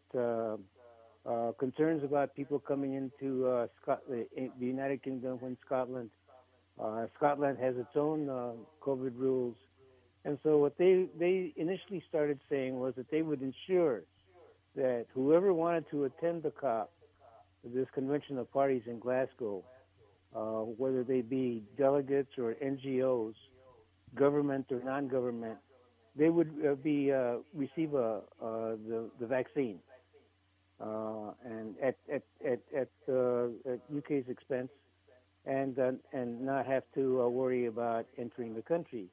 concerns 1.58 2.04
about 2.04 2.36
people 2.36 2.60
coming 2.60 2.94
into 2.94 3.68
Scotland, 3.82 4.26
the 4.36 4.66
United 4.66 5.04
Kingdom 5.04 5.38
when 5.42 5.58
Scotland 5.66 6.10
uh, 6.82 7.06
Scotland 7.16 7.58
has 7.60 7.76
its 7.78 7.96
own 7.96 8.30
uh, 8.30 8.52
COVID 8.82 9.18
rules. 9.18 9.56
And 10.26 10.38
so 10.44 10.58
what 10.58 10.78
they, 10.78 11.08
they 11.18 11.54
initially 11.56 12.04
started 12.10 12.40
saying 12.50 12.80
was 12.80 12.94
that 12.96 13.10
they 13.12 13.22
would 13.22 13.42
ensure 13.42 14.04
that 14.76 15.06
whoever 15.14 15.54
wanted 15.54 15.90
to 15.92 16.06
attend 16.06 16.44
the 16.44 16.52
COP, 16.52 16.92
this 17.64 17.88
convention 17.94 18.38
of 18.38 18.52
parties 18.52 18.84
in 18.88 19.00
Glasgow, 19.00 19.64
uh, 20.36 20.62
whether 20.62 21.04
they 21.04 21.22
be 21.22 21.64
delegates 21.78 22.32
or 22.38 22.56
NGOs, 22.64 23.34
government 24.16 24.66
or 24.72 24.82
non-government, 24.84 25.58
they 26.16 26.30
would 26.30 26.52
uh, 26.68 26.76
be 26.76 27.12
uh, 27.12 27.36
receive 27.54 27.94
uh, 27.94 28.20
the, 28.40 29.10
the 29.20 29.28
vaccine. 29.28 29.80
and 30.80 31.76
at 31.82 31.96
at 32.12 32.24
at, 32.46 32.60
at, 32.76 32.90
at 33.08 33.80
UK's 33.96 34.26
expense, 34.28 34.70
and 35.46 35.78
uh, 35.80 35.92
and 36.14 36.42
not 36.42 36.66
have 36.66 36.84
to 36.96 37.22
uh, 37.22 37.28
worry 37.28 37.66
about 37.66 38.06
entering 38.18 38.54
the 38.54 38.62
country. 38.62 39.08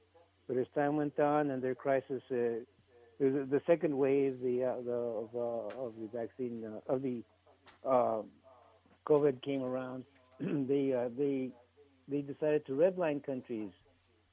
But 0.47 0.57
as 0.57 0.67
time 0.75 0.97
went 0.97 1.19
on 1.19 1.51
and 1.51 1.63
their 1.63 1.75
crisis, 1.75 2.23
uh, 2.31 2.65
the 3.19 3.61
second 3.67 3.97
wave 3.97 4.39
the, 4.43 4.65
uh, 4.65 4.77
the 4.85 4.93
of, 4.93 5.29
uh, 5.35 5.81
of 5.85 5.93
the 6.01 6.09
vaccine 6.13 6.65
of 6.89 7.03
the 7.03 7.23
COVID 7.85 9.43
came 9.43 9.63
around, 9.63 10.05
they 10.41 10.95
they 11.17 11.51
they 12.09 12.23
decided 12.23 12.67
to 12.67 12.73
redline 12.73 13.25
countries, 13.25 13.71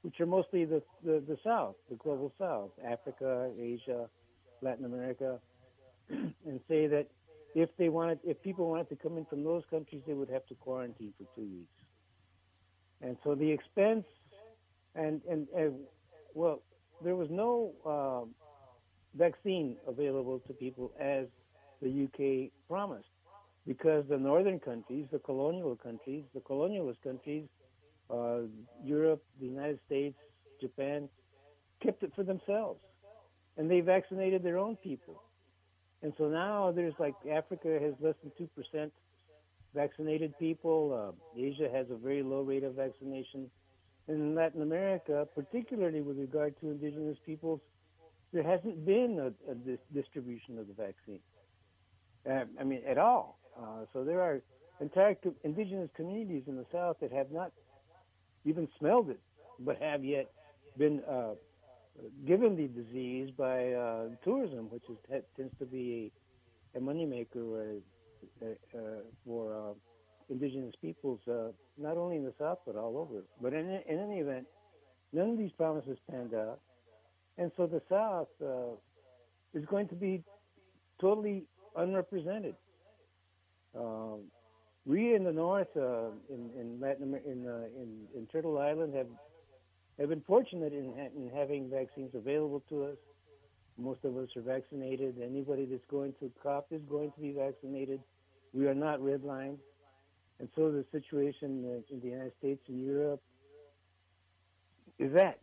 which 0.02 0.20
are 0.20 0.26
mostly 0.26 0.64
the, 0.64 0.82
the, 1.04 1.22
the 1.26 1.36
South, 1.44 1.74
the 1.90 1.96
global 1.96 2.32
South, 2.38 2.70
Africa, 2.84 3.50
Asia, 3.60 4.08
Latin 4.62 4.86
America, 4.86 5.38
and 6.08 6.60
say 6.68 6.86
that 6.86 7.06
if 7.54 7.68
they 7.78 7.88
wanted, 7.88 8.18
if 8.24 8.40
people 8.42 8.68
wanted 8.68 8.88
to 8.90 8.96
come 8.96 9.16
in 9.18 9.24
from 9.26 9.44
those 9.44 9.62
countries, 9.70 10.02
they 10.06 10.14
would 10.14 10.30
have 10.30 10.46
to 10.46 10.54
quarantine 10.54 11.12
for 11.18 11.24
two 11.34 11.46
weeks. 11.46 11.75
And 13.02 13.16
so 13.24 13.34
the 13.34 13.50
expense, 13.50 14.04
and 14.94 15.20
and, 15.28 15.46
and 15.56 15.74
well, 16.34 16.62
there 17.02 17.16
was 17.16 17.28
no 17.30 17.72
uh, 17.84 18.24
vaccine 19.16 19.76
available 19.86 20.40
to 20.46 20.52
people 20.52 20.92
as 20.98 21.26
the 21.82 22.04
UK 22.04 22.50
promised, 22.68 23.08
because 23.66 24.04
the 24.08 24.16
northern 24.16 24.58
countries, 24.58 25.06
the 25.12 25.18
colonial 25.18 25.76
countries, 25.76 26.24
the 26.34 26.40
colonialist 26.40 27.02
countries, 27.02 27.44
uh, 28.10 28.40
Europe, 28.82 29.22
the 29.40 29.46
United 29.46 29.78
States, 29.86 30.16
Japan, 30.60 31.08
kept 31.82 32.02
it 32.02 32.12
for 32.14 32.22
themselves, 32.22 32.80
and 33.58 33.70
they 33.70 33.80
vaccinated 33.80 34.42
their 34.42 34.58
own 34.58 34.76
people. 34.76 35.22
And 36.02 36.12
so 36.18 36.28
now 36.28 36.72
there's 36.72 36.94
like 36.98 37.14
Africa 37.30 37.78
has 37.80 37.94
less 38.00 38.14
than 38.22 38.32
two 38.38 38.48
percent 38.56 38.92
vaccinated 39.76 40.36
people. 40.38 40.80
Uh, 40.92 41.40
Asia 41.40 41.68
has 41.72 41.86
a 41.90 41.96
very 41.96 42.22
low 42.22 42.40
rate 42.40 42.64
of 42.64 42.74
vaccination. 42.74 43.50
In 44.08 44.34
Latin 44.34 44.62
America, 44.62 45.28
particularly 45.34 46.00
with 46.00 46.18
regard 46.18 46.58
to 46.60 46.70
indigenous 46.70 47.18
peoples, 47.26 47.60
there 48.32 48.42
hasn't 48.42 48.84
been 48.84 49.18
a, 49.20 49.50
a 49.50 49.54
dis- 49.54 49.78
distribution 49.94 50.58
of 50.58 50.66
the 50.68 50.74
vaccine. 50.74 51.20
Uh, 52.28 52.44
I 52.60 52.64
mean, 52.64 52.82
at 52.88 52.98
all. 52.98 53.38
Uh, 53.60 53.84
so 53.92 54.04
there 54.04 54.20
are 54.20 54.40
entire 54.80 55.14
co- 55.14 55.34
indigenous 55.44 55.90
communities 55.96 56.44
in 56.46 56.56
the 56.56 56.66
South 56.72 56.96
that 57.00 57.12
have 57.12 57.30
not 57.30 57.52
even 58.44 58.68
smelled 58.78 59.10
it, 59.10 59.20
but 59.60 59.80
have 59.80 60.04
yet 60.04 60.30
been 60.76 61.00
uh, 61.10 61.34
given 62.26 62.56
the 62.56 62.68
disease 62.68 63.30
by 63.36 63.72
uh, 63.72 64.04
tourism, 64.24 64.68
which 64.70 64.84
is, 64.88 65.22
tends 65.36 65.52
to 65.58 65.66
be 65.66 66.12
a, 66.74 66.78
a 66.78 66.80
moneymaker 66.80 67.36
uh, 67.36 67.78
uh, 67.78 67.80
for 69.24 69.54
uh, 69.54 69.72
indigenous 70.28 70.74
peoples, 70.80 71.20
uh, 71.28 71.48
not 71.78 71.96
only 71.96 72.16
in 72.16 72.24
the 72.24 72.34
South 72.38 72.58
but 72.66 72.76
all 72.76 72.98
over. 72.98 73.22
But 73.40 73.52
in, 73.52 73.68
in 73.88 73.98
any 73.98 74.20
event, 74.20 74.46
none 75.12 75.30
of 75.30 75.38
these 75.38 75.52
promises 75.52 75.98
panned 76.10 76.34
out, 76.34 76.60
and 77.38 77.50
so 77.56 77.66
the 77.66 77.82
South 77.88 78.28
uh, 78.42 78.74
is 79.54 79.64
going 79.66 79.88
to 79.88 79.94
be 79.94 80.22
totally 81.00 81.44
unrepresented. 81.76 82.54
Um, 83.78 84.20
we 84.86 85.14
in 85.14 85.24
the 85.24 85.32
North, 85.32 85.68
uh, 85.76 86.10
in, 86.30 86.50
in 86.58 86.78
Latin 86.80 87.14
in, 87.26 87.46
uh, 87.46 87.66
in, 87.76 88.06
in 88.14 88.26
Turtle 88.30 88.58
Island, 88.58 88.94
have 88.94 89.08
have 89.98 90.10
been 90.10 90.22
fortunate 90.26 90.72
in, 90.72 90.92
in 91.16 91.30
having 91.34 91.70
vaccines 91.70 92.10
available 92.14 92.62
to 92.68 92.84
us. 92.84 92.96
Most 93.78 94.04
of 94.04 94.16
us 94.16 94.28
are 94.36 94.42
vaccinated. 94.42 95.16
Anybody 95.22 95.66
that's 95.66 95.84
going 95.90 96.14
to 96.20 96.30
COP 96.42 96.66
is 96.70 96.82
going 96.88 97.12
to 97.12 97.20
be 97.20 97.32
vaccinated. 97.32 98.00
We 98.52 98.66
are 98.66 98.74
not 98.74 99.00
redlined. 99.00 99.58
And 100.38 100.48
so 100.54 100.70
the 100.70 100.84
situation 100.92 101.82
in 101.90 102.00
the 102.00 102.08
United 102.08 102.32
States 102.38 102.60
and 102.68 102.84
Europe 102.84 103.22
is 104.98 105.12
that. 105.14 105.38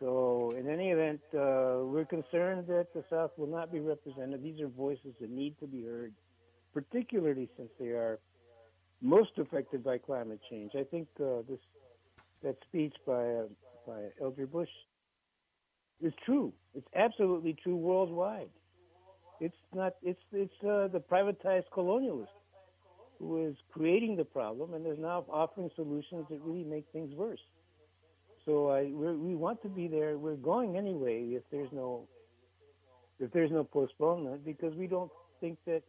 So, 0.00 0.52
in 0.58 0.68
any 0.68 0.90
event, 0.90 1.20
uh, 1.32 1.84
we're 1.84 2.06
concerned 2.08 2.66
that 2.66 2.88
the 2.94 3.04
South 3.08 3.30
will 3.36 3.46
not 3.46 3.72
be 3.72 3.80
represented. 3.80 4.42
These 4.42 4.60
are 4.60 4.68
voices 4.68 5.14
that 5.20 5.30
need 5.30 5.58
to 5.60 5.66
be 5.66 5.84
heard, 5.84 6.12
particularly 6.72 7.48
since 7.56 7.70
they 7.78 7.88
are 7.88 8.18
most 9.00 9.30
affected 9.38 9.84
by 9.84 9.98
climate 9.98 10.40
change. 10.50 10.72
I 10.74 10.84
think 10.84 11.08
uh, 11.20 11.42
this 11.48 11.60
that 12.42 12.56
speech 12.68 12.94
by 13.06 13.24
uh, 13.24 13.42
by 13.86 14.08
Elder 14.20 14.46
Bush 14.46 14.68
is 16.02 16.12
true. 16.24 16.52
It's 16.74 16.88
absolutely 16.94 17.56
true 17.62 17.76
worldwide. 17.76 18.50
It's 19.40 19.56
not. 19.74 19.94
It's 20.02 20.20
it's 20.32 20.52
uh, 20.62 20.88
the 20.88 21.00
privatized 21.00 21.68
colonialist 21.72 22.34
who 23.18 23.46
is 23.46 23.56
creating 23.72 24.16
the 24.16 24.24
problem 24.24 24.74
and 24.74 24.86
is 24.86 24.98
now 24.98 25.24
offering 25.28 25.70
solutions 25.74 26.26
that 26.30 26.40
really 26.42 26.64
make 26.64 26.84
things 26.92 27.14
worse. 27.14 27.40
So 28.44 28.70
I 28.70 28.84
we 28.84 29.34
want 29.34 29.62
to 29.62 29.68
be 29.68 29.88
there. 29.88 30.18
We're 30.18 30.36
going 30.36 30.76
anyway 30.76 31.30
if 31.30 31.42
there's 31.50 31.72
no 31.72 32.06
if 33.18 33.32
there's 33.32 33.50
no 33.50 33.64
postponement 33.64 34.44
because 34.44 34.74
we 34.74 34.86
don't 34.86 35.10
think 35.40 35.58
that 35.66 35.82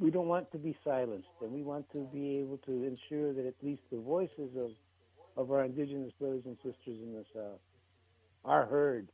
we 0.00 0.10
don't 0.10 0.26
want 0.26 0.50
to 0.52 0.58
be 0.58 0.76
silenced 0.84 1.28
and 1.40 1.52
we 1.52 1.62
want 1.62 1.90
to 1.92 2.08
be 2.12 2.38
able 2.38 2.58
to 2.68 2.84
ensure 2.84 3.32
that 3.32 3.46
at 3.46 3.54
least 3.62 3.82
the 3.90 3.98
voices 3.98 4.50
of 4.56 4.70
of 5.36 5.50
our 5.50 5.64
indigenous 5.64 6.12
brothers 6.18 6.42
and 6.44 6.56
sisters 6.56 6.98
in 7.02 7.12
the 7.12 7.24
South 7.34 7.60
are 8.44 8.66
heard. 8.66 9.08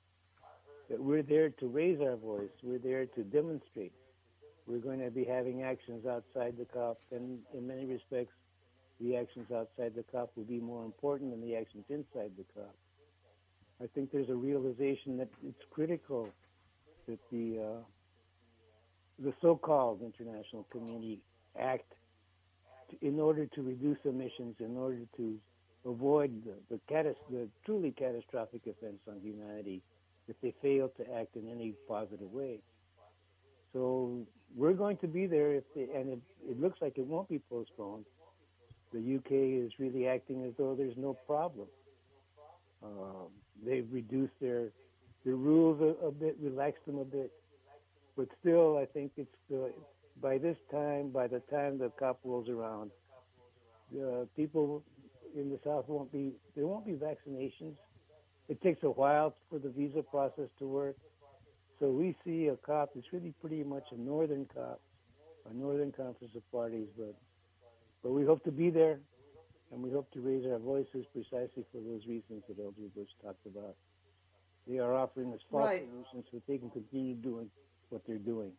That 0.91 1.03
we're 1.03 1.23
there 1.23 1.51
to 1.51 1.67
raise 1.67 2.01
our 2.01 2.17
voice. 2.17 2.49
We're 2.63 2.79
there 2.79 3.05
to 3.05 3.23
demonstrate. 3.23 3.93
We're 4.69 4.79
going 4.79 5.01
to 5.01 5.11
be 5.11 5.25
having 5.25 5.63
actions 5.63 6.05
outside 6.07 6.57
the 6.59 6.67
COP, 6.67 6.99
and 7.11 7.39
in 7.55 7.67
many 7.67 7.87
respects, 7.87 8.35
the 9.01 9.17
actions 9.17 9.47
outside 9.51 9.95
the 9.97 10.05
COP 10.13 10.31
will 10.37 10.45
be 10.45 10.61
more 10.61 10.85
important 10.85 11.31
than 11.31 11.41
the 11.41 11.57
actions 11.57 11.85
inside 11.89 12.33
the 12.37 12.45
COP. 12.55 12.75
I 13.83 13.87
think 13.95 14.13
there's 14.13 14.29
a 14.29 14.35
realization 14.35 15.17
that 15.19 15.29
it's 15.47 15.63
critical 15.71 16.29
that 17.07 17.19
the 17.33 17.59
uh, 17.59 17.83
the 19.25 19.33
so-called 19.41 20.01
international 20.03 20.67
community 20.71 21.21
act 21.59 21.93
to, 22.91 23.07
in 23.07 23.19
order 23.19 23.47
to 23.47 23.63
reduce 23.63 23.99
emissions, 24.05 24.57
in 24.61 24.77
order 24.77 25.01
to 25.17 25.37
avoid 25.87 26.31
the, 26.45 26.55
the, 26.71 26.81
catas- 26.93 27.17
the 27.31 27.49
truly 27.65 27.93
catastrophic 27.93 28.63
events 28.67 29.01
on 29.09 29.19
humanity 29.21 29.83
if 30.29 30.37
they 30.43 30.55
fail 30.63 30.91
to 30.97 31.03
act 31.15 31.37
in 31.37 31.49
any 31.49 31.75
positive 31.89 32.31
way. 32.33 32.59
So 33.73 34.27
we're 34.57 34.75
going 34.75 34.97
to 34.99 35.07
be 35.07 35.27
there, 35.27 35.55
if 35.55 35.65
they, 35.75 35.83
and 35.95 36.11
it, 36.11 36.21
it 36.49 36.61
looks 36.61 36.79
like 36.81 36.99
it 36.99 37.07
won't 37.07 37.29
be 37.29 37.41
postponed. 37.51 38.05
The 38.93 39.17
UK 39.17 39.67
is 39.67 39.73
really 39.79 40.07
acting 40.07 40.45
as 40.47 40.53
though 40.57 40.75
there's 40.75 40.97
no 40.97 41.15
problem. 41.27 41.69
Um, 42.83 43.29
they've 43.65 43.87
reduced 43.91 44.33
their 44.41 44.69
their 45.25 45.35
rules 45.35 45.81
a, 45.81 46.07
a, 46.07 46.13
bit, 46.13 46.37
relaxed 46.41 46.87
them 46.87 46.99
a 46.99 47.05
bit, 47.05 47.33
but 48.17 48.29
still, 48.41 48.79
I 48.79 48.87
think 48.87 49.13
it's 49.17 49.29
uh, 49.53 49.69
by 50.23 50.39
this 50.39 50.57
time, 50.71 51.11
by 51.11 51.27
the 51.27 51.41
time 51.51 51.79
the 51.79 51.91
COP 51.99 52.21
rolls 52.25 52.49
around, 52.49 52.91
uh, 53.95 54.25
people 54.37 54.83
in 55.37 55.51
the 55.51 55.59
South 55.65 55.89
won't 55.89 56.11
be 56.13 56.33
there 56.55 56.67
won't 56.67 56.87
be 56.87 56.93
vaccinations. 56.93 57.75
It 58.49 58.63
takes 58.63 58.83
a 58.83 58.91
while 58.91 59.35
for 59.51 59.59
the 59.59 59.69
visa 59.69 60.03
process 60.03 60.49
to 60.59 60.67
work. 60.67 60.97
So 61.81 61.91
we 61.91 62.17
see 62.25 62.49
a 62.49 62.57
COP 62.57 62.91
that's 62.95 63.13
really 63.13 63.33
pretty 63.41 63.63
much 63.63 63.85
a 63.93 64.01
northern 64.01 64.47
COP, 64.53 64.81
a 65.49 65.55
northern 65.55 65.93
conference 65.93 66.35
of 66.35 66.51
parties, 66.51 66.89
but 66.97 67.15
but 68.03 68.11
we 68.13 68.25
hope 68.25 68.45
to 68.45 68.53
be 68.53 68.71
there 68.71 69.01
and 69.73 69.83
we 69.83 69.91
hope 69.91 70.11
to 70.13 70.21
raise 70.21 70.47
our 70.47 70.59
voices 70.59 71.05
precisely 71.13 71.65
for 71.73 71.81
those 71.81 72.07
reasons 72.07 72.43
that 72.49 72.59
Elder 72.59 72.89
Bush 72.97 73.09
talked 73.23 73.45
about. 73.47 73.77
They 74.67 74.79
are 74.79 74.95
offering 74.95 75.33
us 75.33 75.41
false 75.51 75.67
right. 75.67 75.89
solutions 75.89 76.27
so 76.31 76.43
they 76.47 76.59
can 76.59 76.71
continue 76.71 77.15
doing 77.15 77.51
what 77.91 78.03
they're 78.07 78.17
doing. 78.19 78.53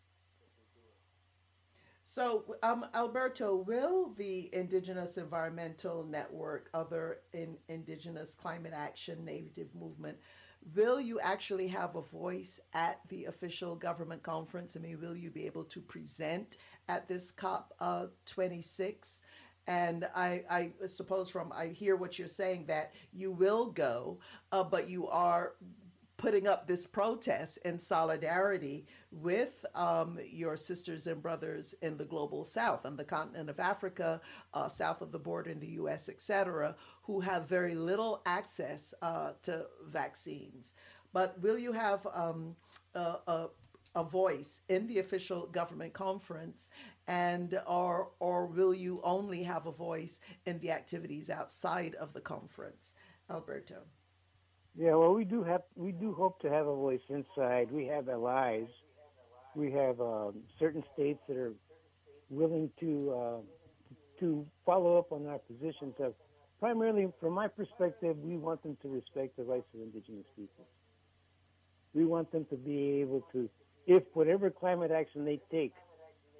So, 2.03 2.43
um, 2.63 2.88
Alberto, 2.95 3.55
will 3.55 4.13
the 4.17 4.49
Indigenous 4.51 5.17
Environmental 5.17 6.03
Network, 6.03 6.70
other 6.74 7.20
in, 7.34 7.55
Indigenous 7.67 8.34
Climate 8.34 8.74
Action, 8.76 9.24
Native 9.24 9.67
Movement, 9.76 10.17
will 10.76 10.99
you 10.99 11.20
actually 11.20 11.67
have 11.67 11.95
a 11.95 12.01
voice 12.01 12.59
at 12.74 12.99
the 13.09 13.26
official 13.26 13.76
government 13.76 14.24
conference? 14.24 14.76
I 14.76 14.80
mean, 14.80 14.99
will 15.01 15.15
you 15.15 15.30
be 15.30 15.45
able 15.45 15.63
to 15.65 15.80
present 15.82 16.57
at 16.88 17.07
this 17.07 17.32
COP 17.32 17.74
uh, 17.80 18.07
26? 18.26 19.22
And 19.67 20.07
I, 20.15 20.43
I, 20.49 20.70
suppose 20.88 21.30
from 21.30 21.51
I 21.51 21.67
hear 21.67 21.95
what 21.95 22.17
you're 22.17 22.28
saying 22.28 22.65
that 22.67 22.93
you 23.13 23.32
will 23.32 23.67
go, 23.67 24.17
uh, 24.51 24.63
but 24.63 24.89
you 24.89 25.07
are 25.07 25.53
putting 26.20 26.47
up 26.47 26.67
this 26.67 26.86
protest 26.86 27.57
in 27.63 27.80
solidarity 27.80 28.86
with 29.09 29.65
um, 29.74 30.20
your 30.30 30.57
sisters 30.57 31.07
and 31.07 31.22
brothers 31.22 31.74
in 31.82 31.95
the 31.97 32.03
global 32.03 32.43
south, 32.43 32.86
on 32.86 32.97
the 32.97 33.05
continent 33.05 33.49
of 33.49 33.57
Africa, 33.57 34.20
uh, 34.53 34.67
south 34.67 35.01
of 35.01 35.13
the 35.13 35.17
border 35.17 35.49
in 35.49 35.61
the 35.61 35.80
US, 35.82 36.09
etc., 36.09 36.76
who 37.03 37.22
have 37.22 37.47
very 37.47 37.74
little 37.74 38.22
access 38.26 38.93
uh, 39.01 39.32
to 39.43 39.65
vaccines. 39.88 40.74
But 41.13 41.39
will 41.41 41.57
you 41.57 41.72
have 41.72 42.05
um, 42.13 42.53
a, 42.93 43.15
a, 43.26 43.47
a 43.95 44.03
voice 44.03 44.61
in 44.67 44.88
the 44.88 44.99
official 44.99 45.47
government 45.47 45.93
conference 45.93 46.70
and 47.07 47.59
or 47.65 48.09
or 48.20 48.45
will 48.45 48.74
you 48.74 49.01
only 49.03 49.41
have 49.41 49.65
a 49.65 49.72
voice 49.72 50.20
in 50.45 50.59
the 50.59 50.70
activities 50.70 51.30
outside 51.30 51.95
of 51.95 52.13
the 52.13 52.22
conference 52.22 52.93
alberto 53.32 53.82
yeah 54.78 54.95
well 54.95 55.13
we 55.13 55.24
do 55.26 55.43
have 55.43 55.61
we 55.76 55.91
do 55.91 56.13
hope 56.13 56.39
to 56.41 56.49
have 56.49 56.67
a 56.67 56.76
voice 56.76 57.01
inside. 57.09 57.72
We 57.72 57.86
have 57.88 58.09
allies. 58.09 58.67
We 59.55 59.72
have 59.72 59.99
um, 59.99 60.36
certain 60.59 60.84
states 60.93 61.20
that 61.28 61.38
are 61.38 61.53
willing 62.30 62.70
to 62.80 63.11
uh, 63.11 63.38
to 64.20 64.45
follow 64.65 64.97
up 64.97 65.11
on 65.11 65.26
our 65.28 65.39
positions 65.39 65.95
of 65.99 66.13
primarily 66.59 67.07
from 67.20 67.34
my 67.34 67.47
perspective 67.47 68.17
we 68.20 68.38
want 68.38 68.61
them 68.63 68.78
to 68.82 68.89
respect 68.89 69.38
the 69.38 69.43
rights 69.43 69.67
of 69.74 69.82
indigenous 69.82 70.26
people. 70.36 70.65
We 71.93 72.05
want 72.05 72.32
them 72.32 72.45
to 72.49 72.55
be 72.55 73.01
able 73.01 73.26
to 73.34 73.49
if 73.88 74.03
whatever 74.13 74.51
climate 74.51 74.91
action 74.91 75.26
they 75.26 75.39
take, 75.51 75.74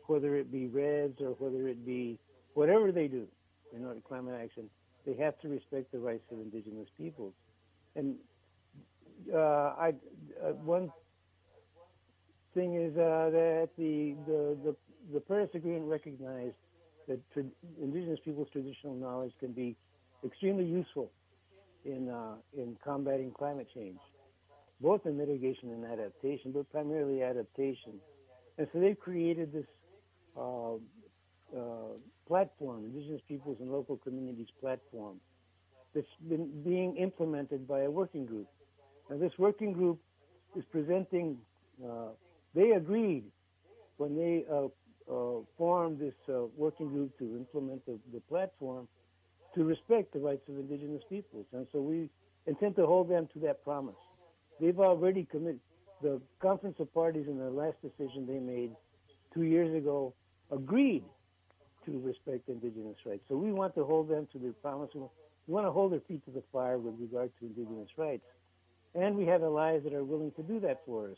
whether 0.06 0.36
it 0.36 0.52
be 0.52 0.68
REDS 0.68 1.20
or 1.20 1.32
whether 1.40 1.68
it 1.68 1.84
be 1.86 2.20
whatever 2.54 2.92
they 2.92 3.08
do 3.08 3.28
in 3.76 3.86
order 3.86 4.00
to 4.00 4.08
climate 4.08 4.40
action, 4.42 4.70
they 5.06 5.16
have 5.16 5.40
to 5.40 5.48
respect 5.48 5.92
the 5.92 5.98
rights 5.98 6.26
of 6.32 6.40
indigenous 6.40 6.88
peoples. 6.98 7.34
And 7.96 8.16
uh, 9.34 9.38
I, 9.38 9.94
uh, 10.44 10.54
one 10.64 10.92
thing 12.54 12.76
is 12.76 12.96
uh, 12.98 13.30
that 13.32 13.70
the, 13.78 14.16
the, 14.26 14.58
the, 14.64 14.76
the, 15.14 15.20
Paris 15.20 15.50
Agreement 15.54 15.86
recognized 15.86 16.56
that 17.08 17.20
tra- 17.34 17.44
indigenous 17.82 18.20
peoples' 18.24 18.48
traditional 18.52 18.96
knowledge 18.96 19.34
can 19.40 19.52
be 19.52 19.76
extremely 20.26 20.66
useful 20.66 21.12
in, 21.86 22.10
uh, 22.10 22.36
in 22.58 22.78
combating 22.84 23.32
climate 23.32 23.68
change 23.74 24.00
both 24.82 25.06
in 25.06 25.18
mitigation 25.18 25.72
and 25.72 25.86
adaptation, 25.86 26.52
but 26.52 26.70
primarily 26.72 27.22
adaptation. 27.22 27.94
And 28.58 28.68
so 28.72 28.80
they've 28.80 29.00
created 29.00 29.52
this 29.52 29.66
uh, 30.38 30.76
uh, 31.56 31.98
platform, 32.28 32.86
Indigenous 32.86 33.22
Peoples 33.28 33.58
and 33.60 33.72
Local 33.72 33.98
Communities 33.98 34.48
platform, 34.62 35.18
that's 35.94 36.08
been 36.28 36.50
being 36.64 36.96
implemented 36.98 37.68
by 37.68 37.82
a 37.82 37.92
working 37.92 38.26
group. 38.26 38.48
And 39.10 39.22
this 39.22 39.32
working 39.38 39.74
group 39.74 40.00
is 40.56 40.64
presenting, 40.72 41.38
uh, 41.84 42.10
they 42.54 42.72
agreed 42.72 43.24
when 43.98 44.16
they 44.16 44.46
uh, 44.52 44.66
uh, 45.12 45.42
formed 45.58 46.00
this 46.00 46.14
uh, 46.30 46.44
working 46.56 46.90
group 46.90 47.18
to 47.18 47.26
implement 47.36 47.86
the, 47.86 47.98
the 48.14 48.20
platform 48.22 48.88
to 49.56 49.64
respect 49.64 50.14
the 50.14 50.20
rights 50.20 50.48
of 50.48 50.56
Indigenous 50.56 51.02
peoples. 51.10 51.46
And 51.54 51.66
so 51.72 51.82
we 51.82 52.10
intend 52.46 52.76
to 52.76 52.86
hold 52.86 53.10
them 53.10 53.28
to 53.34 53.40
that 53.40 53.64
promise 53.64 53.96
they've 54.60 54.80
already 54.80 55.26
committed. 55.30 55.60
The 56.02 56.22
Conference 56.42 56.78
of 56.80 56.94
Parties 56.94 57.26
in 57.28 57.38
the 57.38 57.50
last 57.50 57.76
decision 57.82 58.26
they 58.26 58.40
made 58.40 58.72
two 59.34 59.44
years 59.44 59.76
ago 59.76 60.14
agreed 60.52 61.04
to 61.86 62.00
respect 62.00 62.48
indigenous 62.48 62.98
rights. 63.06 63.24
So 63.28 63.36
we 63.36 63.52
want 63.52 63.76
to 63.76 63.84
hold 63.84 64.10
them 64.10 64.28
to 64.32 64.40
their 64.40 64.54
promise. 64.54 64.90
We 65.48 65.54
want 65.54 65.66
to 65.66 65.72
hold 65.72 65.92
their 65.94 66.02
feet 66.02 66.24
to 66.26 66.32
the 66.32 66.44
fire 66.52 66.78
with 66.78 66.96
regard 67.00 67.32
to 67.40 67.46
indigenous 67.46 67.90
rights. 67.98 68.26
And 68.96 69.16
we 69.16 69.26
have 69.26 69.44
allies 69.44 69.82
that 69.84 69.94
are 69.94 70.04
willing 70.04 70.32
to 70.34 70.44
do 70.44 70.60
that 70.62 70.82
for 70.86 71.10
us 71.10 71.18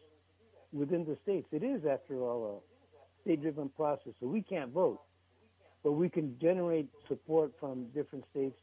within 0.74 1.05
the 1.05 1.17
states. 1.24 1.47
It 1.51 1.63
is, 1.63 1.86
after 1.86 2.22
all, 2.22 2.61
a 2.61 3.22
state-driven 3.24 3.69
process, 3.69 4.13
so 4.19 4.28
we 4.28 4.41
can't 4.41 4.72
vote. 4.72 4.99
But 5.84 5.93
we 5.93 6.09
can 6.09 6.38
generate 6.39 6.88
support 7.07 7.51
from 7.59 7.86
different 7.93 8.26
states. 8.32 8.57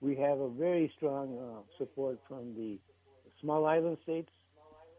We 0.00 0.16
have 0.16 0.38
a 0.40 0.48
very 0.48 0.92
strong 0.96 1.38
uh, 1.38 1.60
support 1.78 2.18
from 2.28 2.54
the 2.56 2.78
small 3.40 3.66
island 3.66 3.98
states 4.02 4.30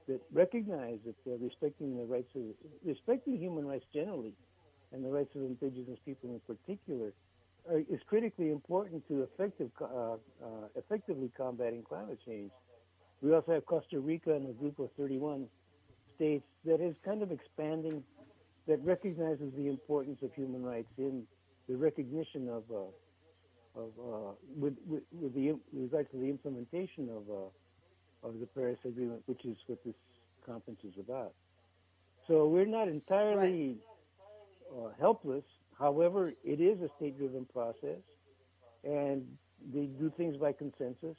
that 0.08 0.22
recognize 0.32 1.00
that 1.06 1.16
they're 1.26 1.38
respecting 1.38 1.98
the 1.98 2.06
rights 2.06 2.30
of 2.36 2.44
respecting 2.84 3.38
human 3.38 3.66
rights 3.66 3.86
generally, 3.94 4.34
and 4.92 5.04
the 5.04 5.10
rights 5.10 5.36
of 5.36 5.42
indigenous 5.42 5.98
people 6.06 6.30
in 6.30 6.56
particular, 6.56 7.12
is 7.90 8.00
critically 8.08 8.52
important 8.52 9.08
to 9.08 9.24
effective, 9.24 9.72
uh, 9.82 10.14
uh, 10.14 10.18
effectively 10.76 11.32
combating 11.36 11.84
climate 11.84 12.20
change. 12.26 12.52
We 13.22 13.34
also 13.34 13.54
have 13.54 13.66
Costa 13.66 14.00
Rica 14.00 14.34
and 14.34 14.50
a 14.50 14.54
group 14.54 14.80
of 14.80 14.90
31 14.98 15.48
states 16.16 16.46
that 16.66 16.82
is 16.82 16.96
kind 17.04 17.22
of 17.22 17.32
expanding, 17.32 18.04
that 18.68 18.84
recognizes 18.84 19.52
the 19.58 19.68
importance 19.68 20.20
of 20.22 20.34
human 20.34 20.64
rights 20.64 20.90
in 20.98 21.24
the 21.68 21.76
recognition 21.76 22.50
of, 22.50 22.64
uh, 22.72 23.80
of 23.80 23.90
uh, 24.00 24.32
with, 24.58 24.76
with, 24.88 25.04
with, 25.12 25.34
the, 25.34 25.52
with 25.52 25.62
regard 25.74 26.10
to 26.12 26.18
the 26.18 26.30
implementation 26.30 27.10
of 27.10 27.24
uh, 27.30 27.50
of 28.26 28.40
the 28.40 28.48
Paris 28.48 28.80
Agreement, 28.86 29.22
which 29.28 29.46
is 29.46 29.56
what 29.68 29.84
this 29.86 29.94
conference 30.46 30.80
is 30.84 30.94
about. 31.00 31.34
So 32.28 32.48
we're 32.48 32.66
not 32.66 32.88
entirely 32.88 33.78
uh, 34.72 34.90
helpless. 35.00 35.44
However, 35.78 36.32
it 36.44 36.62
is 36.62 36.82
a 36.82 36.90
state-driven 36.98 37.46
process, 37.52 38.00
and 38.84 39.26
they 39.74 39.86
do 39.86 40.12
things 40.16 40.38
by 40.38 40.54
consensus. 40.54 41.16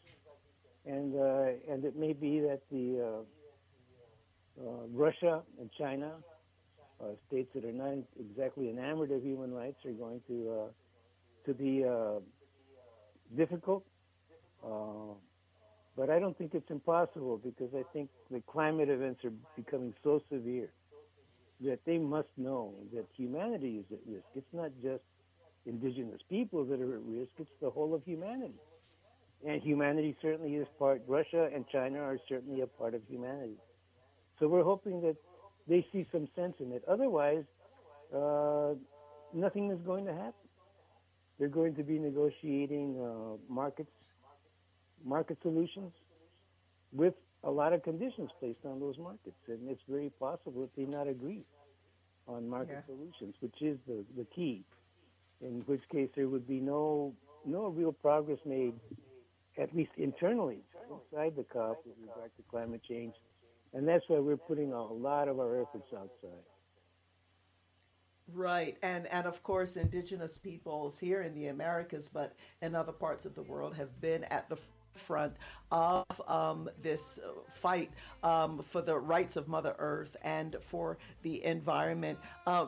And 0.86 1.14
uh, 1.14 1.48
and 1.68 1.84
it 1.84 1.96
may 1.96 2.12
be 2.12 2.40
that 2.40 2.60
the 2.70 3.24
uh, 4.60 4.64
uh 4.64 4.86
Russia 4.92 5.42
and 5.60 5.68
China, 5.76 6.12
uh, 7.00 7.08
states 7.26 7.50
that 7.54 7.64
are 7.64 7.72
not 7.72 8.04
exactly 8.18 8.70
enamored 8.70 9.10
of 9.10 9.22
human 9.22 9.52
rights, 9.52 9.84
are 9.84 9.92
going 9.92 10.20
to 10.28 10.50
uh, 10.50 10.68
to 11.46 11.54
be 11.54 11.84
difficult. 13.36 13.84
But 14.62 16.10
I 16.10 16.18
don't 16.18 16.36
think 16.36 16.54
it's 16.54 16.70
impossible 16.70 17.38
because 17.38 17.70
I 17.74 17.82
think 17.92 18.10
the 18.30 18.42
climate 18.42 18.90
events 18.90 19.24
are 19.24 19.32
becoming 19.56 19.94
so 20.04 20.20
severe 20.30 20.68
that 21.60 21.78
they 21.86 21.98
must 21.98 22.28
know 22.36 22.74
that 22.92 23.06
humanity 23.16 23.78
is 23.78 23.84
at 23.92 23.98
risk. 24.06 24.26
It's 24.34 24.52
not 24.52 24.70
just 24.82 25.02
indigenous 25.64 26.20
people 26.28 26.64
that 26.64 26.80
are 26.80 26.94
at 26.94 27.02
risk, 27.02 27.30
it's 27.38 27.50
the 27.60 27.70
whole 27.70 27.94
of 27.94 28.02
humanity. 28.04 28.60
And 29.46 29.62
humanity 29.62 30.16
certainly 30.22 30.54
is 30.54 30.66
part, 30.78 31.02
Russia 31.06 31.48
and 31.54 31.66
China 31.68 31.98
are 32.00 32.18
certainly 32.28 32.62
a 32.62 32.66
part 32.66 32.94
of 32.94 33.02
humanity. 33.08 33.58
So 34.38 34.48
we're 34.48 34.64
hoping 34.64 35.00
that 35.02 35.16
they 35.68 35.86
see 35.92 36.06
some 36.12 36.28
sense 36.36 36.54
in 36.60 36.72
it. 36.72 36.82
Otherwise, 36.88 37.44
uh, 38.14 38.74
nothing 39.34 39.70
is 39.70 39.78
going 39.84 40.06
to 40.06 40.12
happen. 40.12 40.32
They're 41.38 41.48
going 41.48 41.74
to 41.76 41.82
be 41.82 41.98
negotiating 41.98 42.96
uh, 42.98 43.52
markets 43.52 43.90
market 45.04 45.38
solutions 45.42 45.92
with 46.92 47.14
a 47.46 47.50
lot 47.50 47.72
of 47.72 47.82
conditions 47.82 48.28
placed 48.40 48.58
on 48.64 48.80
those 48.80 48.98
markets. 48.98 49.36
And 49.48 49.70
it's 49.70 49.80
very 49.88 50.10
possible 50.18 50.62
that 50.62 50.76
they 50.76 50.84
not 50.84 51.08
agree 51.08 51.44
on 52.28 52.48
market 52.48 52.84
yeah. 52.88 52.94
solutions, 52.94 53.36
which 53.40 53.54
is 53.62 53.78
the, 53.86 54.04
the 54.16 54.26
key, 54.34 54.64
in 55.40 55.62
which 55.66 55.82
case 55.90 56.08
there 56.16 56.28
would 56.28 56.46
be 56.46 56.58
no, 56.58 57.14
no 57.46 57.68
real 57.68 57.92
progress 57.92 58.38
made, 58.44 58.74
at 59.58 59.74
least 59.74 59.92
internally, 59.96 60.58
inside 60.90 61.34
the 61.36 61.44
COP 61.44 61.78
with 61.86 61.94
regard 62.00 62.30
to 62.36 62.42
climate 62.50 62.82
change. 62.86 63.14
And 63.72 63.86
that's 63.86 64.04
why 64.08 64.18
we're 64.18 64.36
putting 64.36 64.72
a 64.72 64.84
lot 64.84 65.28
of 65.28 65.38
our 65.38 65.62
efforts 65.62 65.92
outside. 65.94 66.42
Right, 68.34 68.76
and 68.82 69.06
and 69.06 69.24
of 69.24 69.40
course, 69.44 69.76
indigenous 69.76 70.36
peoples 70.36 70.98
here 70.98 71.22
in 71.22 71.32
the 71.32 71.46
Americas, 71.46 72.08
but 72.08 72.34
in 72.60 72.74
other 72.74 72.90
parts 72.90 73.24
of 73.24 73.36
the 73.36 73.42
world, 73.42 73.76
have 73.76 74.00
been 74.00 74.24
at 74.24 74.48
the 74.48 74.56
front 74.96 75.34
of 75.70 76.04
um, 76.26 76.68
this 76.82 77.18
fight 77.60 77.90
um, 78.22 78.64
for 78.70 78.82
the 78.82 78.96
rights 78.96 79.36
of 79.36 79.48
Mother 79.48 79.74
Earth 79.78 80.16
and 80.22 80.56
for 80.60 80.98
the 81.22 81.44
environment. 81.44 82.18
Uh, 82.46 82.66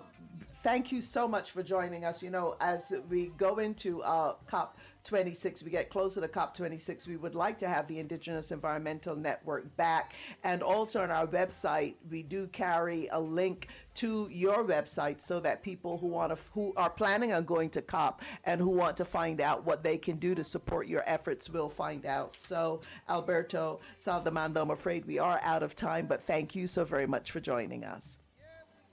thank 0.63 0.93
you 0.93 1.01
so 1.01 1.29
much 1.29 1.51
for 1.51 1.63
joining 1.63 2.05
us. 2.05 2.23
You 2.23 2.31
know, 2.31 2.57
as 2.61 2.93
we 3.09 3.27
go 3.39 3.59
into 3.59 4.03
uh, 4.03 4.35
COP 4.47 4.77
26, 5.05 5.63
we 5.63 5.71
get 5.71 5.89
closer 5.89 6.21
to 6.21 6.29
COP26, 6.29 7.09
we 7.09 7.17
would 7.17 7.35
like 7.35 7.57
to 7.59 7.69
have 7.69 7.89
the 7.89 7.99
Indigenous 7.99 8.51
Environmental 8.51 9.17
Network 9.17 9.75
back. 9.77 10.13
And 10.45 10.63
also 10.63 11.03
on 11.03 11.11
our 11.11 11.27
website, 11.27 11.95
we 12.11 12.23
do 12.23 12.47
carry 12.49 13.09
a 13.11 13.19
link 13.19 13.69
to 13.95 14.29
your 14.31 14.65
website 14.65 15.21
so 15.21 15.41
that 15.41 15.63
people 15.63 15.97
who 15.97 16.09
want 16.09 16.35
to, 16.35 16.39
who 16.53 16.75
are 16.77 16.91
planning 16.91 17.33
on 17.33 17.45
going 17.45 17.71
to 17.71 17.83
COP 17.83 18.23
and 18.45 18.61
who 18.61 18.71
want 18.71 18.99
to 18.99 19.05
find 19.05 19.41
out 19.41 19.65
what 19.65 19.83
they 19.83 19.97
can 19.97 20.19
do 20.19 20.35
to 20.35 20.45
support 20.45 20.87
your 20.87 21.05
efforts 21.07 21.49
will 21.49 21.71
find 21.71 22.05
out. 22.05 22.37
So, 22.39 22.83
Alberto 23.09 23.81
Saldamando, 24.05 24.61
I'm 24.61 24.71
afraid 24.71 25.07
we 25.07 25.19
are 25.19 25.41
out 25.43 25.63
of 25.63 25.75
time, 25.75 26.07
but 26.07 26.23
thank 26.23 26.55
you 26.55 26.67
so 26.67 26.85
very 26.85 27.07
much 27.07 27.31
for 27.31 27.41
joining 27.41 27.85
us. 27.85 28.19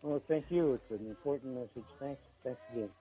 Well, 0.06 0.24
thank 0.30 0.48
you. 0.52 0.76
It's 0.76 0.92
an 0.92 1.08
important 1.10 1.56
message. 1.56 1.90
Thanks. 2.00 2.24
Thanks 2.46 2.62
again. 2.72 2.92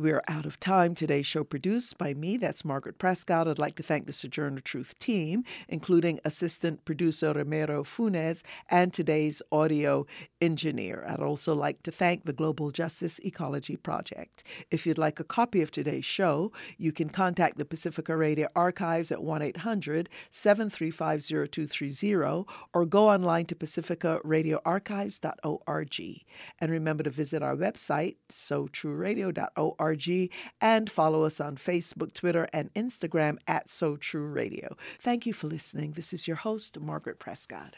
We're 0.00 0.24
out 0.28 0.46
of 0.46 0.58
time. 0.58 0.94
Today's 0.94 1.26
show 1.26 1.44
produced 1.44 1.98
by 1.98 2.14
me, 2.14 2.38
that's 2.38 2.64
Margaret 2.64 2.96
Prescott. 2.96 3.46
I'd 3.46 3.58
like 3.58 3.74
to 3.74 3.82
thank 3.82 4.06
the 4.06 4.14
Sojourner 4.14 4.62
Truth 4.62 4.98
team, 4.98 5.44
including 5.68 6.20
assistant 6.24 6.82
producer 6.86 7.34
Romero 7.34 7.84
Funes 7.84 8.42
and 8.70 8.94
today's 8.94 9.42
audio 9.52 10.06
engineer. 10.40 11.04
I'd 11.06 11.20
also 11.20 11.54
like 11.54 11.82
to 11.82 11.90
thank 11.90 12.24
the 12.24 12.32
Global 12.32 12.70
Justice 12.70 13.20
Ecology 13.22 13.76
Project. 13.76 14.42
If 14.70 14.86
you'd 14.86 14.96
like 14.96 15.20
a 15.20 15.24
copy 15.24 15.60
of 15.60 15.70
today's 15.70 16.06
show, 16.06 16.50
you 16.78 16.92
can 16.92 17.10
contact 17.10 17.58
the 17.58 17.66
Pacifica 17.66 18.16
Radio 18.16 18.48
Archives 18.56 19.12
at 19.12 19.22
1 19.22 19.42
800 19.42 20.08
735 20.30 21.50
0230 21.50 22.46
or 22.72 22.86
go 22.86 23.10
online 23.10 23.44
to 23.44 23.54
pacificaradioarchives.org. 23.54 26.24
And 26.58 26.72
remember 26.72 27.02
to 27.02 27.10
visit 27.10 27.42
our 27.42 27.54
website, 27.54 28.16
sotrueradio.org 28.30 29.89
and 30.60 30.90
follow 30.90 31.24
us 31.24 31.40
on 31.40 31.56
Facebook, 31.56 32.12
Twitter, 32.14 32.48
and 32.52 32.72
Instagram 32.74 33.38
at 33.46 33.70
So 33.70 33.96
True 33.96 34.26
Radio. 34.26 34.76
Thank 35.00 35.26
you 35.26 35.32
for 35.32 35.46
listening. 35.46 35.92
This 35.92 36.12
is 36.12 36.26
your 36.26 36.36
host, 36.36 36.78
Margaret 36.78 37.18
Prescott. 37.18 37.74